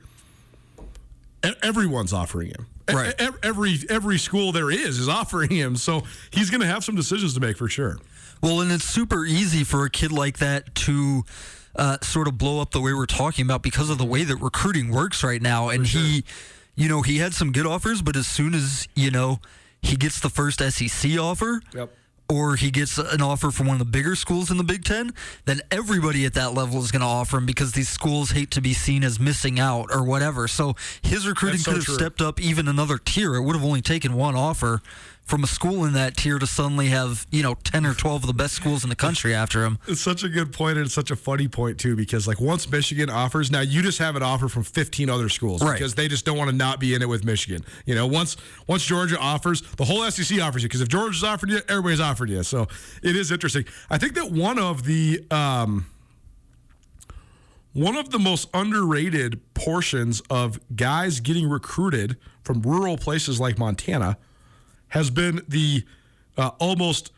everyone's 1.62 2.12
offering 2.12 2.48
him. 2.48 2.66
Right. 2.92 3.14
Every 3.42 3.78
every 3.88 4.18
school 4.18 4.52
there 4.52 4.70
is 4.70 4.98
is 4.98 5.08
offering 5.08 5.50
him. 5.50 5.76
So 5.76 6.02
he's 6.30 6.50
going 6.50 6.60
to 6.60 6.66
have 6.66 6.84
some 6.84 6.94
decisions 6.94 7.34
to 7.34 7.40
make 7.40 7.56
for 7.56 7.68
sure. 7.68 7.98
Well, 8.42 8.60
and 8.60 8.70
it's 8.70 8.84
super 8.84 9.24
easy 9.24 9.64
for 9.64 9.86
a 9.86 9.90
kid 9.90 10.12
like 10.12 10.38
that 10.38 10.74
to 10.74 11.24
uh, 11.76 11.98
sort 12.02 12.28
of 12.28 12.36
blow 12.36 12.60
up 12.60 12.72
the 12.72 12.80
way 12.80 12.92
we're 12.92 13.06
talking 13.06 13.46
about 13.46 13.62
because 13.62 13.88
of 13.88 13.96
the 13.96 14.04
way 14.04 14.24
that 14.24 14.36
recruiting 14.36 14.90
works 14.90 15.24
right 15.24 15.40
now. 15.40 15.70
And 15.70 15.86
he, 15.86 16.24
you 16.74 16.88
know, 16.88 17.00
he 17.00 17.18
had 17.18 17.32
some 17.32 17.52
good 17.52 17.66
offers, 17.66 18.02
but 18.02 18.16
as 18.16 18.26
soon 18.26 18.54
as, 18.54 18.86
you 18.94 19.10
know, 19.10 19.40
he 19.80 19.96
gets 19.96 20.20
the 20.20 20.28
first 20.28 20.60
SEC 20.60 21.18
offer. 21.18 21.62
Yep. 21.74 21.90
Or 22.28 22.56
he 22.56 22.70
gets 22.70 22.96
an 22.96 23.20
offer 23.20 23.50
from 23.50 23.66
one 23.66 23.74
of 23.74 23.78
the 23.80 23.90
bigger 23.90 24.16
schools 24.16 24.50
in 24.50 24.56
the 24.56 24.64
Big 24.64 24.82
Ten, 24.84 25.12
then 25.44 25.60
everybody 25.70 26.24
at 26.24 26.32
that 26.34 26.54
level 26.54 26.80
is 26.82 26.90
going 26.90 27.02
to 27.02 27.06
offer 27.06 27.36
him 27.36 27.44
because 27.44 27.72
these 27.72 27.88
schools 27.88 28.30
hate 28.30 28.50
to 28.52 28.62
be 28.62 28.72
seen 28.72 29.04
as 29.04 29.20
missing 29.20 29.60
out 29.60 29.90
or 29.92 30.02
whatever. 30.02 30.48
So 30.48 30.74
his 31.02 31.28
recruiting 31.28 31.60
so 31.60 31.72
could 31.72 31.76
have 31.78 31.84
true. 31.84 31.94
stepped 31.94 32.22
up 32.22 32.40
even 32.40 32.66
another 32.66 32.96
tier. 32.96 33.34
It 33.34 33.42
would 33.42 33.54
have 33.54 33.64
only 33.64 33.82
taken 33.82 34.14
one 34.14 34.34
offer 34.36 34.80
from 35.24 35.42
a 35.42 35.46
school 35.46 35.84
in 35.86 35.94
that 35.94 36.18
tier 36.18 36.38
to 36.38 36.46
suddenly 36.46 36.88
have, 36.88 37.26
you 37.30 37.42
know, 37.42 37.54
10 37.64 37.86
or 37.86 37.94
12 37.94 38.24
of 38.24 38.26
the 38.26 38.34
best 38.34 38.52
schools 38.52 38.82
in 38.84 38.90
the 38.90 38.94
country 38.96 39.34
after 39.34 39.64
him. 39.64 39.78
It's 39.88 40.02
such 40.02 40.22
a 40.22 40.28
good 40.28 40.52
point, 40.52 40.76
and 40.76 40.84
it's 40.84 40.94
such 40.94 41.10
a 41.10 41.16
funny 41.16 41.48
point 41.48 41.80
too, 41.80 41.96
because 41.96 42.28
like 42.28 42.40
once 42.42 42.70
Michigan 42.70 43.08
offers, 43.08 43.50
now 43.50 43.60
you 43.62 43.80
just 43.80 43.98
have 44.00 44.16
an 44.16 44.22
offer 44.22 44.48
from 44.48 44.64
15 44.64 45.08
other 45.08 45.30
schools 45.30 45.62
Right. 45.62 45.72
because 45.72 45.94
they 45.94 46.08
just 46.08 46.26
don't 46.26 46.36
want 46.36 46.50
to 46.50 46.56
not 46.56 46.78
be 46.78 46.94
in 46.94 47.00
it 47.00 47.08
with 47.08 47.24
Michigan. 47.24 47.64
You 47.86 47.94
know, 47.94 48.06
once 48.06 48.36
once 48.66 48.84
Georgia 48.84 49.18
offers, 49.18 49.62
the 49.78 49.84
whole 49.86 50.02
SEC 50.10 50.40
offers 50.42 50.62
you 50.62 50.68
because 50.68 50.82
if 50.82 50.88
Georgia's 50.88 51.24
offered 51.24 51.48
you, 51.48 51.60
everybody's 51.70 52.00
offered 52.00 52.28
you. 52.28 52.42
So 52.42 52.68
it 53.02 53.16
is 53.16 53.32
interesting. 53.32 53.64
I 53.88 53.96
think 53.96 54.14
that 54.16 54.30
one 54.30 54.58
of 54.58 54.84
the 54.84 55.24
um, 55.30 55.86
one 57.72 57.96
of 57.96 58.10
the 58.10 58.18
most 58.18 58.48
underrated 58.54 59.40
portions 59.54 60.20
of 60.30 60.60
guys 60.76 61.20
getting 61.20 61.48
recruited 61.48 62.16
from 62.42 62.60
rural 62.62 62.96
places 62.96 63.40
like 63.40 63.58
Montana 63.58 64.16
has 64.94 65.10
been 65.10 65.42
the 65.48 65.82
uh, 66.38 66.52
almost 66.60 67.10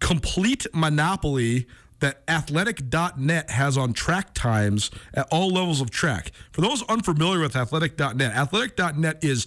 complete 0.00 0.66
monopoly 0.74 1.66
that 2.00 2.22
athletic.net 2.26 3.48
has 3.48 3.78
on 3.78 3.92
track 3.92 4.34
times 4.34 4.90
at 5.14 5.26
all 5.30 5.50
levels 5.50 5.80
of 5.80 5.90
track. 5.90 6.32
For 6.50 6.62
those 6.62 6.82
unfamiliar 6.88 7.40
with 7.40 7.54
athletic.net, 7.54 8.32
athletic.net 8.32 9.22
is 9.22 9.46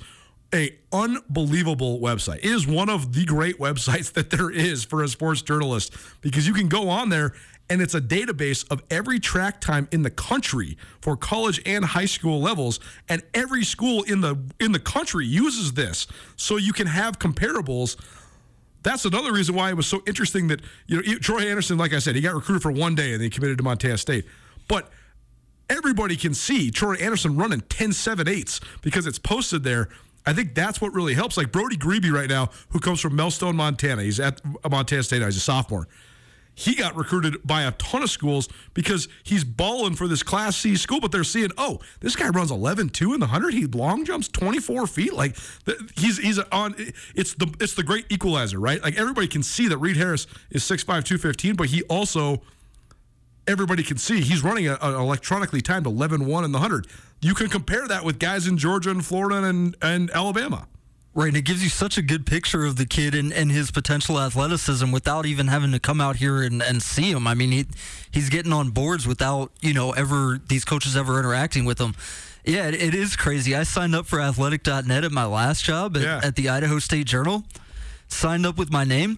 a 0.56 0.74
unbelievable 0.94 2.00
website. 2.00 2.38
It 2.38 2.46
is 2.46 2.66
one 2.66 2.90
of 2.90 3.14
the 3.14 3.26
great 3.26 3.60
websites 3.60 4.14
that 4.14 4.30
there 4.30 4.50
is 4.50 4.86
for 4.86 5.04
a 5.04 5.10
sports 5.10 5.42
journalist 5.42 5.94
because 6.22 6.48
you 6.48 6.54
can 6.54 6.70
go 6.70 6.88
on 6.88 7.10
there 7.10 7.34
and 7.70 7.82
it's 7.82 7.94
a 7.94 8.02
database 8.02 8.70
of 8.72 8.82
every 8.90 9.20
track 9.20 9.60
time 9.60 9.88
in 9.92 10.04
the 10.04 10.10
country 10.10 10.78
for 11.02 11.18
college 11.18 11.62
and 11.66 11.84
high 11.84 12.06
school 12.06 12.40
levels 12.40 12.80
and 13.10 13.22
every 13.34 13.64
school 13.64 14.04
in 14.04 14.22
the 14.22 14.38
in 14.60 14.72
the 14.72 14.80
country 14.80 15.26
uses 15.26 15.74
this 15.74 16.08
so 16.36 16.58
you 16.58 16.74
can 16.74 16.88
have 16.88 17.20
comparables 17.20 17.98
that's 18.84 19.04
another 19.04 19.34
reason 19.34 19.54
why 19.54 19.70
it 19.70 19.76
was 19.76 19.88
so 19.88 20.02
interesting 20.08 20.48
that 20.48 20.62
you 20.88 21.02
know 21.02 21.18
Troy 21.20 21.42
Andersen, 21.42 21.78
like 21.78 21.94
I 21.94 22.00
said, 22.00 22.16
he 22.16 22.22
got 22.22 22.36
recruited 22.36 22.62
for 22.62 22.72
one 22.72 22.96
day 22.96 23.12
and 23.12 23.16
then 23.16 23.22
he 23.22 23.30
committed 23.30 23.58
to 23.58 23.64
Montana 23.64 23.98
State. 23.98 24.26
But 24.70 24.90
everybody 25.70 26.16
can 26.16 26.34
see 26.34 26.72
Troy 26.72 26.94
Andersen 26.96 27.36
running 27.36 27.62
10 27.62 27.92
7 27.92 28.28
8s 28.28 28.64
because 28.82 29.06
it's 29.06 29.20
posted 29.20 29.64
there. 29.64 29.90
I 30.26 30.34
think 30.34 30.56
that's 30.56 30.80
what 30.80 30.94
really 30.94 31.14
helps. 31.14 31.38
Like 31.38 31.52
Brody 31.52 31.76
Grebe 31.78 32.12
right 32.12 32.30
now, 32.30 32.50
who 32.70 32.80
comes 32.80 33.00
from 33.00 33.14
Melstone, 33.14 33.56
Montana. 33.56 34.04
He's 34.04 34.20
at 34.20 34.42
uh, 34.64 34.70
Montana 34.70 35.04
State 35.04 35.20
now. 35.20 35.26
He's 35.26 35.38
a 35.38 35.42
sophomore. 35.42 35.88
He 36.60 36.74
got 36.74 36.96
recruited 36.96 37.36
by 37.46 37.62
a 37.62 37.72
ton 37.74 38.02
of 38.02 38.10
schools 38.10 38.50
because 38.74 39.08
he's 39.22 39.44
balling 39.44 39.94
for 39.94 40.08
this 40.08 40.24
Class 40.24 40.58
C 40.58 40.76
school, 40.76 41.00
but 41.00 41.12
they're 41.12 41.24
seeing, 41.24 41.52
oh, 41.56 41.80
this 42.00 42.16
guy 42.16 42.30
runs 42.30 42.50
11 42.50 42.90
2 42.90 43.14
in 43.14 43.20
the 43.20 43.28
100. 43.28 43.54
He 43.54 43.68
long 43.68 44.04
jumps 44.04 44.28
24 44.28 44.88
feet. 44.88 45.14
Like, 45.14 45.38
he's 45.96 46.18
he's 46.18 46.40
on, 46.40 46.74
it's 47.14 47.36
the 47.36 47.54
it's 47.60 47.76
the 47.76 47.84
great 47.84 48.08
equalizer, 48.10 48.60
right? 48.60 48.82
Like, 48.82 48.98
everybody 48.98 49.28
can 49.28 49.44
see 49.44 49.68
that 49.68 49.78
Reed 49.78 49.98
Harris 49.98 50.26
is 50.50 50.64
6'5, 50.64 50.86
215, 50.86 51.56
but 51.56 51.68
he 51.68 51.84
also, 51.84 52.42
everybody 53.46 53.84
can 53.84 53.98
see 53.98 54.22
he's 54.22 54.44
running 54.44 54.68
an 54.68 54.78
electronically 54.82 55.62
timed 55.62 55.86
11 55.86 56.26
1 56.26 56.44
in 56.44 56.52
the 56.52 56.58
100. 56.58 56.88
You 57.22 57.36
can 57.36 57.50
compare 57.50 57.88
that 57.88 58.04
with 58.04 58.18
guys 58.18 58.48
in 58.48 58.58
Georgia 58.58 58.90
and 58.90 59.06
Florida 59.06 59.44
and, 59.44 59.76
and 59.84 60.10
Alabama. 60.10 60.68
Right, 61.18 61.30
and 61.30 61.38
it 61.38 61.46
gives 61.46 61.64
you 61.64 61.70
such 61.70 61.98
a 61.98 62.04
good 62.04 62.28
picture 62.28 62.64
of 62.64 62.76
the 62.76 62.86
kid 62.86 63.16
and, 63.16 63.34
and 63.34 63.52
his 63.52 63.72
potential 63.72 64.20
athleticism 64.20 64.92
without 64.92 65.26
even 65.26 65.48
having 65.48 65.72
to 65.72 65.80
come 65.80 66.00
out 66.00 66.18
here 66.18 66.44
and, 66.44 66.62
and 66.62 66.80
see 66.80 67.10
him. 67.10 67.26
I 67.26 67.34
mean, 67.34 67.50
he 67.52 67.66
he's 68.12 68.30
getting 68.30 68.54
on 68.54 68.70
boards 68.70 69.08
without 69.08 69.52
you 69.60 69.74
know 69.74 69.94
ever 69.94 70.40
these 70.48 70.64
coaches 70.64 70.96
ever 70.96 71.18
interacting 71.18 71.66
with 71.66 71.80
him. 71.82 71.96
Yeah, 72.46 72.68
it, 72.68 72.76
it 72.76 72.94
is 72.94 73.16
crazy. 73.16 73.56
I 73.56 73.64
signed 73.64 73.96
up 73.96 74.06
for 74.06 74.22
Athletic.net 74.22 75.04
at 75.04 75.12
my 75.12 75.26
last 75.26 75.64
job 75.66 75.98
at, 75.98 76.04
Yeah. 76.04 76.22
at 76.24 76.36
the 76.36 76.50
Idaho 76.50 76.78
State 76.78 77.08
Journal. 77.08 77.44
signed 78.08 78.46
up 78.46 78.56
with 78.60 78.72
my 78.72 78.84
name. 78.84 79.18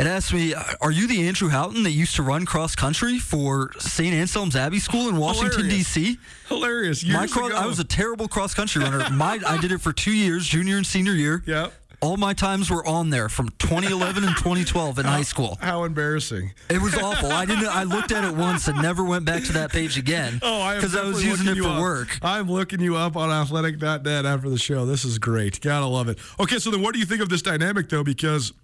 It 0.00 0.06
asked 0.06 0.32
me, 0.32 0.54
"Are 0.80 0.90
you 0.90 1.06
the 1.06 1.28
Andrew 1.28 1.48
Houghton 1.50 1.82
that 1.82 1.90
used 1.90 2.16
to 2.16 2.22
run 2.22 2.46
cross 2.46 2.74
country 2.74 3.18
for 3.18 3.70
St. 3.78 4.14
Anselm's 4.14 4.56
Abbey 4.56 4.78
School 4.78 5.08
in 5.08 5.16
Washington 5.16 5.68
D.C.?" 5.68 6.18
Hilarious. 6.48 7.04
My 7.04 7.20
Years 7.20 7.32
cross, 7.32 7.50
ago. 7.50 7.56
I 7.58 7.66
was 7.66 7.78
a 7.78 7.84
terrible 7.84 8.26
cross 8.26 8.54
country 8.54 8.82
runner. 8.82 9.08
My, 9.10 9.38
I 9.46 9.58
did 9.58 9.72
it 9.72 9.80
for 9.80 9.92
two 9.92 10.12
years, 10.12 10.46
junior 10.46 10.76
and 10.78 10.86
senior 10.86 11.12
year. 11.12 11.42
Yep. 11.46 11.74
All 12.02 12.16
my 12.16 12.32
times 12.32 12.70
were 12.70 12.84
on 12.86 13.10
there 13.10 13.28
from 13.28 13.50
2011 13.58 14.24
and 14.24 14.34
2012 14.34 15.00
in 15.00 15.04
high 15.04 15.20
school. 15.20 15.58
How 15.60 15.84
embarrassing. 15.84 16.54
It 16.70 16.80
was 16.80 16.94
awful. 16.94 17.30
I 17.30 17.44
didn't. 17.44 17.66
I 17.66 17.82
looked 17.82 18.10
at 18.10 18.24
it 18.24 18.34
once 18.34 18.68
and 18.68 18.80
never 18.80 19.04
went 19.04 19.26
back 19.26 19.44
to 19.44 19.52
that 19.52 19.70
page 19.70 19.98
again. 19.98 20.38
Oh, 20.40 20.62
I 20.62 20.76
because 20.76 20.96
I 20.96 21.04
was 21.04 21.22
using 21.22 21.46
it 21.48 21.58
for 21.58 21.68
up. 21.68 21.82
work. 21.82 22.18
I'm 22.22 22.50
looking 22.50 22.80
you 22.80 22.96
up 22.96 23.16
on 23.16 23.28
athletic.net 23.30 24.24
after 24.24 24.48
the 24.48 24.56
show. 24.56 24.86
This 24.86 25.04
is 25.04 25.18
great. 25.18 25.60
Gotta 25.60 25.84
love 25.84 26.08
it. 26.08 26.18
Okay, 26.40 26.58
so 26.58 26.70
then 26.70 26.80
what 26.80 26.94
do 26.94 27.00
you 27.00 27.04
think 27.06 27.20
of 27.20 27.28
this 27.28 27.42
dynamic, 27.42 27.90
though? 27.90 28.02
Because, 28.02 28.54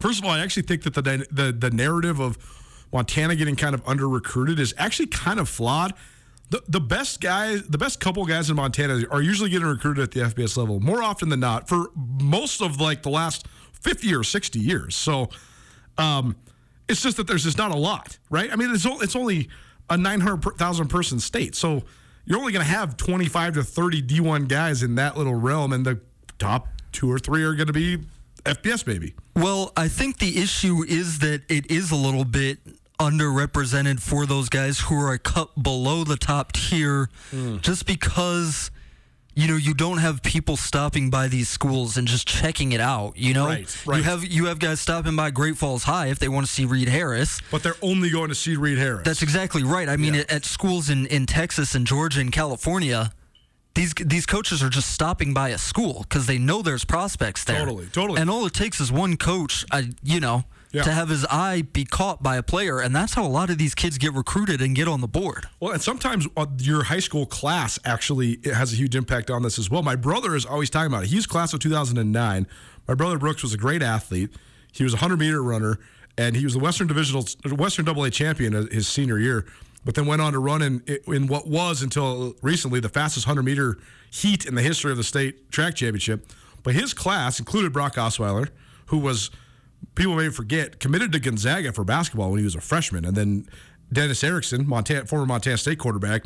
first 0.00 0.18
of 0.18 0.24
all, 0.24 0.30
I 0.32 0.40
actually 0.40 0.64
think 0.64 0.82
that 0.82 0.94
the, 0.94 1.26
the, 1.30 1.52
the 1.52 1.70
narrative 1.70 2.20
of 2.20 2.38
Montana 2.92 3.34
getting 3.36 3.56
kind 3.56 3.74
of 3.74 3.82
under 3.86 4.08
recruited 4.08 4.58
is 4.58 4.74
actually 4.78 5.06
kind 5.06 5.40
of 5.40 5.48
flawed. 5.48 5.94
The, 6.50 6.62
the 6.68 6.80
best 6.80 7.20
guys, 7.20 7.66
the 7.66 7.78
best 7.78 8.00
couple 8.00 8.24
guys 8.26 8.50
in 8.50 8.56
Montana 8.56 9.02
are 9.10 9.22
usually 9.22 9.50
getting 9.50 9.66
recruited 9.66 10.04
at 10.04 10.10
the 10.12 10.20
FBS 10.20 10.56
level 10.56 10.78
more 10.78 11.02
often 11.02 11.28
than 11.28 11.40
not 11.40 11.68
for 11.68 11.86
most 11.94 12.60
of 12.60 12.80
like 12.80 13.02
the 13.02 13.10
last 13.10 13.46
50 13.80 14.14
or 14.14 14.22
60 14.22 14.58
years. 14.58 14.94
So, 14.94 15.30
um, 15.98 16.36
it's 16.88 17.02
just 17.02 17.16
that 17.16 17.26
there's 17.26 17.44
just 17.44 17.58
not 17.58 17.70
a 17.70 17.76
lot, 17.76 18.18
right? 18.30 18.52
I 18.52 18.56
mean, 18.56 18.70
it's, 18.70 18.84
o- 18.86 19.00
it's 19.00 19.16
only 19.16 19.48
a 19.88 19.96
900,000 19.96 20.88
person 20.88 21.18
state. 21.18 21.54
So 21.54 21.82
you're 22.26 22.38
only 22.38 22.52
going 22.52 22.64
to 22.64 22.70
have 22.70 22.96
25 22.96 23.54
to 23.54 23.64
30 23.64 24.02
D1 24.02 24.48
guys 24.48 24.82
in 24.82 24.94
that 24.96 25.16
little 25.16 25.34
realm, 25.34 25.72
and 25.72 25.84
the 25.84 26.00
top 26.38 26.68
two 26.92 27.10
or 27.10 27.18
three 27.18 27.42
are 27.42 27.54
going 27.54 27.66
to 27.66 27.72
be 27.72 27.98
FBS, 28.44 28.86
maybe. 28.86 29.14
Well, 29.36 29.72
I 29.76 29.88
think 29.88 30.18
the 30.18 30.38
issue 30.40 30.84
is 30.86 31.18
that 31.20 31.42
it 31.48 31.70
is 31.70 31.90
a 31.90 31.96
little 31.96 32.24
bit 32.24 32.58
underrepresented 33.00 34.00
for 34.00 34.26
those 34.26 34.48
guys 34.48 34.78
who 34.80 34.94
are 35.00 35.12
a 35.12 35.18
cut 35.18 35.60
below 35.60 36.04
the 36.04 36.16
top 36.16 36.52
tier, 36.52 37.08
Hmm. 37.30 37.58
just 37.58 37.86
because. 37.86 38.70
You 39.36 39.48
know, 39.48 39.56
you 39.56 39.74
don't 39.74 39.98
have 39.98 40.22
people 40.22 40.56
stopping 40.56 41.10
by 41.10 41.26
these 41.26 41.48
schools 41.48 41.96
and 41.96 42.06
just 42.06 42.24
checking 42.28 42.70
it 42.70 42.80
out. 42.80 43.14
You 43.16 43.34
know, 43.34 43.46
Right, 43.46 43.76
right. 43.84 43.96
you 43.96 44.02
have 44.04 44.24
you 44.24 44.44
have 44.46 44.60
guys 44.60 44.78
stopping 44.80 45.16
by 45.16 45.32
Great 45.32 45.56
Falls 45.58 45.82
High 45.82 46.06
if 46.06 46.20
they 46.20 46.28
want 46.28 46.46
to 46.46 46.52
see 46.52 46.64
Reed 46.64 46.88
Harris. 46.88 47.40
But 47.50 47.64
they're 47.64 47.74
only 47.82 48.10
going 48.10 48.28
to 48.28 48.36
see 48.36 48.54
Reed 48.54 48.78
Harris. 48.78 49.02
That's 49.04 49.22
exactly 49.22 49.64
right. 49.64 49.88
I 49.88 49.96
mean, 49.96 50.14
Yeah. 50.14 50.20
at, 50.20 50.30
at 50.30 50.44
schools 50.44 50.88
in, 50.88 51.06
in 51.06 51.26
Texas 51.26 51.74
and 51.74 51.84
Georgia 51.84 52.20
and 52.20 52.30
California, 52.30 53.10
these 53.74 53.92
these 53.94 54.26
coaches 54.26 54.62
are 54.62 54.68
just 54.70 54.90
stopping 54.92 55.34
by 55.34 55.48
a 55.50 55.58
school 55.58 56.04
because 56.08 56.26
they 56.26 56.38
know 56.38 56.62
there's 56.62 56.84
prospects 56.84 57.44
there. 57.44 57.58
Totally, 57.58 57.86
totally. 57.86 58.20
And 58.20 58.30
all 58.30 58.46
it 58.46 58.52
takes 58.54 58.80
is 58.80 58.92
one 58.92 59.16
coach, 59.16 59.64
uh, 59.70 59.82
you 60.02 60.20
know, 60.20 60.44
Yeah. 60.72 60.82
to 60.82 60.92
have 60.92 61.08
his 61.08 61.24
eye 61.26 61.62
be 61.72 61.84
caught 61.84 62.22
by 62.22 62.36
a 62.36 62.42
player, 62.42 62.80
and 62.80 62.94
that's 62.94 63.14
how 63.14 63.24
a 63.24 63.28
lot 63.28 63.50
of 63.50 63.58
these 63.58 63.74
kids 63.74 63.96
get 63.98 64.12
recruited 64.12 64.60
and 64.60 64.74
get 64.76 64.88
on 64.88 65.00
the 65.00 65.08
board. 65.08 65.46
Well, 65.60 65.72
and 65.72 65.82
sometimes 65.82 66.26
uh, 66.36 66.46
your 66.58 66.84
high 66.84 66.98
school 67.00 67.26
class 67.26 67.78
actually 67.84 68.32
it 68.42 68.54
has 68.54 68.72
a 68.72 68.76
huge 68.76 68.94
impact 68.96 69.30
on 69.30 69.42
this 69.42 69.58
as 69.58 69.70
well. 69.70 69.82
My 69.82 69.96
brother 69.96 70.34
is 70.36 70.44
always 70.46 70.70
talking 70.70 70.92
about 70.92 71.04
it. 71.04 71.10
He's 71.10 71.26
class 71.26 71.52
of 71.52 71.60
2009. 71.60 72.46
My 72.88 72.94
brother 72.94 73.18
Brooks 73.18 73.42
was 73.42 73.52
a 73.54 73.56
great 73.58 73.82
athlete. 73.82 74.30
He 74.72 74.82
was 74.84 74.92
a 74.92 74.96
100 74.96 75.18
meter 75.18 75.42
runner, 75.42 75.78
and 76.18 76.36
he 76.36 76.44
was 76.44 76.54
the 76.54 76.58
Western 76.60 76.86
Divisional, 76.86 77.24
Western 77.56 77.84
Double 77.84 78.04
A 78.04 78.10
champion 78.10 78.52
his 78.70 78.86
senior 78.88 79.18
year. 79.18 79.46
But 79.84 79.94
then 79.94 80.06
went 80.06 80.22
on 80.22 80.32
to 80.32 80.38
run 80.38 80.62
in 80.62 80.82
in 81.06 81.26
what 81.26 81.46
was 81.46 81.82
until 81.82 82.34
recently 82.42 82.80
the 82.80 82.88
fastest 82.88 83.26
100 83.26 83.42
meter 83.42 83.78
heat 84.10 84.46
in 84.46 84.54
the 84.54 84.62
history 84.62 84.90
of 84.90 84.96
the 84.96 85.04
state 85.04 85.50
track 85.50 85.74
championship. 85.74 86.26
But 86.62 86.74
his 86.74 86.94
class 86.94 87.38
included 87.38 87.72
Brock 87.72 87.96
Osweiler, 87.96 88.48
who 88.86 88.98
was 88.98 89.30
people 89.94 90.14
may 90.14 90.30
forget, 90.30 90.80
committed 90.80 91.12
to 91.12 91.20
Gonzaga 91.20 91.72
for 91.72 91.84
basketball 91.84 92.30
when 92.30 92.38
he 92.38 92.44
was 92.44 92.54
a 92.54 92.60
freshman. 92.60 93.04
And 93.04 93.16
then 93.16 93.46
Dennis 93.92 94.24
Erickson, 94.24 94.66
Montana, 94.66 95.06
former 95.06 95.26
Montana 95.26 95.58
State 95.58 95.78
quarterback, 95.78 96.24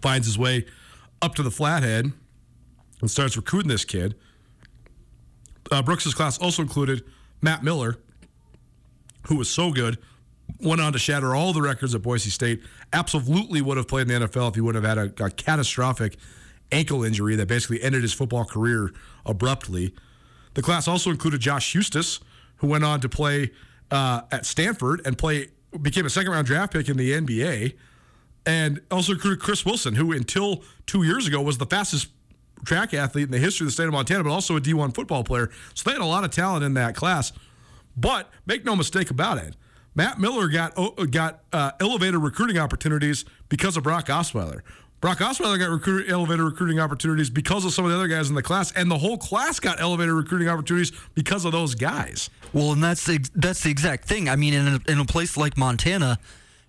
finds 0.00 0.26
his 0.26 0.38
way 0.38 0.64
up 1.20 1.34
to 1.34 1.42
the 1.42 1.50
Flathead 1.50 2.12
and 3.00 3.10
starts 3.10 3.36
recruiting 3.36 3.68
this 3.68 3.84
kid. 3.84 4.14
Uh, 5.70 5.82
Brooks's 5.82 6.14
class 6.14 6.38
also 6.38 6.62
included 6.62 7.04
Matt 7.42 7.62
Miller, 7.62 7.96
who 9.26 9.36
was 9.36 9.50
so 9.50 9.70
good, 9.70 9.98
went 10.60 10.80
on 10.80 10.92
to 10.92 10.98
shatter 10.98 11.34
all 11.34 11.52
the 11.52 11.62
records 11.62 11.94
at 11.94 12.02
Boise 12.02 12.30
State. 12.30 12.62
Absolutely 12.92 13.60
would 13.60 13.76
have 13.76 13.88
played 13.88 14.10
in 14.10 14.20
the 14.20 14.28
NFL 14.28 14.50
if 14.50 14.54
he 14.54 14.60
would 14.60 14.74
have 14.74 14.84
had 14.84 14.98
a, 14.98 15.24
a 15.24 15.30
catastrophic 15.30 16.16
ankle 16.72 17.04
injury 17.04 17.36
that 17.36 17.46
basically 17.48 17.82
ended 17.82 18.02
his 18.02 18.12
football 18.12 18.44
career 18.44 18.92
abruptly. 19.24 19.94
The 20.54 20.62
class 20.62 20.88
also 20.88 21.10
included 21.10 21.40
Josh 21.40 21.74
Huestis, 21.74 22.20
who 22.56 22.66
went 22.66 22.84
on 22.84 23.00
to 23.00 23.08
play 23.08 23.50
uh, 23.90 24.22
at 24.30 24.44
Stanford 24.44 25.02
and 25.04 25.16
play 25.16 25.48
became 25.82 26.06
a 26.06 26.10
second 26.10 26.32
round 26.32 26.46
draft 26.46 26.72
pick 26.72 26.88
in 26.88 26.96
the 26.96 27.12
NBA, 27.12 27.74
and 28.46 28.80
also 28.90 29.12
recruited 29.12 29.40
Chris 29.40 29.64
Wilson, 29.64 29.94
who 29.94 30.12
until 30.12 30.62
two 30.86 31.02
years 31.02 31.26
ago 31.26 31.42
was 31.42 31.58
the 31.58 31.66
fastest 31.66 32.08
track 32.64 32.94
athlete 32.94 33.26
in 33.26 33.30
the 33.30 33.38
history 33.38 33.64
of 33.64 33.68
the 33.68 33.72
state 33.72 33.86
of 33.86 33.92
Montana, 33.92 34.24
but 34.24 34.30
also 34.30 34.56
a 34.56 34.60
D1 34.60 34.94
football 34.94 35.22
player. 35.22 35.50
So 35.74 35.88
they 35.88 35.92
had 35.92 36.02
a 36.02 36.06
lot 36.06 36.24
of 36.24 36.30
talent 36.30 36.64
in 36.64 36.74
that 36.74 36.94
class. 36.96 37.32
But 37.96 38.30
make 38.46 38.64
no 38.64 38.76
mistake 38.76 39.10
about 39.10 39.38
it, 39.38 39.54
Matt 39.98 40.20
Miller 40.20 40.46
got 40.46 40.76
got 41.10 41.40
uh, 41.52 41.72
elevated 41.80 42.20
recruiting 42.20 42.56
opportunities 42.56 43.24
because 43.48 43.76
of 43.76 43.82
Brock 43.82 44.06
Osweiler. 44.06 44.60
Brock 45.00 45.18
Osweiler 45.18 45.58
got 45.58 45.70
recruit, 45.70 46.08
elevated 46.08 46.44
recruiting 46.44 46.78
opportunities 46.78 47.30
because 47.30 47.64
of 47.64 47.72
some 47.72 47.84
of 47.84 47.90
the 47.90 47.96
other 47.96 48.06
guys 48.06 48.28
in 48.28 48.36
the 48.36 48.42
class, 48.42 48.70
and 48.76 48.88
the 48.88 48.96
whole 48.96 49.18
class 49.18 49.58
got 49.58 49.80
elevated 49.80 50.14
recruiting 50.14 50.48
opportunities 50.48 50.92
because 51.16 51.44
of 51.44 51.50
those 51.50 51.74
guys. 51.74 52.30
Well, 52.52 52.74
and 52.74 52.82
that's 52.82 53.06
the, 53.06 53.28
that's 53.34 53.64
the 53.64 53.70
exact 53.72 54.04
thing. 54.04 54.28
I 54.28 54.36
mean, 54.36 54.54
in 54.54 54.68
a, 54.68 54.80
in 54.88 55.00
a 55.00 55.04
place 55.04 55.36
like 55.36 55.56
Montana, 55.56 56.20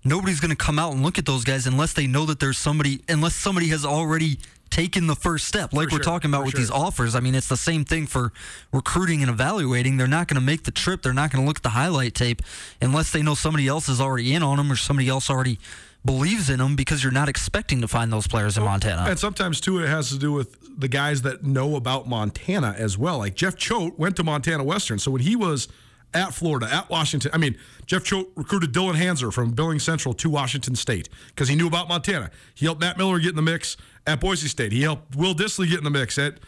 nobody's 0.03 0.39
going 0.39 0.49
to 0.49 0.57
come 0.57 0.80
out 0.80 0.93
and 0.93 1.03
look 1.03 1.19
at 1.19 1.27
those 1.27 1.43
guys 1.43 1.67
unless 1.67 1.93
they 1.93 2.07
know 2.07 2.25
that 2.25 2.39
there's 2.39 2.57
somebody, 2.57 3.03
unless 3.07 3.36
somebody 3.36 3.67
has 3.67 3.86
already 3.86 4.39
taken 4.70 5.07
the 5.07 5.15
first 5.15 5.47
step, 5.47 5.74
like 5.74 5.89
For 5.89 5.95
we're 5.95 6.03
sure, 6.03 6.13
talking 6.13 6.30
about 6.32 6.43
with 6.45 6.51
sure. 6.51 6.59
these 6.59 6.72
offers. 6.72 7.15
I 7.15 7.20
mean, 7.20 7.36
it's 7.36 7.47
the 7.47 7.57
same 7.57 7.86
thing 7.86 8.07
for 8.07 8.32
recruiting 8.72 9.22
and 9.22 9.30
evaluating. 9.30 9.97
They're 9.97 10.07
not 10.07 10.28
going 10.28 10.39
to 10.39 10.45
make 10.45 10.63
the 10.63 10.72
trip. 10.72 11.01
They're 11.01 11.13
not 11.13 11.32
going 11.32 11.43
to 11.43 11.47
look 11.47 11.57
at 11.57 11.63
the 11.63 11.70
highlight 11.70 12.15
tape 12.15 12.41
unless 12.82 13.11
they 13.11 13.22
know 13.22 13.36
somebody 13.36 13.67
else 13.67 13.89
is 13.89 13.99
already 13.99 14.34
in 14.34 14.43
on 14.43 14.57
them 14.57 14.72
or 14.72 14.76
somebody 14.76 15.09
else 15.09 15.30
already 15.30 15.59
believes 16.05 16.49
in 16.49 16.59
them 16.59 16.76
because 16.76 17.03
you're 17.03 17.11
not 17.11 17.28
expecting 17.28 17.82
to 17.82 17.88
find 17.88 18.11
those 18.11 18.28
players 18.28 18.57
in 18.57 18.63
Montana. 18.63 19.09
And 19.09 19.20
sometimes 19.20 19.59
too, 19.59 19.84
it 19.84 19.88
has 19.88 20.09
to 20.09 20.17
do 20.17 20.32
with 20.32 20.80
the 20.80 20.88
guys 20.88 21.24
that 21.24 21.43
know 21.43 21.76
about 21.76 22.07
Montana 22.07 22.74
as 22.78 22.97
well. 22.97 23.17
Like 23.17 23.36
Jeff 23.36 23.55
Choate 23.57 23.99
went 23.99 24.15
to 24.15 24.24
Montana 24.24 24.63
Western, 24.63 24.99
so 24.99 25.11
when 25.11 25.22
he 25.22 25.36
was 25.36 25.67
at 26.13 26.34
Florida, 26.34 26.67
at 26.72 26.89
Washington, 26.89 27.32
I 27.34 27.38
mean, 27.38 27.57
Jeff 27.86 28.03
Choate 28.03 28.30
recruited 28.36 28.74
Dylan 28.74 28.95
Hanser 28.95 29.32
from 29.32 29.51
Billings 29.51 29.84
Central 29.84 30.13
to 30.15 30.30
Washington 30.30 30.76
State 30.76 31.09
because 31.28 31.49
he 31.49 31.55
knew 31.55 31.67
about 31.67 31.88
Montana. 31.88 32.32
He 32.55 32.65
helped 32.65 32.82
Matt 32.82 32.97
Miller 32.97 33.20
get 33.20 33.30
in 33.30 33.36
the 33.36 33.41
mix 33.41 33.78
at 34.08 34.20
Boise 34.20 34.47
State. 34.47 34.72
He 34.72 34.82
helped 34.82 35.16
Will 35.16 35.34
Dissly 35.34 35.70
get 35.70 35.78
in 35.78 35.84
the 35.84 35.89
mix 35.89 36.18
at 36.18 36.39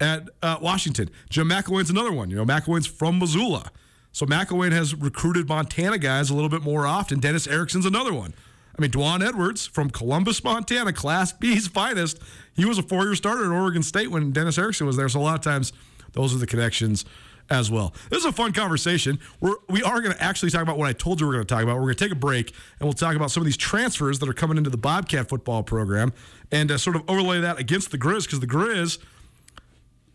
at 0.00 0.28
uh, 0.42 0.56
Washington. 0.60 1.10
Jim 1.28 1.48
McElwain's 1.48 1.90
another 1.90 2.12
one. 2.12 2.30
You 2.30 2.36
know, 2.36 2.46
McElwain's 2.46 2.86
from 2.86 3.18
Missoula. 3.18 3.70
So 4.12 4.26
McElwain 4.26 4.72
has 4.72 4.94
recruited 4.94 5.48
Montana 5.48 5.98
guys 5.98 6.30
a 6.30 6.34
little 6.34 6.48
bit 6.48 6.62
more 6.62 6.86
often. 6.86 7.20
Dennis 7.20 7.46
Erickson's 7.46 7.86
another 7.86 8.12
one. 8.12 8.34
I 8.76 8.80
mean, 8.80 8.90
Dwan 8.90 9.22
Edwards 9.22 9.66
from 9.66 9.90
Columbus, 9.90 10.42
Montana, 10.42 10.92
Class 10.92 11.32
B's 11.32 11.68
finest. 11.68 12.18
He 12.54 12.64
was 12.64 12.78
a 12.78 12.82
four-year 12.82 13.14
starter 13.14 13.44
at 13.44 13.50
Oregon 13.50 13.82
State 13.82 14.10
when 14.10 14.32
Dennis 14.32 14.58
Erickson 14.58 14.86
was 14.86 14.96
there. 14.96 15.08
So 15.08 15.20
a 15.20 15.22
lot 15.22 15.34
of 15.34 15.42
times, 15.42 15.72
those 16.12 16.34
are 16.34 16.38
the 16.38 16.46
connections 16.46 17.04
as 17.50 17.70
well. 17.70 17.92
This 18.08 18.20
is 18.20 18.24
a 18.24 18.32
fun 18.32 18.52
conversation. 18.52 19.18
We're 19.40 19.56
we 19.68 19.82
are 19.82 20.00
going 20.00 20.14
to 20.14 20.22
actually 20.22 20.50
talk 20.50 20.62
about 20.62 20.78
what 20.78 20.88
I 20.88 20.92
told 20.92 21.20
you 21.20 21.26
we're 21.26 21.34
going 21.34 21.46
to 21.46 21.54
talk 21.54 21.62
about. 21.62 21.76
We're 21.76 21.82
going 21.82 21.96
to 21.96 22.04
take 22.04 22.12
a 22.12 22.16
break 22.16 22.54
and 22.78 22.86
we'll 22.86 22.92
talk 22.92 23.16
about 23.16 23.30
some 23.30 23.40
of 23.40 23.44
these 23.44 23.56
transfers 23.56 24.18
that 24.20 24.28
are 24.28 24.34
coming 24.34 24.56
into 24.56 24.70
the 24.70 24.76
Bobcat 24.76 25.28
football 25.28 25.62
program 25.62 26.12
and 26.52 26.70
uh, 26.70 26.78
sort 26.78 26.96
of 26.96 27.02
overlay 27.08 27.40
that 27.40 27.58
against 27.58 27.90
the 27.90 27.98
Grizz 27.98 28.24
because 28.24 28.40
the 28.40 28.46
Grizz 28.46 28.98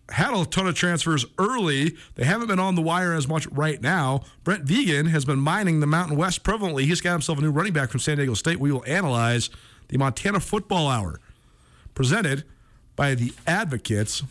had 0.09 0.33
a 0.33 0.45
ton 0.45 0.67
of 0.67 0.75
transfers 0.75 1.25
early. 1.37 1.95
They 2.15 2.25
haven't 2.25 2.47
been 2.47 2.59
on 2.59 2.75
the 2.75 2.81
wire 2.81 3.13
as 3.13 3.27
much 3.27 3.47
right 3.47 3.81
now. 3.81 4.21
Brent 4.43 4.65
Vigen 4.65 5.07
has 5.07 5.25
been 5.25 5.39
mining 5.39 5.79
the 5.79 5.87
Mountain 5.87 6.15
West 6.15 6.43
prevalently. 6.43 6.83
He's 6.83 7.01
got 7.01 7.13
himself 7.13 7.39
a 7.39 7.41
new 7.41 7.51
running 7.51 7.73
back 7.73 7.89
from 7.89 7.99
San 7.99 8.17
Diego 8.17 8.35
State. 8.35 8.59
We 8.59 8.71
will 8.71 8.83
analyze 8.85 9.49
the 9.87 9.97
Montana 9.97 10.39
Football 10.39 10.87
Hour 10.87 11.19
presented 11.95 12.43
by 12.95 13.15
the 13.15 13.33
Advocates. 13.47 14.23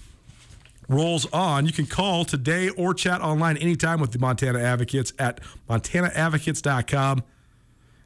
Rolls 0.88 1.26
on. 1.32 1.66
You 1.66 1.72
can 1.72 1.86
call 1.86 2.24
today 2.24 2.68
or 2.70 2.94
chat 2.94 3.20
online 3.20 3.56
anytime 3.56 4.00
with 4.00 4.12
the 4.12 4.18
Montana 4.18 4.60
Advocates 4.60 5.12
at 5.18 5.40
montanaadvocates.com. 5.68 7.22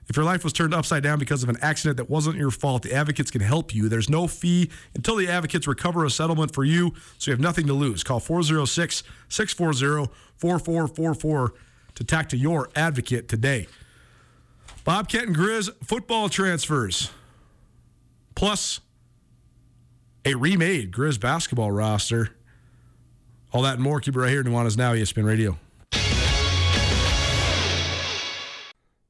If 0.08 0.16
your 0.16 0.24
life 0.24 0.42
was 0.42 0.54
turned 0.54 0.72
upside 0.72 1.02
down 1.02 1.18
because 1.18 1.42
of 1.42 1.50
an 1.50 1.58
accident 1.60 1.98
that 1.98 2.08
wasn't 2.08 2.36
your 2.36 2.50
fault, 2.50 2.82
the 2.82 2.94
advocates 2.94 3.30
can 3.30 3.42
help 3.42 3.74
you. 3.74 3.90
There's 3.90 4.08
no 4.08 4.26
fee 4.26 4.70
until 4.94 5.16
the 5.16 5.28
advocates 5.28 5.66
recover 5.66 6.04
a 6.04 6.10
settlement 6.10 6.54
for 6.54 6.64
you, 6.64 6.94
so 7.18 7.30
you 7.30 7.32
have 7.34 7.40
nothing 7.40 7.66
to 7.66 7.74
lose. 7.74 8.02
Call 8.02 8.18
406 8.18 9.02
640 9.28 10.10
4444 10.38 11.52
to 11.96 12.04
talk 12.04 12.28
to 12.30 12.38
your 12.38 12.70
advocate 12.74 13.28
today. 13.28 13.66
Bobcat 14.84 15.24
and 15.24 15.36
Grizz 15.36 15.70
football 15.84 16.30
transfers, 16.30 17.10
plus 18.34 18.80
a 20.24 20.34
remade 20.36 20.90
Grizz 20.90 21.20
basketball 21.20 21.70
roster. 21.70 22.30
All 23.52 23.62
that 23.62 23.74
and 23.74 23.82
more. 23.82 24.00
Keep 24.00 24.16
it 24.16 24.20
right 24.20 24.30
here. 24.30 24.44
Nuanez 24.44 24.76
Now, 24.76 24.92
ESPN 24.92 25.24
Radio. 25.24 25.58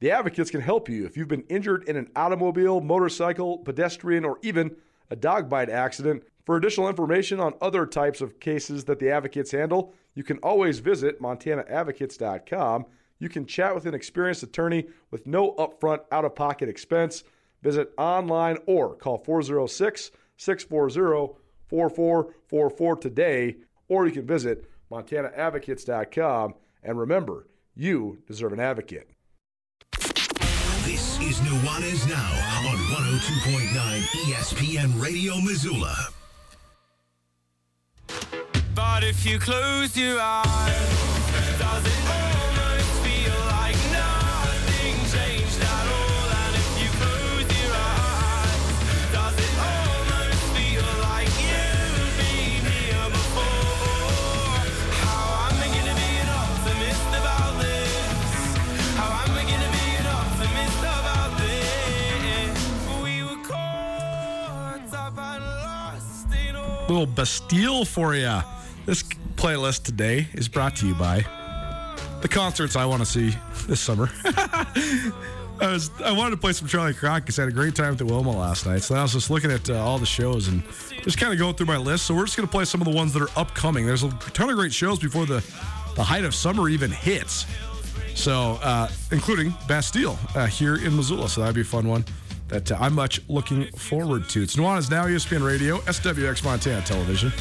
The 0.00 0.12
Advocates 0.12 0.50
can 0.50 0.60
help 0.60 0.88
you 0.88 1.06
if 1.06 1.16
you've 1.16 1.26
been 1.26 1.44
injured 1.48 1.88
in 1.88 1.96
an 1.96 2.08
automobile, 2.14 2.80
motorcycle, 2.80 3.58
pedestrian, 3.58 4.24
or 4.24 4.38
even 4.42 4.76
a 5.10 5.16
dog 5.16 5.48
bite 5.48 5.68
accident. 5.68 6.22
For 6.46 6.56
additional 6.56 6.88
information 6.88 7.40
on 7.40 7.54
other 7.60 7.84
types 7.84 8.20
of 8.20 8.38
cases 8.38 8.84
that 8.84 9.00
the 9.00 9.10
Advocates 9.10 9.50
handle, 9.50 9.92
you 10.14 10.22
can 10.22 10.38
always 10.38 10.78
visit 10.78 11.20
MontanaAdvocates.com. 11.20 12.86
You 13.18 13.28
can 13.28 13.44
chat 13.44 13.74
with 13.74 13.86
an 13.86 13.94
experienced 13.94 14.44
attorney 14.44 14.86
with 15.10 15.26
no 15.26 15.52
upfront 15.54 16.02
out 16.12 16.24
of 16.24 16.36
pocket 16.36 16.68
expense. 16.68 17.24
Visit 17.62 17.90
online 17.98 18.58
or 18.66 18.94
call 18.94 19.18
406 19.18 20.12
640 20.36 21.34
4444 21.68 22.96
today 22.96 23.56
or 23.88 24.06
you 24.06 24.12
can 24.12 24.26
visit 24.26 24.70
montanaadvocates.com. 24.90 26.54
And 26.82 26.98
remember, 26.98 27.48
you 27.74 28.18
deserve 28.26 28.52
an 28.52 28.60
advocate. 28.60 29.10
This 30.84 31.20
is 31.20 31.38
Nuanez 31.40 32.08
Now 32.08 32.68
on 32.70 32.76
102.9 32.76 34.00
ESPN 34.24 35.02
Radio 35.02 35.36
Missoula. 35.40 35.94
But 38.74 39.04
if 39.04 39.26
you 39.26 39.38
close 39.38 39.96
your 39.96 40.18
eyes, 40.20 41.58
does 41.58 41.86
it 41.86 42.08
almost 42.08 42.27
little 66.92 67.06
Bastille 67.06 67.84
for 67.84 68.14
you. 68.14 68.40
This 68.86 69.02
playlist 69.36 69.84
today 69.84 70.26
is 70.32 70.48
brought 70.48 70.74
to 70.76 70.86
you 70.86 70.94
by 70.94 71.24
the 72.22 72.28
concerts 72.28 72.76
I 72.76 72.86
want 72.86 73.00
to 73.00 73.06
see 73.06 73.34
this 73.66 73.80
summer. 73.80 74.10
I 74.24 75.12
was 75.60 75.90
I 76.02 76.12
wanted 76.12 76.30
to 76.30 76.36
play 76.36 76.52
some 76.52 76.68
Charley 76.68 76.94
Croc 76.94 77.22
because 77.22 77.38
I 77.38 77.42
had 77.42 77.50
a 77.50 77.54
great 77.54 77.74
time 77.74 77.92
at 77.92 77.98
the 77.98 78.06
Wilma 78.06 78.30
last 78.30 78.64
night. 78.66 78.82
So 78.82 78.94
I 78.94 79.02
was 79.02 79.12
just 79.12 79.28
looking 79.28 79.50
at 79.50 79.68
uh, 79.68 79.74
all 79.74 79.98
the 79.98 80.06
shows 80.06 80.48
and 80.48 80.62
just 81.02 81.18
kind 81.18 81.32
of 81.32 81.38
going 81.38 81.54
through 81.54 81.66
my 81.66 81.76
list. 81.76 82.06
So 82.06 82.14
we're 82.14 82.24
just 82.24 82.36
going 82.36 82.48
to 82.48 82.52
play 82.52 82.64
some 82.64 82.80
of 82.80 82.86
the 82.86 82.94
ones 82.94 83.12
that 83.12 83.22
are 83.22 83.38
upcoming. 83.38 83.84
There's 83.84 84.04
a 84.04 84.10
ton 84.32 84.48
of 84.48 84.56
great 84.56 84.72
shows 84.72 84.98
before 84.98 85.26
the 85.26 85.44
the 85.94 86.04
height 86.04 86.24
of 86.24 86.34
summer 86.34 86.68
even 86.68 86.90
hits. 86.90 87.44
So 88.14 88.58
uh, 88.62 88.88
including 89.12 89.52
Bastille 89.66 90.18
uh, 90.34 90.46
here 90.46 90.76
in 90.76 90.96
Missoula. 90.96 91.28
So 91.28 91.40
that'd 91.40 91.54
be 91.54 91.60
a 91.60 91.64
fun 91.64 91.86
one 91.86 92.04
that 92.48 92.72
uh, 92.72 92.76
I'm 92.80 92.94
much 92.94 93.20
looking 93.28 93.66
forward 93.72 94.28
to. 94.30 94.42
It's 94.42 94.56
Nuanez 94.56 94.90
Now, 94.90 95.04
ESPN 95.04 95.46
Radio, 95.46 95.78
SWX 95.78 96.44
Montana 96.44 96.82
Television. 96.82 97.32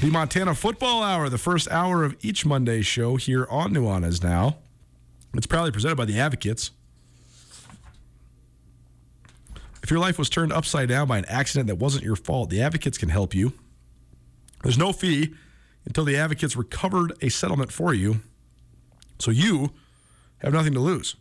The 0.00 0.10
Montana 0.10 0.54
Football 0.54 1.02
Hour, 1.02 1.28
the 1.28 1.38
first 1.38 1.68
hour 1.70 2.04
of 2.04 2.16
each 2.22 2.46
Monday 2.46 2.82
show 2.82 3.16
here 3.16 3.46
on 3.50 3.74
Nuanez 3.74 4.22
Now. 4.22 4.58
It's 5.34 5.46
proudly 5.46 5.72
presented 5.72 5.96
by 5.96 6.04
the 6.04 6.18
Advocates. 6.18 6.70
If 9.82 9.90
your 9.90 9.98
life 9.98 10.18
was 10.18 10.30
turned 10.30 10.52
upside 10.52 10.88
down 10.88 11.08
by 11.08 11.18
an 11.18 11.24
accident 11.26 11.66
that 11.66 11.76
wasn't 11.76 12.04
your 12.04 12.16
fault, 12.16 12.50
the 12.50 12.62
Advocates 12.62 12.98
can 12.98 13.08
help 13.08 13.34
you. 13.34 13.52
There's 14.62 14.78
no 14.78 14.92
fee 14.92 15.34
until 15.84 16.04
the 16.04 16.16
Advocates 16.16 16.56
recovered 16.56 17.12
a 17.22 17.28
settlement 17.28 17.72
for 17.72 17.94
you, 17.94 18.20
so 19.18 19.30
you 19.30 19.70
have 20.38 20.52
nothing 20.52 20.74
to 20.74 20.80
lose. 20.80 21.16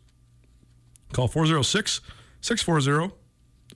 Call 1.14 1.28
406 1.28 2.02
640 2.42 3.16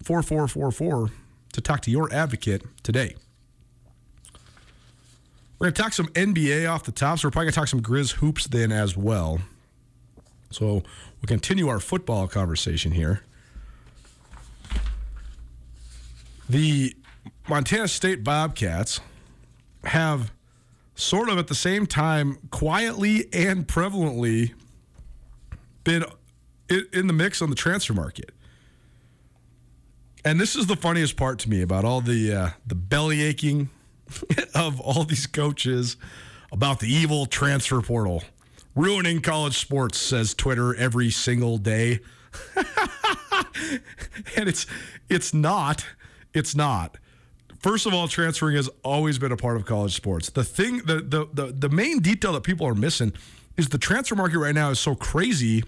4444 0.03 1.09
to 1.53 1.61
talk 1.61 1.81
to 1.81 1.91
your 1.91 2.11
advocate 2.13 2.63
today. 2.83 3.15
We're 5.59 5.65
going 5.65 5.73
to 5.73 5.81
talk 5.81 5.93
some 5.93 6.07
NBA 6.07 6.69
off 6.69 6.83
the 6.83 6.91
top, 6.91 7.19
so 7.19 7.27
we're 7.27 7.31
probably 7.31 7.45
going 7.45 7.53
to 7.53 7.59
talk 7.59 7.67
some 7.67 7.81
Grizz 7.81 8.13
hoops 8.13 8.47
then 8.47 8.71
as 8.71 8.97
well. 8.97 9.39
So 10.49 10.65
we'll 10.65 11.27
continue 11.27 11.67
our 11.67 11.79
football 11.79 12.27
conversation 12.27 12.91
here. 12.91 13.21
The 16.49 16.95
Montana 17.47 17.87
State 17.87 18.23
Bobcats 18.23 18.99
have 19.83 20.31
sort 20.95 21.29
of 21.29 21.37
at 21.37 21.47
the 21.47 21.55
same 21.55 21.85
time 21.85 22.37
quietly 22.49 23.27
and 23.33 23.67
prevalently 23.67 24.53
been 25.83 26.05
in 26.93 27.07
the 27.07 27.13
mix 27.13 27.41
on 27.41 27.49
the 27.49 27.55
transfer 27.55 27.93
market. 27.93 28.31
And 30.23 30.39
this 30.39 30.55
is 30.55 30.67
the 30.67 30.75
funniest 30.75 31.17
part 31.17 31.39
to 31.39 31.49
me 31.49 31.61
about 31.61 31.83
all 31.83 32.01
the 32.01 32.33
uh, 32.33 32.49
the 32.65 32.75
belly 32.75 33.21
aching 33.21 33.69
of 34.55 34.79
all 34.79 35.03
these 35.03 35.27
coaches 35.27 35.97
about 36.51 36.79
the 36.79 36.87
evil 36.87 37.25
transfer 37.25 37.81
portal 37.81 38.23
ruining 38.75 39.21
college 39.21 39.57
sports 39.57 39.97
says 39.97 40.33
Twitter 40.33 40.75
every 40.75 41.09
single 41.09 41.57
day. 41.57 41.99
and 44.37 44.47
it's 44.47 44.65
it's 45.09 45.33
not 45.33 45.85
it's 46.33 46.55
not 46.55 46.97
first 47.59 47.85
of 47.85 47.93
all 47.93 48.07
transferring 48.07 48.55
has 48.55 48.69
always 48.83 49.19
been 49.19 49.33
a 49.33 49.37
part 49.37 49.57
of 49.57 49.65
college 49.65 49.93
sports 49.93 50.29
the 50.29 50.43
thing 50.43 50.77
the, 50.85 51.01
the 51.01 51.27
the 51.33 51.51
the 51.51 51.69
main 51.69 51.99
detail 51.99 52.31
that 52.31 52.43
people 52.43 52.65
are 52.65 52.73
missing 52.73 53.11
is 53.57 53.67
the 53.69 53.77
transfer 53.77 54.15
market 54.15 54.39
right 54.39 54.55
now 54.55 54.69
is 54.69 54.79
so 54.79 54.95
crazy 54.95 55.61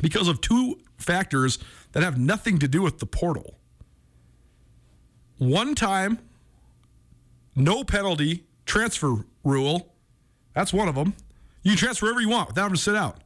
because 0.00 0.28
of 0.28 0.40
two 0.40 0.78
factors 0.98 1.58
that 1.92 2.02
have 2.02 2.18
nothing 2.18 2.58
to 2.58 2.68
do 2.68 2.82
with 2.82 2.98
the 2.98 3.06
portal. 3.06 3.58
One 5.38 5.74
time 5.74 6.18
no 7.54 7.84
penalty 7.84 8.44
transfer 8.66 9.24
rule. 9.42 9.94
That's 10.54 10.72
one 10.72 10.88
of 10.88 10.94
them 10.94 11.14
you 11.66 11.72
can 11.72 11.78
transfer 11.78 12.06
wherever 12.06 12.20
you 12.20 12.28
want 12.28 12.48
without 12.48 12.62
having 12.62 12.76
to 12.76 12.80
sit 12.80 12.94
out. 12.94 13.18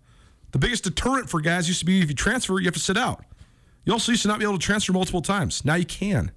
The 0.52 0.58
biggest 0.58 0.84
deterrent 0.84 1.28
for 1.28 1.42
guys 1.42 1.68
used 1.68 1.80
to 1.80 1.84
be 1.84 2.00
if 2.00 2.08
you 2.08 2.14
transfer 2.14 2.58
you 2.58 2.64
have 2.64 2.74
to 2.74 2.80
sit 2.80 2.96
out. 2.96 3.22
You 3.84 3.92
also 3.92 4.12
used 4.12 4.22
to 4.22 4.28
not 4.28 4.38
be 4.38 4.44
able 4.44 4.58
to 4.58 4.64
transfer 4.64 4.94
multiple 4.94 5.20
times. 5.20 5.62
Now 5.62 5.74
you 5.74 5.84
can. 5.84 6.32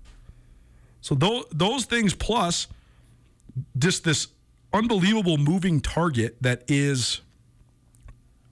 So 0.99 1.15
those 1.15 1.45
those 1.51 1.85
things 1.85 2.13
plus 2.13 2.67
just 3.77 4.03
this 4.03 4.27
unbelievable 4.73 5.37
moving 5.37 5.79
target 5.79 6.35
that 6.41 6.63
is 6.67 7.21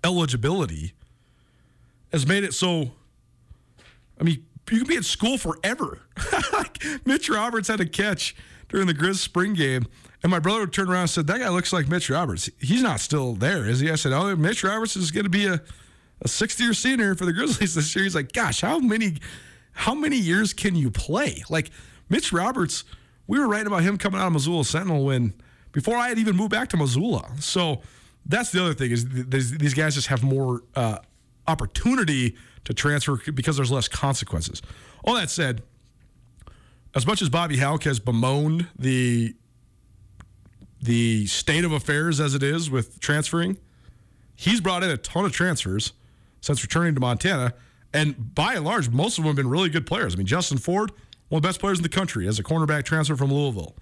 eligibility 0.03 0.93
has 2.11 2.27
made 2.27 2.43
it 2.43 2.53
so 2.53 2.91
I 4.19 4.23
mean 4.23 4.45
you 4.69 4.77
can 4.79 4.87
be 4.87 4.95
at 4.95 5.03
school 5.03 5.37
forever. 5.37 5.99
Mitch 7.05 7.29
Roberts 7.29 7.67
had 7.67 7.81
a 7.81 7.85
catch 7.85 8.35
during 8.69 8.87
the 8.87 8.93
Grizz 8.93 9.17
spring 9.17 9.53
game 9.53 9.85
and 10.23 10.31
my 10.31 10.39
brother 10.39 10.67
turned 10.67 10.89
around 10.89 11.01
and 11.01 11.09
said 11.09 11.27
that 11.27 11.39
guy 11.39 11.49
looks 11.49 11.73
like 11.73 11.87
Mitch 11.87 12.09
Roberts. 12.09 12.49
He's 12.59 12.81
not 12.81 12.99
still 12.99 13.33
there, 13.33 13.67
is 13.67 13.79
he? 13.79 13.89
I 13.89 13.95
said, 13.95 14.13
"Oh, 14.13 14.35
Mitch 14.35 14.63
Roberts 14.63 14.95
is 14.95 15.11
going 15.11 15.23
to 15.23 15.29
be 15.29 15.47
a 15.47 15.61
a 16.23 16.27
sixth 16.27 16.59
year 16.59 16.73
senior 16.73 17.15
for 17.15 17.25
the 17.25 17.33
Grizzlies 17.33 17.75
this 17.75 17.95
year." 17.95 18.03
He's 18.03 18.15
like, 18.15 18.31
"Gosh, 18.31 18.61
how 18.61 18.79
many 18.79 19.17
how 19.73 19.95
many 19.95 20.17
years 20.17 20.53
can 20.53 20.75
you 20.75 20.91
play?" 20.91 21.43
Like 21.49 21.71
Mitch 22.09 22.31
Roberts, 22.31 22.83
we 23.27 23.39
were 23.39 23.47
writing 23.47 23.67
about 23.67 23.81
him 23.81 23.97
coming 23.97 24.19
out 24.21 24.27
of 24.27 24.33
Missoula 24.33 24.63
Sentinel 24.63 25.05
when 25.05 25.33
before 25.71 25.97
I 25.97 26.09
had 26.09 26.19
even 26.19 26.35
moved 26.35 26.51
back 26.51 26.69
to 26.69 26.77
Missoula. 26.77 27.31
So 27.39 27.81
that's 28.25 28.51
the 28.51 28.61
other 28.61 28.73
thing 28.73 28.91
is 28.91 29.05
th- 29.05 29.25
these 29.27 29.57
these 29.57 29.73
guys 29.73 29.95
just 29.95 30.07
have 30.07 30.21
more 30.21 30.61
uh, 30.75 30.99
opportunity 31.51 32.35
to 32.65 32.73
transfer 32.73 33.19
because 33.31 33.57
there's 33.57 33.71
less 33.71 33.87
consequences. 33.87 34.61
All 35.03 35.15
that 35.15 35.29
said, 35.29 35.63
as 36.95 37.05
much 37.05 37.21
as 37.21 37.29
Bobby 37.29 37.57
Hauck 37.57 37.83
has 37.83 37.99
bemoaned 37.99 38.67
the 38.77 39.35
the 40.83 41.27
state 41.27 41.63
of 41.63 41.71
affairs 41.71 42.19
as 42.19 42.33
it 42.33 42.41
is 42.41 42.71
with 42.71 42.99
transferring, 42.99 43.57
he's 44.35 44.59
brought 44.59 44.83
in 44.83 44.89
a 44.89 44.97
ton 44.97 45.25
of 45.25 45.31
transfers 45.31 45.93
since 46.41 46.63
returning 46.63 46.95
to 46.95 46.99
Montana, 46.99 47.53
and 47.93 48.33
by 48.33 48.55
and 48.55 48.65
large, 48.65 48.89
most 48.89 49.19
of 49.19 49.23
them 49.23 49.29
have 49.29 49.35
been 49.35 49.49
really 49.49 49.69
good 49.69 49.85
players. 49.85 50.15
I 50.15 50.17
mean, 50.17 50.25
Justin 50.25 50.57
Ford, 50.57 50.91
one 51.29 51.37
of 51.37 51.43
the 51.43 51.47
best 51.47 51.59
players 51.59 51.77
in 51.77 51.83
the 51.83 51.89
country, 51.89 52.27
as 52.27 52.39
a 52.39 52.43
cornerback 52.43 52.83
transfer 52.83 53.15
from 53.15 53.31
Louisville. 53.31 53.75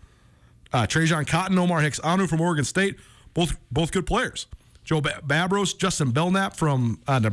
Uh, 0.73 0.85
Trajan 0.85 1.23
Cotton, 1.25 1.57
Omar 1.57 1.79
Hicks-Onu 1.81 2.27
from 2.27 2.41
Oregon 2.41 2.65
State, 2.65 2.97
both 3.33 3.57
both 3.71 3.91
good 3.91 4.05
players. 4.05 4.47
Joe 4.83 5.01
Babros, 5.01 5.77
Justin 5.77 6.11
Belknap 6.11 6.55
from 6.55 6.99
uh, 7.07 7.29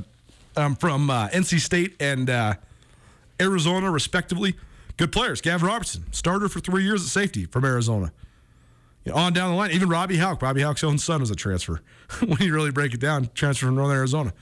um, 0.56 0.76
from 0.76 1.10
uh, 1.10 1.28
NC 1.28 1.60
State 1.60 1.96
and 2.00 2.30
uh, 2.30 2.54
Arizona, 3.40 3.90
respectively, 3.90 4.56
good 4.96 5.12
players. 5.12 5.40
Gavin 5.40 5.66
Robertson, 5.66 6.04
starter 6.12 6.48
for 6.48 6.60
three 6.60 6.84
years 6.84 7.02
at 7.02 7.08
safety 7.08 7.44
from 7.44 7.64
Arizona. 7.64 8.12
You 9.04 9.12
know, 9.12 9.18
on 9.18 9.32
down 9.32 9.50
the 9.50 9.56
line, 9.56 9.70
even 9.70 9.88
Robbie 9.88 10.16
Hauck, 10.16 10.42
Robbie 10.42 10.62
Hauck's 10.62 10.82
own 10.82 10.98
son 10.98 11.20
was 11.20 11.30
a 11.30 11.36
transfer. 11.36 11.80
when 12.26 12.38
you 12.40 12.52
really 12.52 12.72
break 12.72 12.94
it 12.94 13.00
down, 13.00 13.30
transfer 13.34 13.66
from 13.66 13.76
Northern 13.76 13.96
Arizona. 13.96 14.32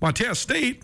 Montana 0.00 0.34
State 0.34 0.82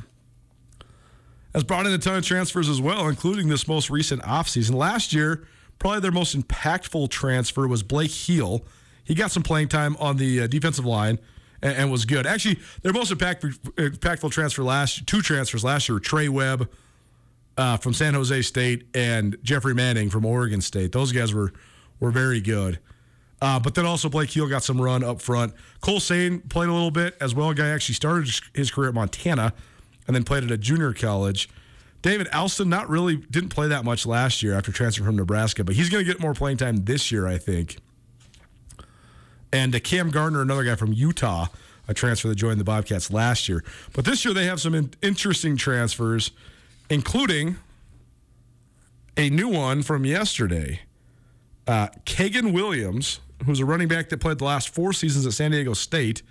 has 1.54 1.64
brought 1.64 1.86
in 1.86 1.92
a 1.92 1.98
ton 1.98 2.16
of 2.16 2.24
transfers 2.24 2.68
as 2.68 2.80
well, 2.80 3.08
including 3.08 3.48
this 3.48 3.68
most 3.68 3.88
recent 3.88 4.20
offseason. 4.22 4.74
Last 4.74 5.12
year, 5.12 5.46
probably 5.78 6.00
their 6.00 6.12
most 6.12 6.36
impactful 6.36 7.10
transfer 7.10 7.66
was 7.66 7.82
Blake 7.82 8.10
Heel. 8.10 8.64
He 9.04 9.14
got 9.14 9.30
some 9.30 9.42
playing 9.42 9.68
time 9.68 9.96
on 9.98 10.16
the 10.16 10.42
uh, 10.42 10.46
defensive 10.46 10.84
line 10.84 11.18
and, 11.62 11.76
and 11.76 11.92
was 11.92 12.04
good. 12.04 12.26
Actually, 12.26 12.58
their 12.82 12.92
most 12.92 13.10
impact, 13.10 13.44
impactful 13.44 14.30
transfer 14.30 14.62
last 14.62 15.06
two 15.06 15.22
transfers 15.22 15.64
last 15.64 15.88
year 15.88 15.98
Trey 15.98 16.28
Webb 16.28 16.68
uh, 17.56 17.76
from 17.76 17.94
San 17.94 18.14
Jose 18.14 18.42
State 18.42 18.86
and 18.94 19.36
Jeffrey 19.42 19.74
Manning 19.74 20.10
from 20.10 20.24
Oregon 20.24 20.60
State. 20.60 20.92
Those 20.92 21.12
guys 21.12 21.32
were 21.34 21.52
were 22.00 22.10
very 22.10 22.40
good. 22.40 22.78
Uh, 23.40 23.60
but 23.60 23.74
then 23.74 23.84
also 23.84 24.08
Blake 24.08 24.30
Heel 24.30 24.48
got 24.48 24.62
some 24.62 24.80
run 24.80 25.04
up 25.04 25.20
front. 25.20 25.52
Cole 25.80 26.00
Sane 26.00 26.40
played 26.40 26.68
a 26.68 26.72
little 26.72 26.90
bit 26.90 27.14
as 27.20 27.34
well. 27.34 27.50
A 27.50 27.54
guy 27.54 27.68
actually 27.68 27.94
started 27.94 28.32
his 28.54 28.70
career 28.70 28.88
at 28.88 28.94
Montana 28.94 29.52
and 30.06 30.16
then 30.16 30.24
played 30.24 30.44
at 30.44 30.50
a 30.50 30.56
junior 30.56 30.92
college. 30.92 31.48
David 32.00 32.28
Alston 32.34 32.68
not 32.68 32.88
really 32.88 33.16
didn't 33.16 33.48
play 33.48 33.68
that 33.68 33.84
much 33.84 34.06
last 34.06 34.42
year 34.42 34.54
after 34.54 34.70
transferring 34.72 35.06
from 35.06 35.16
Nebraska, 35.16 35.64
but 35.64 35.74
he's 35.74 35.88
going 35.88 36.04
to 36.04 36.10
get 36.10 36.20
more 36.20 36.34
playing 36.34 36.58
time 36.58 36.84
this 36.84 37.10
year, 37.10 37.26
I 37.26 37.38
think. 37.38 37.76
And 39.54 39.72
uh, 39.72 39.78
Cam 39.78 40.10
Gardner, 40.10 40.42
another 40.42 40.64
guy 40.64 40.74
from 40.74 40.92
Utah, 40.92 41.46
a 41.86 41.94
transfer 41.94 42.26
that 42.26 42.34
joined 42.34 42.58
the 42.58 42.64
Bobcats 42.64 43.12
last 43.12 43.48
year. 43.48 43.62
But 43.92 44.04
this 44.04 44.24
year 44.24 44.34
they 44.34 44.46
have 44.46 44.60
some 44.60 44.74
in- 44.74 44.92
interesting 45.00 45.56
transfers, 45.56 46.32
including 46.90 47.56
a 49.16 49.30
new 49.30 49.46
one 49.46 49.84
from 49.84 50.04
yesterday. 50.04 50.80
Uh, 51.68 51.86
Kagan 52.04 52.52
Williams, 52.52 53.20
who's 53.46 53.60
a 53.60 53.64
running 53.64 53.86
back 53.86 54.08
that 54.08 54.18
played 54.18 54.38
the 54.38 54.44
last 54.44 54.70
four 54.70 54.92
seasons 54.92 55.24
at 55.24 55.34
San 55.34 55.52
Diego 55.52 55.72
State, 55.72 56.22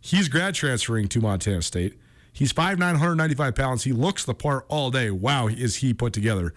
he's 0.00 0.28
grad 0.28 0.54
transferring 0.54 1.08
to 1.08 1.20
Montana 1.20 1.62
State. 1.62 1.98
He's 2.32 2.52
5'9", 2.52 2.78
195 2.78 3.56
pounds. 3.56 3.82
He 3.82 3.92
looks 3.92 4.24
the 4.24 4.34
part 4.34 4.64
all 4.68 4.92
day. 4.92 5.10
Wow, 5.10 5.48
is 5.48 5.76
he 5.76 5.92
put 5.92 6.12
together. 6.12 6.54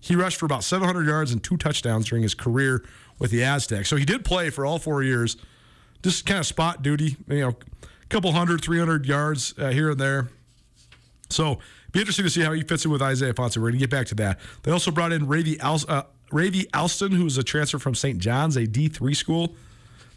He 0.00 0.16
rushed 0.16 0.38
for 0.38 0.46
about 0.46 0.64
700 0.64 1.06
yards 1.06 1.30
and 1.30 1.40
two 1.40 1.56
touchdowns 1.56 2.08
during 2.08 2.24
his 2.24 2.34
career 2.34 2.84
with 3.20 3.30
the 3.30 3.44
Aztecs. 3.44 3.88
So 3.88 3.94
he 3.94 4.04
did 4.04 4.24
play 4.24 4.50
for 4.50 4.66
all 4.66 4.80
four 4.80 5.04
years, 5.04 5.36
just 6.02 6.26
kind 6.26 6.40
of 6.40 6.46
spot 6.46 6.82
duty, 6.82 7.16
you 7.28 7.40
know, 7.40 7.48
a 7.50 8.06
couple 8.08 8.32
hundred, 8.32 8.62
300 8.62 9.06
yards 9.06 9.54
uh, 9.58 9.70
here 9.70 9.90
and 9.90 10.00
there. 10.00 10.28
So 11.30 11.58
be 11.92 12.00
interesting 12.00 12.24
to 12.24 12.30
see 12.30 12.42
how 12.42 12.52
he 12.52 12.62
fits 12.62 12.84
in 12.84 12.90
with 12.90 13.02
Isaiah 13.02 13.32
Ifanse. 13.32 13.56
We're 13.56 13.62
going 13.62 13.74
to 13.74 13.78
get 13.78 13.90
back 13.90 14.06
to 14.08 14.14
that. 14.16 14.40
They 14.62 14.72
also 14.72 14.90
brought 14.90 15.12
in 15.12 15.26
Ravy, 15.26 15.58
Al- 15.60 15.80
uh, 15.88 16.02
Ravy 16.30 16.66
Alston, 16.74 17.12
who's 17.12 17.38
a 17.38 17.42
transfer 17.42 17.78
from 17.78 17.94
St. 17.94 18.18
John's, 18.18 18.56
a 18.56 18.66
D3 18.66 19.14
school. 19.14 19.54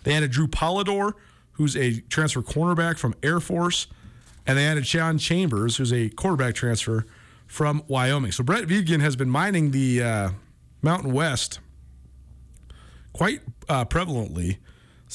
They 0.03 0.13
added 0.13 0.31
Drew 0.31 0.47
Polidor, 0.47 1.13
who's 1.53 1.75
a 1.75 2.01
transfer 2.01 2.41
cornerback 2.41 2.97
from 2.97 3.13
Air 3.23 3.39
Force. 3.39 3.87
And 4.47 4.57
they 4.57 4.65
added 4.65 4.85
Sean 4.85 5.17
Chambers, 5.17 5.77
who's 5.77 5.91
a 5.91 6.09
quarterback 6.09 6.53
transfer 6.53 7.05
from 7.47 7.83
Wyoming. 7.87 8.31
So 8.31 8.43
Brent 8.43 8.67
Vigen 8.67 9.01
has 9.01 9.15
been 9.15 9.29
mining 9.29 9.71
the 9.71 10.03
uh, 10.03 10.29
Mountain 10.81 11.13
West 11.13 11.59
quite 13.13 13.41
uh, 13.69 13.85
prevalently 13.85 14.57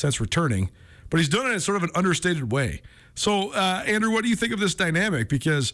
since 0.00 0.20
returning, 0.20 0.70
but 1.10 1.18
he's 1.18 1.28
done 1.28 1.46
it 1.46 1.52
in 1.52 1.60
sort 1.60 1.76
of 1.76 1.84
an 1.84 1.90
understated 1.94 2.50
way. 2.50 2.82
So, 3.14 3.52
uh, 3.52 3.82
Andrew, 3.86 4.10
what 4.10 4.24
do 4.24 4.30
you 4.30 4.36
think 4.36 4.52
of 4.52 4.60
this 4.60 4.74
dynamic? 4.74 5.28
Because 5.28 5.72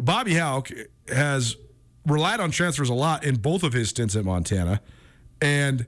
Bobby 0.00 0.34
Hauck 0.34 0.70
has 1.08 1.56
relied 2.06 2.40
on 2.40 2.50
transfers 2.50 2.88
a 2.88 2.94
lot 2.94 3.24
in 3.24 3.36
both 3.36 3.62
of 3.62 3.72
his 3.72 3.90
stints 3.90 4.16
at 4.16 4.24
Montana, 4.24 4.80
and 5.40 5.86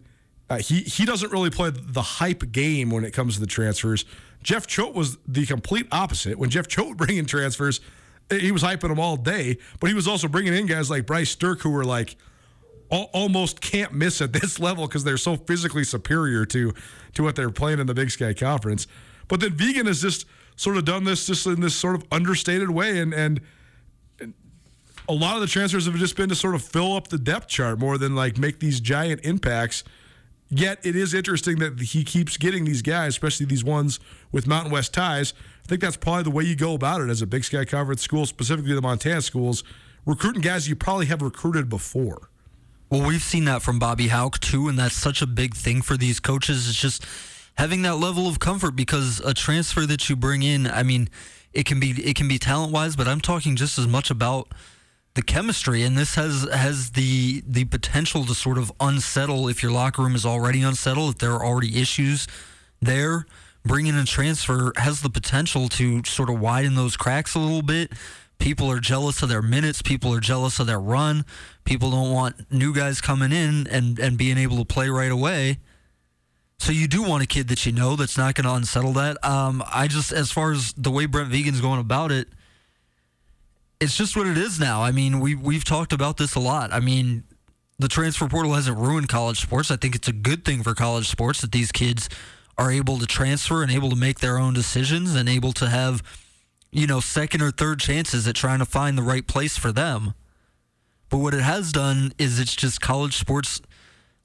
uh, 0.48 0.58
he 0.58 0.80
he 0.80 1.04
doesn't 1.04 1.32
really 1.32 1.50
play 1.50 1.70
the 1.70 2.02
hype 2.02 2.52
game 2.52 2.90
when 2.90 3.04
it 3.04 3.12
comes 3.12 3.34
to 3.34 3.40
the 3.40 3.46
transfers. 3.46 4.04
Jeff 4.42 4.66
Choate 4.66 4.94
was 4.94 5.18
the 5.26 5.44
complete 5.46 5.86
opposite. 5.92 6.38
When 6.38 6.48
Jeff 6.50 6.66
Choate 6.66 6.88
would 6.88 6.96
bring 6.96 7.16
in 7.16 7.26
transfers, 7.26 7.80
he 8.30 8.52
was 8.52 8.62
hyping 8.62 8.88
them 8.88 9.00
all 9.00 9.16
day, 9.16 9.58
but 9.80 9.88
he 9.88 9.94
was 9.94 10.08
also 10.08 10.28
bringing 10.28 10.54
in 10.54 10.66
guys 10.66 10.90
like 10.90 11.06
Bryce 11.06 11.34
Sterk 11.34 11.60
who 11.60 11.70
were 11.70 11.84
like 11.84 12.16
al- 12.90 13.10
almost 13.12 13.60
can't 13.60 13.92
miss 13.92 14.20
at 14.20 14.32
this 14.32 14.58
level 14.60 14.86
because 14.86 15.04
they're 15.04 15.16
so 15.16 15.36
physically 15.36 15.84
superior 15.84 16.44
to 16.46 16.72
to 17.14 17.22
what 17.22 17.36
they're 17.36 17.50
playing 17.50 17.80
in 17.80 17.86
the 17.86 17.94
Big 17.94 18.10
Sky 18.10 18.32
Conference. 18.32 18.86
But 19.28 19.40
then 19.40 19.52
Vigen 19.52 19.86
has 19.86 20.02
just 20.02 20.26
sort 20.56 20.76
of 20.76 20.84
done 20.84 21.04
this 21.04 21.26
just 21.26 21.46
in 21.46 21.60
this 21.60 21.74
sort 21.74 21.94
of 21.96 22.04
understated 22.10 22.70
way, 22.70 22.98
and 22.98 23.12
and 23.12 23.40
a 25.08 25.14
lot 25.14 25.34
of 25.34 25.40
the 25.40 25.48
transfers 25.48 25.86
have 25.86 25.96
just 25.96 26.16
been 26.16 26.28
to 26.28 26.36
sort 26.36 26.54
of 26.54 26.62
fill 26.62 26.94
up 26.94 27.08
the 27.08 27.18
depth 27.18 27.48
chart 27.48 27.80
more 27.80 27.98
than 27.98 28.14
like 28.14 28.38
make 28.38 28.60
these 28.60 28.80
giant 28.80 29.20
impacts. 29.24 29.82
Yet 30.48 30.78
it 30.84 30.96
is 30.96 31.14
interesting 31.14 31.58
that 31.60 31.80
he 31.80 32.02
keeps 32.04 32.36
getting 32.36 32.64
these 32.64 32.82
guys, 32.82 33.08
especially 33.08 33.46
these 33.46 33.64
ones 33.64 34.00
with 34.32 34.46
Mountain 34.46 34.72
West 34.72 34.92
ties. 34.94 35.32
I 35.64 35.68
think 35.68 35.80
that's 35.80 35.96
probably 35.96 36.24
the 36.24 36.30
way 36.30 36.44
you 36.44 36.56
go 36.56 36.74
about 36.74 37.00
it 37.00 37.08
as 37.08 37.22
a 37.22 37.26
Big 37.26 37.44
Sky 37.44 37.64
Conference 37.64 38.02
school, 38.02 38.26
specifically 38.26 38.74
the 38.74 38.82
Montana 38.82 39.22
schools, 39.22 39.62
recruiting 40.06 40.42
guys 40.42 40.68
you 40.68 40.74
probably 40.74 41.06
have 41.06 41.22
recruited 41.22 41.68
before. 41.68 42.29
Well, 42.90 43.06
we've 43.06 43.22
seen 43.22 43.44
that 43.44 43.62
from 43.62 43.78
Bobby 43.78 44.08
Hauck 44.08 44.40
too, 44.40 44.66
and 44.66 44.76
that's 44.76 44.96
such 44.96 45.22
a 45.22 45.26
big 45.26 45.54
thing 45.54 45.80
for 45.80 45.96
these 45.96 46.18
coaches. 46.18 46.68
It's 46.68 46.80
just 46.80 47.06
having 47.54 47.82
that 47.82 47.96
level 47.96 48.26
of 48.26 48.40
comfort 48.40 48.74
because 48.74 49.20
a 49.20 49.32
transfer 49.32 49.86
that 49.86 50.08
you 50.08 50.16
bring 50.16 50.42
in, 50.42 50.66
I 50.66 50.82
mean, 50.82 51.08
it 51.52 51.66
can 51.66 51.78
be 51.78 51.90
it 51.90 52.16
can 52.16 52.26
be 52.26 52.36
talent 52.36 52.72
wise, 52.72 52.96
but 52.96 53.06
I'm 53.06 53.20
talking 53.20 53.54
just 53.54 53.78
as 53.78 53.86
much 53.86 54.10
about 54.10 54.48
the 55.14 55.22
chemistry, 55.22 55.84
and 55.84 55.96
this 55.96 56.16
has 56.16 56.48
has 56.52 56.90
the 56.90 57.44
the 57.46 57.64
potential 57.66 58.24
to 58.24 58.34
sort 58.34 58.58
of 58.58 58.72
unsettle 58.80 59.46
if 59.46 59.62
your 59.62 59.70
locker 59.70 60.02
room 60.02 60.16
is 60.16 60.26
already 60.26 60.60
unsettled, 60.62 61.14
if 61.14 61.18
there 61.18 61.32
are 61.32 61.44
already 61.44 61.80
issues 61.80 62.26
there. 62.82 63.24
Bringing 63.64 63.94
in 63.94 64.00
a 64.00 64.04
transfer 64.04 64.72
has 64.76 65.02
the 65.02 65.10
potential 65.10 65.68
to 65.68 66.02
sort 66.04 66.30
of 66.30 66.40
widen 66.40 66.74
those 66.74 66.96
cracks 66.96 67.34
a 67.34 67.38
little 67.38 67.62
bit. 67.62 67.92
People 68.40 68.68
are 68.70 68.80
jealous 68.80 69.22
of 69.22 69.28
their 69.28 69.42
minutes. 69.42 69.82
People 69.82 70.12
are 70.12 70.18
jealous 70.18 70.58
of 70.58 70.66
their 70.66 70.80
run. 70.80 71.24
People 71.64 71.92
don't 71.92 72.10
want 72.10 72.50
new 72.50 72.74
guys 72.74 73.00
coming 73.00 73.30
in 73.30 73.68
and, 73.68 73.98
and 74.00 74.18
being 74.18 74.38
able 74.38 74.56
to 74.56 74.64
play 74.64 74.88
right 74.88 75.12
away. 75.12 75.58
So 76.58 76.72
you 76.72 76.88
do 76.88 77.02
want 77.02 77.22
a 77.22 77.26
kid 77.26 77.48
that 77.48 77.64
you 77.64 77.72
know 77.72 77.96
that's 77.96 78.18
not 78.18 78.34
going 78.34 78.44
to 78.46 78.54
unsettle 78.54 78.94
that. 78.94 79.24
Um, 79.24 79.62
I 79.72 79.86
just, 79.86 80.10
as 80.10 80.32
far 80.32 80.52
as 80.52 80.72
the 80.72 80.90
way 80.90 81.06
Brent 81.06 81.30
Vigen's 81.30 81.60
going 81.60 81.80
about 81.80 82.10
it, 82.10 82.28
it's 83.80 83.96
just 83.96 84.16
what 84.16 84.26
it 84.26 84.36
is 84.36 84.60
now. 84.60 84.82
I 84.82 84.90
mean, 84.90 85.20
we 85.20 85.34
we've 85.34 85.64
talked 85.64 85.92
about 85.94 86.18
this 86.18 86.34
a 86.34 86.40
lot. 86.40 86.70
I 86.70 86.80
mean, 86.80 87.24
the 87.78 87.88
transfer 87.88 88.28
portal 88.28 88.52
hasn't 88.52 88.76
ruined 88.76 89.08
college 89.08 89.40
sports. 89.40 89.70
I 89.70 89.76
think 89.76 89.94
it's 89.94 90.08
a 90.08 90.12
good 90.12 90.44
thing 90.44 90.62
for 90.62 90.74
college 90.74 91.08
sports 91.08 91.40
that 91.40 91.50
these 91.50 91.72
kids 91.72 92.10
are 92.58 92.70
able 92.70 92.98
to 92.98 93.06
transfer 93.06 93.62
and 93.62 93.72
able 93.72 93.88
to 93.88 93.96
make 93.96 94.20
their 94.20 94.36
own 94.38 94.52
decisions 94.52 95.14
and 95.14 95.30
able 95.30 95.52
to 95.54 95.66
have, 95.66 96.02
you 96.72 96.86
know, 96.86 97.00
second 97.00 97.42
or 97.42 97.50
third 97.50 97.80
chances 97.80 98.26
at 98.28 98.34
trying 98.34 98.60
to 98.60 98.64
find 98.64 98.96
the 98.96 99.02
right 99.02 99.26
place 99.26 99.56
for 99.56 99.72
them. 99.72 100.14
But 101.08 101.18
what 101.18 101.34
it 101.34 101.42
has 101.42 101.72
done 101.72 102.12
is 102.18 102.38
it's 102.38 102.54
just 102.54 102.80
college 102.80 103.16
sports 103.16 103.60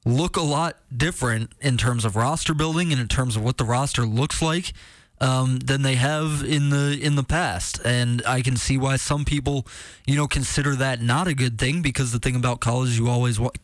look 0.05 0.37
a 0.37 0.41
lot 0.41 0.77
different 0.95 1.51
in 1.59 1.77
terms 1.77 2.05
of 2.05 2.15
roster 2.15 2.53
building 2.53 2.91
and 2.91 3.01
in 3.01 3.07
terms 3.07 3.35
of 3.35 3.43
what 3.43 3.57
the 3.57 3.65
roster 3.65 4.05
looks 4.05 4.41
like 4.41 4.71
um, 5.19 5.59
than 5.59 5.81
they 5.81 5.95
have 5.95 6.43
in 6.43 6.69
the 6.69 6.99
in 7.01 7.15
the 7.15 7.23
past. 7.23 7.79
And 7.83 8.21
I 8.27 8.41
can 8.41 8.55
see 8.55 8.77
why 8.77 8.97
some 8.97 9.25
people, 9.25 9.65
you 10.05 10.15
know, 10.15 10.27
consider 10.27 10.75
that 10.75 11.01
not 11.01 11.27
a 11.27 11.33
good 11.33 11.57
thing 11.57 11.81
because 11.81 12.11
the 12.11 12.19
thing 12.19 12.35
about 12.35 12.59
college, 12.59 12.97
you 12.97 13.09
always 13.09 13.39
want. 13.39 13.57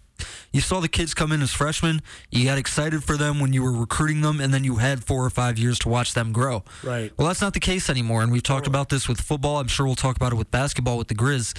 You 0.53 0.59
saw 0.59 0.79
the 0.81 0.89
kids 0.89 1.13
come 1.13 1.31
in 1.31 1.41
as 1.41 1.51
freshmen. 1.53 2.01
You 2.29 2.45
got 2.45 2.57
excited 2.57 3.03
for 3.03 3.15
them 3.15 3.39
when 3.39 3.53
you 3.53 3.63
were 3.63 3.71
recruiting 3.71 4.21
them, 4.21 4.41
and 4.41 4.53
then 4.53 4.63
you 4.63 4.75
had 4.75 5.03
four 5.03 5.25
or 5.25 5.29
five 5.29 5.57
years 5.57 5.79
to 5.79 5.89
watch 5.89 6.13
them 6.13 6.33
grow. 6.33 6.63
Right. 6.83 7.11
Well, 7.17 7.27
that's 7.27 7.41
not 7.41 7.53
the 7.53 7.59
case 7.59 7.89
anymore, 7.89 8.21
and 8.21 8.31
we've 8.31 8.43
talked 8.43 8.67
about 8.67 8.89
this 8.89 9.07
with 9.07 9.21
football. 9.21 9.57
I'm 9.57 9.67
sure 9.67 9.85
we'll 9.85 9.95
talk 9.95 10.17
about 10.17 10.33
it 10.33 10.35
with 10.35 10.51
basketball 10.51 10.97
with 10.97 11.07
the 11.07 11.15
Grizz. 11.15 11.57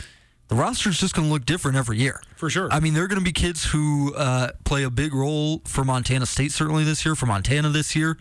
The 0.49 0.57
roster 0.57 0.91
is 0.91 0.99
just 0.99 1.15
going 1.15 1.27
to 1.27 1.33
look 1.33 1.47
different 1.47 1.79
every 1.79 1.97
year. 1.97 2.21
For 2.37 2.51
sure. 2.51 2.69
I 2.71 2.81
mean, 2.81 2.93
there 2.93 3.05
are 3.05 3.09
going 3.09 3.21
to 3.21 3.25
be 3.25 3.33
kids 3.33 3.65
who 3.65 4.15
uh, 4.15 4.51
play 4.65 4.83
a 4.83 4.91
big 4.91 5.15
role 5.15 5.63
for 5.65 5.85
Montana 5.85 6.27
State 6.27 6.53
certainly 6.53 6.85
this 6.85 7.07
year, 7.07 7.15
for 7.15 7.25
Montana 7.25 7.71
this 7.71 7.97
year, 7.97 8.19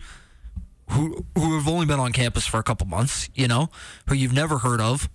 who 0.88 1.26
who 1.36 1.54
have 1.58 1.68
only 1.68 1.84
been 1.84 2.00
on 2.00 2.12
campus 2.12 2.46
for 2.46 2.58
a 2.58 2.62
couple 2.62 2.86
months, 2.86 3.28
you 3.34 3.48
know, 3.48 3.68
who 4.08 4.14
you've 4.14 4.32
never 4.32 4.58
heard 4.58 4.80
of, 4.80 5.10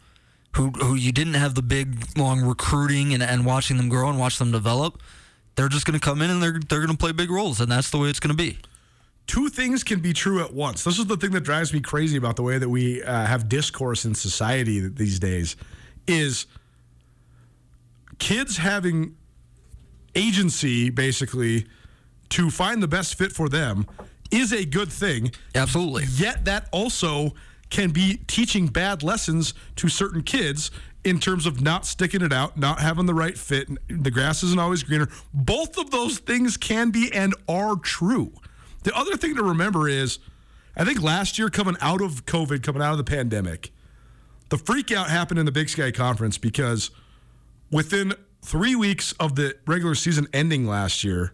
who 0.56 0.70
who 0.70 0.94
you 0.94 1.12
didn't 1.12 1.34
have 1.34 1.56
the 1.56 1.64
big 1.64 2.16
long 2.16 2.42
recruiting 2.42 3.14
and, 3.16 3.24
and 3.24 3.46
watching 3.46 3.78
them 3.78 3.90
grow 3.90 4.10
and 4.10 4.20
watch 4.20 4.38
them 4.38 4.52
develop. 4.52 5.02
They're 5.58 5.68
just 5.68 5.86
going 5.86 6.00
to 6.00 6.06
come 6.06 6.22
in 6.22 6.30
and 6.30 6.42
they're 6.42 6.60
they're 6.70 6.80
going 6.80 6.92
to 6.92 6.98
play 6.98 7.12
big 7.12 7.30
roles, 7.30 7.60
and 7.60 7.70
that's 7.70 7.90
the 7.90 7.98
way 7.98 8.08
it's 8.08 8.22
going 8.22 8.36
to 8.36 8.42
be. 8.42 8.58
two 9.28 9.50
things 9.50 9.84
can 9.84 10.00
be 10.00 10.14
true 10.14 10.40
at 10.42 10.54
once. 10.54 10.84
This 10.86 10.98
is 11.00 11.06
the 11.06 11.18
thing 11.18 11.32
that 11.32 11.42
drives 11.42 11.74
me 11.74 11.82
crazy 11.82 12.16
about 12.16 12.38
the 12.38 12.44
way 12.44 12.58
that 12.58 12.70
we 12.70 13.04
uh, 13.04 13.26
have 13.26 13.50
discourse 13.50 14.06
in 14.06 14.16
society 14.16 14.88
these 14.88 15.20
days 15.20 15.58
is 16.08 16.46
kids 18.20 18.58
having 18.58 19.16
agency 20.16 20.90
basically 20.90 21.68
to 22.30 22.50
find 22.50 22.82
the 22.82 22.88
best 22.88 23.16
fit 23.16 23.32
for 23.32 23.50
them 23.50 23.86
is 24.32 24.52
a 24.54 24.66
good 24.66 24.92
thing. 24.92 25.32
Absolutely. 25.56 26.06
Yet 26.16 26.46
that 26.46 26.70
also 26.72 27.34
can 27.70 27.92
be 27.92 28.22
teaching 28.28 28.68
bad 28.68 29.04
lessons 29.04 29.54
to 29.76 29.90
certain 29.90 30.24
kids 30.24 30.72
in 31.04 31.20
terms 31.20 31.46
of 31.46 31.62
not 31.62 31.86
sticking 31.86 32.22
it 32.22 32.34
out, 32.34 32.58
not 32.58 32.80
having 32.80 33.06
the 33.06 33.14
right 33.14 33.38
fit. 33.38 33.70
The 33.88 34.12
grass 34.12 34.44
isn't 34.44 34.60
always 34.60 34.84
greener. 34.84 35.08
Both 35.34 35.78
of 35.78 35.92
those 35.92 36.20
things 36.20 36.58
can 36.58 36.90
be 36.90 37.12
and 37.14 37.34
are 37.48 37.76
true. 37.76 38.34
The 38.84 38.96
other 38.96 39.16
thing 39.18 39.36
to 39.36 39.44
remember 39.44 39.88
is 39.88 40.20
I 40.76 40.86
think 40.86 41.02
last 41.02 41.40
year, 41.40 41.50
coming 41.50 41.76
out 41.82 42.02
of 42.02 42.26
COVID, 42.26 42.62
coming 42.62 42.82
out 42.84 42.92
of 42.92 42.98
the 42.98 43.04
pandemic, 43.04 43.72
the 44.50 44.58
freak 44.58 44.92
out 44.92 45.10
happened 45.10 45.40
in 45.40 45.46
the 45.46 45.52
Big 45.52 45.70
Sky 45.70 45.92
Conference 45.92 46.38
because 46.38 46.92
within 47.72 48.14
three 48.44 48.76
weeks 48.76 49.12
of 49.14 49.36
the 49.36 49.58
regular 49.66 49.96
season 49.96 50.28
ending 50.34 50.66
last 50.66 51.04
year, 51.04 51.34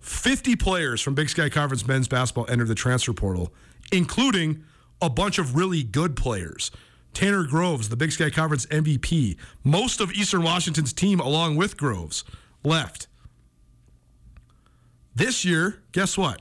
50 0.00 0.56
players 0.56 1.02
from 1.02 1.14
Big 1.14 1.28
Sky 1.28 1.50
Conference 1.50 1.86
men's 1.86 2.08
basketball 2.08 2.46
entered 2.48 2.68
the 2.68 2.74
transfer 2.74 3.12
portal, 3.12 3.52
including 3.92 4.64
a 5.02 5.10
bunch 5.10 5.38
of 5.38 5.54
really 5.54 5.82
good 5.82 6.16
players. 6.16 6.70
Tanner 7.18 7.42
Groves, 7.42 7.88
the 7.88 7.96
Big 7.96 8.12
Sky 8.12 8.30
Conference 8.30 8.64
MVP. 8.66 9.36
Most 9.64 10.00
of 10.00 10.12
Eastern 10.12 10.44
Washington's 10.44 10.92
team, 10.92 11.18
along 11.18 11.56
with 11.56 11.76
Groves, 11.76 12.22
left. 12.62 13.08
This 15.16 15.44
year, 15.44 15.82
guess 15.90 16.16
what? 16.16 16.40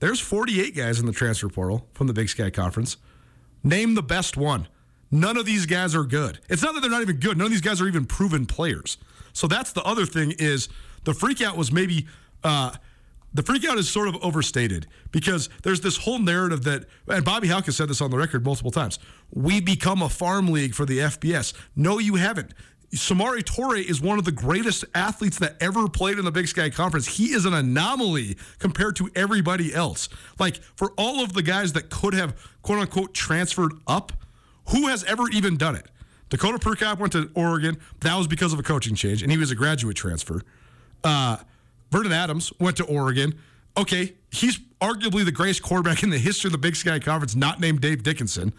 There's 0.00 0.20
48 0.20 0.76
guys 0.76 1.00
in 1.00 1.06
the 1.06 1.12
transfer 1.12 1.48
portal 1.48 1.88
from 1.94 2.08
the 2.08 2.12
Big 2.12 2.28
Sky 2.28 2.50
Conference. 2.50 2.98
Name 3.64 3.94
the 3.94 4.02
best 4.02 4.36
one. 4.36 4.68
None 5.10 5.38
of 5.38 5.46
these 5.46 5.64
guys 5.64 5.94
are 5.94 6.04
good. 6.04 6.40
It's 6.50 6.62
not 6.62 6.74
that 6.74 6.82
they're 6.82 6.90
not 6.90 7.00
even 7.00 7.16
good. 7.16 7.38
None 7.38 7.46
of 7.46 7.50
these 7.50 7.62
guys 7.62 7.80
are 7.80 7.88
even 7.88 8.04
proven 8.04 8.44
players. 8.44 8.98
So 9.32 9.46
that's 9.46 9.72
the 9.72 9.82
other 9.82 10.04
thing 10.04 10.34
is 10.38 10.68
the 11.04 11.12
freakout 11.12 11.56
was 11.56 11.72
maybe 11.72 12.06
uh, 12.44 12.72
the 13.34 13.42
freakout 13.42 13.78
is 13.78 13.88
sort 13.88 14.08
of 14.08 14.16
overstated 14.22 14.86
because 15.10 15.48
there's 15.62 15.80
this 15.80 15.96
whole 15.96 16.18
narrative 16.18 16.64
that 16.64 16.84
and 17.08 17.24
Bobby 17.24 17.48
Hauck 17.48 17.70
said 17.70 17.88
this 17.88 18.00
on 18.00 18.10
the 18.10 18.18
record 18.18 18.44
multiple 18.44 18.70
times. 18.70 18.98
We 19.32 19.60
become 19.60 20.02
a 20.02 20.08
farm 20.08 20.48
league 20.48 20.74
for 20.74 20.84
the 20.84 20.98
FBS. 20.98 21.54
No, 21.74 21.98
you 21.98 22.16
haven't. 22.16 22.52
Samori 22.94 23.42
Toure 23.42 23.82
is 23.82 24.02
one 24.02 24.18
of 24.18 24.26
the 24.26 24.32
greatest 24.32 24.84
athletes 24.94 25.38
that 25.38 25.56
ever 25.60 25.88
played 25.88 26.18
in 26.18 26.26
the 26.26 26.30
Big 26.30 26.46
Sky 26.46 26.68
Conference. 26.68 27.06
He 27.06 27.32
is 27.32 27.46
an 27.46 27.54
anomaly 27.54 28.36
compared 28.58 28.96
to 28.96 29.10
everybody 29.16 29.74
else. 29.74 30.10
Like 30.38 30.56
for 30.76 30.92
all 30.98 31.24
of 31.24 31.32
the 31.32 31.42
guys 31.42 31.72
that 31.72 31.88
could 31.88 32.12
have 32.12 32.36
quote 32.60 32.80
unquote 32.80 33.14
transferred 33.14 33.72
up, 33.86 34.12
who 34.68 34.88
has 34.88 35.04
ever 35.04 35.28
even 35.30 35.56
done 35.56 35.74
it? 35.74 35.86
Dakota 36.28 36.58
Prukop 36.58 36.98
went 36.98 37.12
to 37.12 37.30
Oregon. 37.34 37.78
That 38.00 38.16
was 38.16 38.26
because 38.26 38.52
of 38.52 38.58
a 38.58 38.62
coaching 38.62 38.94
change, 38.94 39.22
and 39.22 39.32
he 39.32 39.38
was 39.38 39.50
a 39.50 39.54
graduate 39.54 39.96
transfer. 39.96 40.42
Uh, 41.02 41.38
Vernon 41.92 42.12
Adams 42.12 42.52
went 42.58 42.78
to 42.78 42.84
Oregon. 42.84 43.38
Okay, 43.76 44.14
he's 44.30 44.58
arguably 44.80 45.24
the 45.24 45.32
greatest 45.32 45.62
quarterback 45.62 46.02
in 46.02 46.10
the 46.10 46.18
history 46.18 46.48
of 46.48 46.52
the 46.52 46.58
Big 46.58 46.74
Sky 46.74 46.98
Conference, 46.98 47.36
not 47.36 47.60
named 47.60 47.80
Dave 47.82 48.02
Dickenson. 48.02 48.52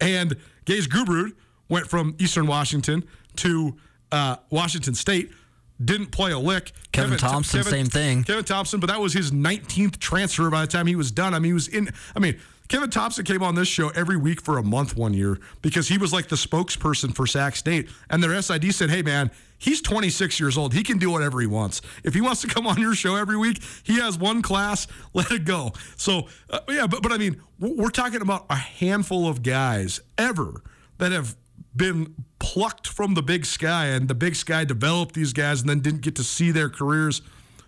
And 0.00 0.36
Gage 0.64 0.88
Gubrud 0.88 1.32
went 1.68 1.86
from 1.86 2.16
Eastern 2.18 2.46
Washington 2.46 3.04
to 3.36 3.76
uh, 4.10 4.36
Washington 4.48 4.94
State. 4.94 5.30
Didn't 5.82 6.08
play 6.08 6.32
a 6.32 6.38
lick. 6.38 6.72
Kevin 6.92 7.18
Thompson, 7.18 7.62
same 7.62 7.86
thing. 7.86 8.24
Kevin 8.24 8.44
Thompson, 8.44 8.80
but 8.80 8.88
that 8.88 9.00
was 9.00 9.12
his 9.12 9.30
19th 9.30 9.98
transfer 9.98 10.50
by 10.50 10.62
the 10.62 10.66
time 10.66 10.86
he 10.86 10.96
was 10.96 11.10
done. 11.10 11.32
I 11.32 11.38
mean, 11.38 11.50
he 11.50 11.54
was 11.54 11.68
in. 11.68 11.88
I 12.14 12.18
mean, 12.18 12.38
Kevin 12.70 12.88
Thompson 12.88 13.24
came 13.24 13.42
on 13.42 13.56
this 13.56 13.66
show 13.66 13.88
every 13.90 14.16
week 14.16 14.40
for 14.40 14.56
a 14.56 14.62
month 14.62 14.96
one 14.96 15.12
year 15.12 15.40
because 15.60 15.88
he 15.88 15.98
was 15.98 16.12
like 16.12 16.28
the 16.28 16.36
spokesperson 16.36 17.12
for 17.12 17.26
Sac 17.26 17.56
State. 17.56 17.88
And 18.08 18.22
their 18.22 18.40
SID 18.40 18.72
said, 18.72 18.90
hey, 18.90 19.02
man, 19.02 19.32
he's 19.58 19.82
26 19.82 20.38
years 20.38 20.56
old. 20.56 20.72
He 20.72 20.84
can 20.84 20.96
do 20.96 21.10
whatever 21.10 21.40
he 21.40 21.48
wants. 21.48 21.82
If 22.04 22.14
he 22.14 22.20
wants 22.20 22.42
to 22.42 22.46
come 22.46 22.68
on 22.68 22.80
your 22.80 22.94
show 22.94 23.16
every 23.16 23.36
week, 23.36 23.60
he 23.82 23.98
has 23.98 24.16
one 24.16 24.40
class, 24.40 24.86
let 25.14 25.32
it 25.32 25.44
go. 25.44 25.72
So, 25.96 26.28
uh, 26.48 26.60
yeah, 26.68 26.86
but, 26.86 27.02
but 27.02 27.10
I 27.10 27.18
mean, 27.18 27.42
we're 27.58 27.90
talking 27.90 28.22
about 28.22 28.46
a 28.48 28.56
handful 28.56 29.26
of 29.26 29.42
guys 29.42 30.00
ever 30.16 30.62
that 30.98 31.10
have 31.10 31.36
been 31.74 32.14
plucked 32.38 32.86
from 32.86 33.14
the 33.14 33.22
big 33.22 33.46
sky 33.46 33.86
and 33.86 34.06
the 34.06 34.14
big 34.14 34.36
sky 34.36 34.64
developed 34.64 35.16
these 35.16 35.32
guys 35.32 35.60
and 35.60 35.68
then 35.68 35.80
didn't 35.80 36.02
get 36.02 36.14
to 36.16 36.24
see 36.24 36.52
their 36.52 36.68
careers 36.68 37.20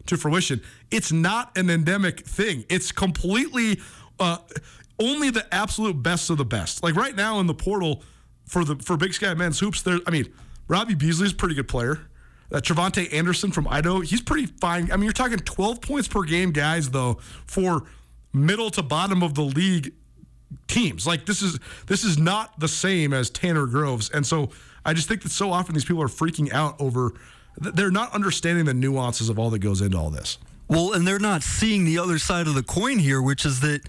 to 0.07 0.17
fruition. 0.17 0.63
It's 0.93 1.11
not 1.11 1.57
an 1.59 1.71
endemic 1.71 2.21
thing. 2.21 2.65
It's 2.69 2.93
completely 2.93 3.81
uh, 4.21 4.39
only 5.03 5.31
the 5.31 5.53
absolute 5.53 6.03
best 6.03 6.31
of 6.31 6.39
the 6.39 6.45
best. 6.45 6.83
Like 6.83 6.95
right 6.95 7.15
now 7.15 7.41
in 7.41 7.47
the 7.47 7.55
portal 7.55 8.03
for 8.47 8.65
the 8.65 8.77
for 8.77 8.97
Big 8.97 9.15
Sky 9.15 9.35
men's 9.35 9.59
hoops, 9.59 9.83
there. 9.83 9.99
I 10.07 10.11
mean, 10.11 10.33
Robbie 10.69 10.95
Beasley's 10.95 11.33
a 11.33 11.37
pretty 11.37 11.55
good 11.55 11.69
player. 11.69 12.01
Uh, 12.51 12.61
Trevante 12.61 13.13
Anderson 13.13 13.51
from 13.51 13.67
Idaho, 13.69 14.01
he's 14.01 14.21
pretty 14.21 14.47
fine. 14.47 14.93
I 14.93 14.97
mean, 14.97 15.05
you're 15.05 15.13
talking 15.13 15.39
12 15.39 15.81
points 15.81 16.07
per 16.07 16.23
game 16.23 16.53
guys 16.53 16.91
though 16.91 17.15
for 17.47 17.85
middle 18.33 18.71
to 18.71 18.83
bottom 18.83 19.23
of 19.23 19.35
the 19.35 19.43
league 19.43 19.95
teams. 20.69 21.07
Like 21.07 21.27
this 21.27 21.43
is 21.43 21.59
this 21.87 22.05
is 22.05 22.19
not 22.19 22.59
the 22.61 22.69
same 22.69 23.13
as 23.13 23.31
Tanner 23.31 23.67
Groves, 23.67 24.11
and 24.11 24.27
so 24.27 24.51
I 24.85 24.93
just 24.95 25.09
think 25.09 25.23
that 25.23 25.33
so 25.33 25.51
often 25.51 25.75
these 25.75 25.85
people 25.85 26.03
are 26.03 26.09
freaking 26.09 26.53
out 26.53 26.81
over. 26.81 27.13
They're 27.59 27.91
not 27.91 28.15
understanding 28.15 28.65
the 28.65 28.75
nuances 28.75 29.29
of 29.29 29.39
all 29.39 29.51
that 29.51 29.59
goes 29.59 29.83
into 29.83 29.99
all 29.99 30.11
this. 30.11 30.39
Well, 30.69 30.95
and 30.95 31.07
they're 31.07 31.19
not 31.19 31.43
seeing 31.43 31.85
the 31.85 31.99
other 31.99 32.19
side 32.19 32.47
of 32.47 32.55
the 32.55 32.63
coin 32.63 32.99
here, 32.99 33.21
which 33.21 33.45
is 33.45 33.61
that 33.61 33.83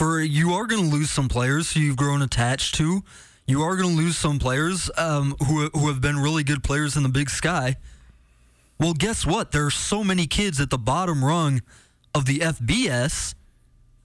for 0.00 0.18
you 0.18 0.54
are 0.54 0.64
going 0.64 0.82
to 0.82 0.88
lose 0.88 1.10
some 1.10 1.28
players 1.28 1.74
who 1.74 1.80
you've 1.80 1.98
grown 1.98 2.22
attached 2.22 2.74
to. 2.76 3.04
You 3.46 3.60
are 3.60 3.76
going 3.76 3.90
to 3.90 3.94
lose 3.94 4.16
some 4.16 4.38
players 4.38 4.90
um, 4.96 5.36
who 5.46 5.68
who 5.74 5.88
have 5.88 6.00
been 6.00 6.18
really 6.18 6.42
good 6.42 6.64
players 6.64 6.96
in 6.96 7.02
the 7.02 7.10
Big 7.10 7.28
Sky. 7.28 7.76
Well, 8.78 8.94
guess 8.94 9.26
what? 9.26 9.52
There 9.52 9.66
are 9.66 9.70
so 9.70 10.02
many 10.02 10.26
kids 10.26 10.58
at 10.58 10.70
the 10.70 10.78
bottom 10.78 11.22
rung 11.22 11.60
of 12.14 12.24
the 12.24 12.38
FBS 12.38 13.34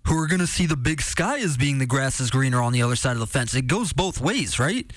who 0.08 0.22
are 0.22 0.28
going 0.28 0.42
to 0.42 0.48
see 0.48 0.66
the 0.66 0.76
Big 0.76 1.02
Sky 1.02 1.40
as 1.40 1.56
being 1.56 1.78
the 1.78 1.86
grass 1.86 2.20
is 2.20 2.30
greener 2.30 2.62
on 2.62 2.74
the 2.74 2.82
other 2.82 2.98
side 2.98 3.14
of 3.14 3.20
the 3.20 3.28
fence. 3.28 3.56
It 3.56 3.68
goes 3.68 3.94
both 3.94 4.20
ways, 4.20 4.60
right? 4.60 4.92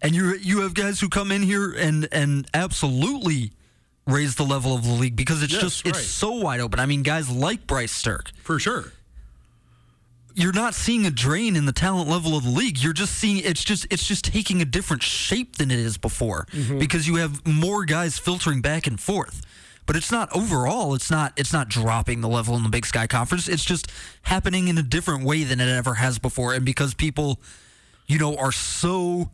And 0.00 0.14
you 0.14 0.34
you 0.36 0.62
have 0.62 0.72
guys 0.72 0.98
who 0.98 1.10
come 1.10 1.30
in 1.30 1.42
here 1.42 1.72
and 1.72 2.08
and 2.10 2.48
absolutely 2.54 3.52
raise 4.06 4.36
the 4.36 4.44
level 4.44 4.74
of 4.74 4.82
the 4.82 4.92
league 4.92 5.14
because 5.14 5.42
it's 5.42 5.52
Yes, 5.52 5.60
just 5.60 5.86
it's 5.86 6.06
so 6.06 6.32
wide 6.32 6.60
open. 6.60 6.80
I 6.80 6.86
mean, 6.86 7.02
guys 7.02 7.28
like 7.28 7.66
Bryce 7.66 7.92
Sterk 7.92 8.30
For 8.42 8.58
sure. 8.58 8.94
You're 10.38 10.52
not 10.52 10.72
seeing 10.72 11.04
a 11.04 11.10
drain 11.10 11.56
in 11.56 11.66
the 11.66 11.72
talent 11.72 12.08
level 12.08 12.36
of 12.36 12.44
the 12.44 12.50
league. 12.50 12.78
You're 12.78 12.92
just 12.92 13.14
seeing 13.14 13.38
it's 13.38 13.64
just 13.64 13.88
it's 13.90 14.06
just 14.06 14.24
taking 14.24 14.62
a 14.62 14.64
different 14.64 15.02
shape 15.02 15.56
than 15.56 15.72
it 15.72 15.80
is 15.80 15.98
before 15.98 16.46
mm-hmm. 16.52 16.78
because 16.78 17.08
you 17.08 17.16
have 17.16 17.44
more 17.44 17.84
guys 17.84 18.18
filtering 18.20 18.60
back 18.60 18.86
and 18.86 19.00
forth. 19.00 19.42
But 19.84 19.96
it's 19.96 20.12
not 20.12 20.34
overall. 20.36 20.94
It's 20.94 21.10
not. 21.10 21.32
It's 21.36 21.52
not 21.52 21.68
dropping 21.68 22.20
the 22.20 22.28
level 22.28 22.54
in 22.56 22.62
the 22.62 22.68
Big 22.68 22.86
Sky 22.86 23.08
Conference. 23.08 23.48
It's 23.48 23.64
just 23.64 23.90
happening 24.22 24.68
in 24.68 24.78
a 24.78 24.82
different 24.82 25.24
way 25.24 25.42
than 25.42 25.60
it 25.60 25.68
ever 25.68 25.94
has 25.94 26.20
before. 26.20 26.54
And 26.54 26.64
because 26.64 26.94
people, 26.94 27.40
you 28.06 28.18
know, 28.18 28.36
are 28.36 28.52
so 28.52 29.30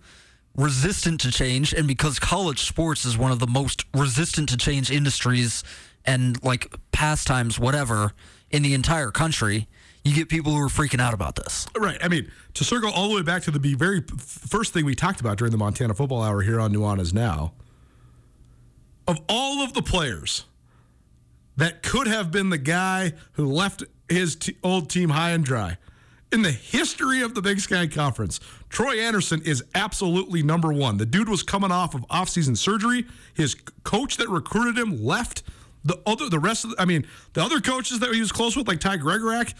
resistant 0.56 1.20
to 1.22 1.30
change, 1.30 1.74
and 1.74 1.86
because 1.86 2.18
college 2.18 2.60
sports 2.60 3.04
is 3.04 3.18
one 3.18 3.30
of 3.30 3.40
the 3.40 3.46
most 3.46 3.84
resistant 3.92 4.48
to 4.50 4.56
change 4.56 4.90
industries 4.90 5.64
and 6.06 6.42
like 6.42 6.72
pastimes, 6.92 7.58
whatever, 7.58 8.12
in 8.50 8.62
the 8.62 8.72
entire 8.72 9.10
country, 9.10 9.66
you 10.04 10.14
get 10.14 10.28
people 10.28 10.52
who 10.52 10.58
are 10.58 10.68
freaking 10.68 11.00
out 11.00 11.14
about 11.14 11.34
this. 11.36 11.66
Right. 11.76 11.98
I 12.02 12.08
mean, 12.08 12.30
to 12.54 12.64
circle 12.64 12.90
all 12.90 13.08
the 13.08 13.16
way 13.16 13.22
back 13.22 13.42
to 13.44 13.50
the 13.50 13.74
very 13.74 14.02
first 14.18 14.72
thing 14.72 14.84
we 14.84 14.94
talked 14.94 15.20
about 15.20 15.38
during 15.38 15.50
the 15.50 15.58
Montana 15.58 15.94
Football 15.94 16.22
Hour 16.22 16.42
here 16.42 16.60
on 16.60 16.72
Nuanez 16.72 17.12
Now, 17.12 17.54
of 19.08 19.18
all 19.28 19.62
of 19.62 19.72
the 19.72 19.82
players 19.82 20.44
that 21.56 21.82
could 21.82 22.06
have 22.06 22.30
been 22.30 22.50
the 22.50 22.58
guy 22.58 23.12
who 23.32 23.46
left 23.46 23.84
his 24.08 24.36
t- 24.36 24.56
old 24.62 24.90
team 24.90 25.10
high 25.10 25.30
and 25.30 25.44
dry 25.44 25.78
in 26.34 26.42
the 26.42 26.50
history 26.50 27.22
of 27.22 27.34
the 27.34 27.40
Big 27.40 27.60
Sky 27.60 27.86
Conference, 27.86 28.40
Troy 28.68 28.98
Andersen 28.98 29.40
is 29.42 29.62
absolutely 29.74 30.42
number 30.42 30.72
one. 30.72 30.96
The 30.96 31.06
dude 31.06 31.28
was 31.28 31.44
coming 31.44 31.70
off 31.70 31.94
of 31.94 32.02
offseason 32.08 32.56
surgery. 32.56 33.06
His 33.34 33.54
coach 33.84 34.16
that 34.16 34.28
recruited 34.28 34.76
him 34.76 35.02
left. 35.02 35.44
The 35.84 36.00
other, 36.06 36.28
the 36.28 36.40
rest 36.40 36.64
of, 36.64 36.70
the, 36.70 36.82
I 36.82 36.86
mean, 36.86 37.06
the 37.34 37.42
other 37.42 37.60
coaches 37.60 38.00
that 38.00 38.12
he 38.12 38.18
was 38.18 38.32
close 38.32 38.56
with, 38.56 38.66
like 38.66 38.80
Ty 38.80 38.96
Gregorak, 38.98 39.54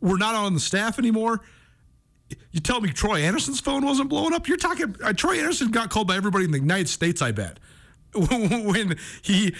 were 0.00 0.18
not 0.18 0.34
on 0.34 0.54
the 0.54 0.60
staff 0.60 0.98
anymore. 0.98 1.40
You 2.50 2.60
tell 2.60 2.80
me 2.80 2.90
Troy 2.90 3.22
Andersen's 3.22 3.60
phone 3.60 3.84
wasn't 3.84 4.08
blowing 4.08 4.32
up? 4.32 4.48
You're 4.48 4.56
talking 4.56 4.96
uh, 5.02 5.12
Troy 5.12 5.38
Andersen 5.38 5.70
got 5.70 5.90
called 5.90 6.08
by 6.08 6.16
everybody 6.16 6.44
in 6.44 6.50
the 6.50 6.58
United 6.58 6.88
States, 6.88 7.20
I 7.20 7.32
bet. 7.32 7.58
when 8.14 8.96
he 9.22 9.54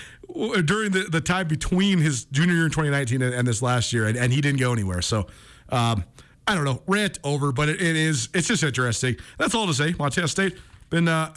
during 0.65 0.93
the, 0.93 1.07
the 1.11 1.21
time 1.21 1.49
between 1.49 1.99
his 1.99 2.25
junior 2.27 2.55
year 2.55 2.65
in 2.65 2.71
2019 2.71 3.23
and, 3.23 3.35
and 3.35 3.49
this 3.49 3.63
last 3.63 3.93
year, 3.93 4.07
and, 4.07 4.17
and 4.17 4.33
he 4.33 4.41
didn't 4.41 4.61
go 4.61 4.73
anywhere. 4.73 5.01
So 5.01 5.27
um, 5.71 6.05
I 6.47 6.55
don't 6.55 6.65
know, 6.65 6.83
rant 6.87 7.19
over, 7.25 7.53
but 7.53 7.69
it, 7.69 7.81
it 7.81 7.97
is 7.97 8.29
it's 8.35 8.49
just 8.49 8.63
interesting. 8.63 9.17
That's 9.39 9.55
all 9.55 9.67
to 9.67 9.75
say. 9.75 9.95
Montana 9.99 10.29
State 10.29 10.57
been 10.91 11.09
uh, 11.09 11.33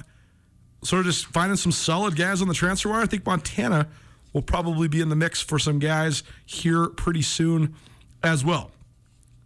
sort 0.83 1.01
of 1.01 1.05
just 1.05 1.25
finding 1.27 1.57
some 1.57 1.71
solid 1.71 2.15
guys 2.15 2.41
on 2.41 2.47
the 2.47 2.53
transfer 2.53 2.89
wire. 2.89 3.01
I 3.01 3.05
think 3.05 3.25
Montana 3.25 3.87
will 4.33 4.41
probably 4.41 4.87
be 4.87 4.99
in 4.99 5.09
the 5.09 5.15
mix 5.15 5.41
for 5.41 5.57
some 5.57 5.79
guys 5.79 6.23
here 6.45 6.87
pretty 6.87 7.21
soon 7.21 7.75
as 8.23 8.43
well. 8.43 8.71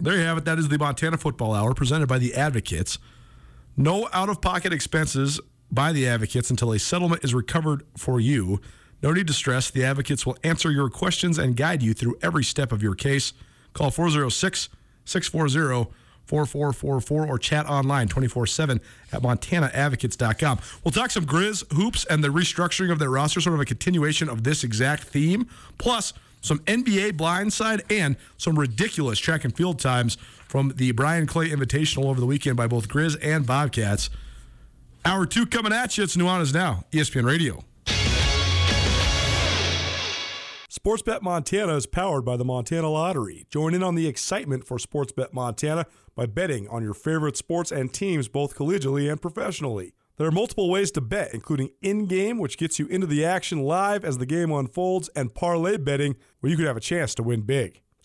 There 0.02 0.16
you 0.16 0.24
have 0.24 0.38
it. 0.38 0.46
That 0.46 0.58
is 0.58 0.70
the 0.70 0.78
Montana 0.78 1.18
Football 1.18 1.54
Hour 1.54 1.74
presented 1.74 2.08
by 2.08 2.20
the 2.20 2.34
Advocates. 2.34 3.00
No 3.76 4.08
out 4.14 4.30
of 4.30 4.40
pocket 4.40 4.72
expenses 4.72 5.42
by 5.70 5.92
the 5.92 6.08
Advocates 6.08 6.50
until 6.50 6.72
a 6.72 6.80
settlement 6.80 7.24
is 7.24 7.34
recovered 7.34 7.84
for 7.98 8.20
you. 8.20 8.62
No 9.02 9.12
need 9.12 9.28
to 9.28 9.34
stress. 9.34 9.70
The 9.70 9.84
Advocates 9.84 10.26
will 10.26 10.38
answer 10.44 10.72
your 10.72 10.90
questions 10.90 11.38
and 11.38 11.56
guide 11.56 11.84
you 11.84 11.94
through 11.94 12.18
every 12.22 12.44
step 12.44 12.72
of 12.72 12.82
your 12.82 12.96
case. 12.96 13.34
Call 13.74 13.92
406 13.92 14.70
640 15.06 15.92
4444 16.26 17.28
or 17.28 17.40
chat 17.40 17.66
online 17.66 18.08
24 18.08 18.46
7 18.46 18.80
at 19.12 19.22
montanaadvocates.com. 19.22 20.60
We'll 20.84 20.92
talk 20.92 21.12
some 21.12 21.26
Grizz 21.26 21.74
hoops 21.74 22.06
and 22.06 22.24
the 22.24 22.28
restructuring 22.30 22.92
of 22.92 23.00
their 23.00 23.10
roster, 23.10 23.42
sort 23.42 23.56
of 23.56 23.62
a 23.62 23.66
continuation 23.66 24.30
of 24.30 24.44
this 24.44 24.64
exact 24.64 25.04
theme, 25.04 25.48
plus 25.78 26.14
some 26.42 26.60
NBA 26.60 27.14
blindside 27.14 27.82
and 27.92 28.16
some 28.38 28.58
ridiculous 28.58 29.20
track 29.20 29.44
and 29.44 29.56
field 29.56 29.80
times 29.80 30.18
from 30.48 30.74
the 30.76 30.92
Bryan 30.92 31.28
Clay 31.28 31.50
Invitational 31.50 32.06
over 32.06 32.20
the 32.20 32.26
weekend 32.26 32.58
by 32.58 32.68
both 32.68 32.88
Grizz 32.88 33.18
and 33.22 33.46
Bobcats. 33.46 34.10
Hour 35.06 35.26
two 35.26 35.46
coming 35.46 35.74
at 35.74 35.98
you. 35.98 36.04
It's 36.04 36.18
Nuanez 36.18 36.54
Now, 36.54 36.84
ESPN 36.92 37.26
Radio. 37.26 37.64
Sportsbet 40.70 41.22
Montana 41.22 41.76
is 41.76 41.86
powered 41.86 42.24
by 42.24 42.38
the 42.38 42.46
Montana 42.46 42.90
Lottery. 42.90 43.46
Join 43.50 43.74
in 43.74 43.84
on 43.84 43.96
the 43.96 44.08
excitement 44.08 44.66
for 44.66 44.78
Sportsbet 44.78 45.34
Montana 45.34 45.86
by 46.16 46.26
betting 46.26 46.68
on 46.70 46.84
your 46.84 46.94
favorite 46.94 47.36
sports 47.36 47.72
and 47.72 47.92
teams 47.92 48.28
both 48.28 48.56
collegially 48.56 49.12
and 49.12 49.22
professionally. 49.22 49.94
There 50.18 50.28
are 50.28 50.32
multiple 50.32 50.70
ways 50.70 50.92
to 50.92 51.02
bet, 51.02 51.34
including 51.34 51.70
in 51.82 52.06
game, 52.06 52.38
which 52.38 52.58
gets 52.58 52.78
you 52.78 52.88
into 52.88 53.08
the 53.08 53.26
action 53.26 53.64
live 53.64 54.06
as 54.06 54.18
the 54.18 54.26
game 54.26 54.52
unfolds, 54.52 55.10
and 55.16 55.34
parlay 55.34 55.78
betting, 55.78 56.18
where 56.40 56.50
you 56.50 56.58
could 56.58 56.68
have 56.68 56.78
a 56.78 56.82
chance 56.82 57.16
to 57.16 57.24
win 57.24 57.42
big. 57.42 57.82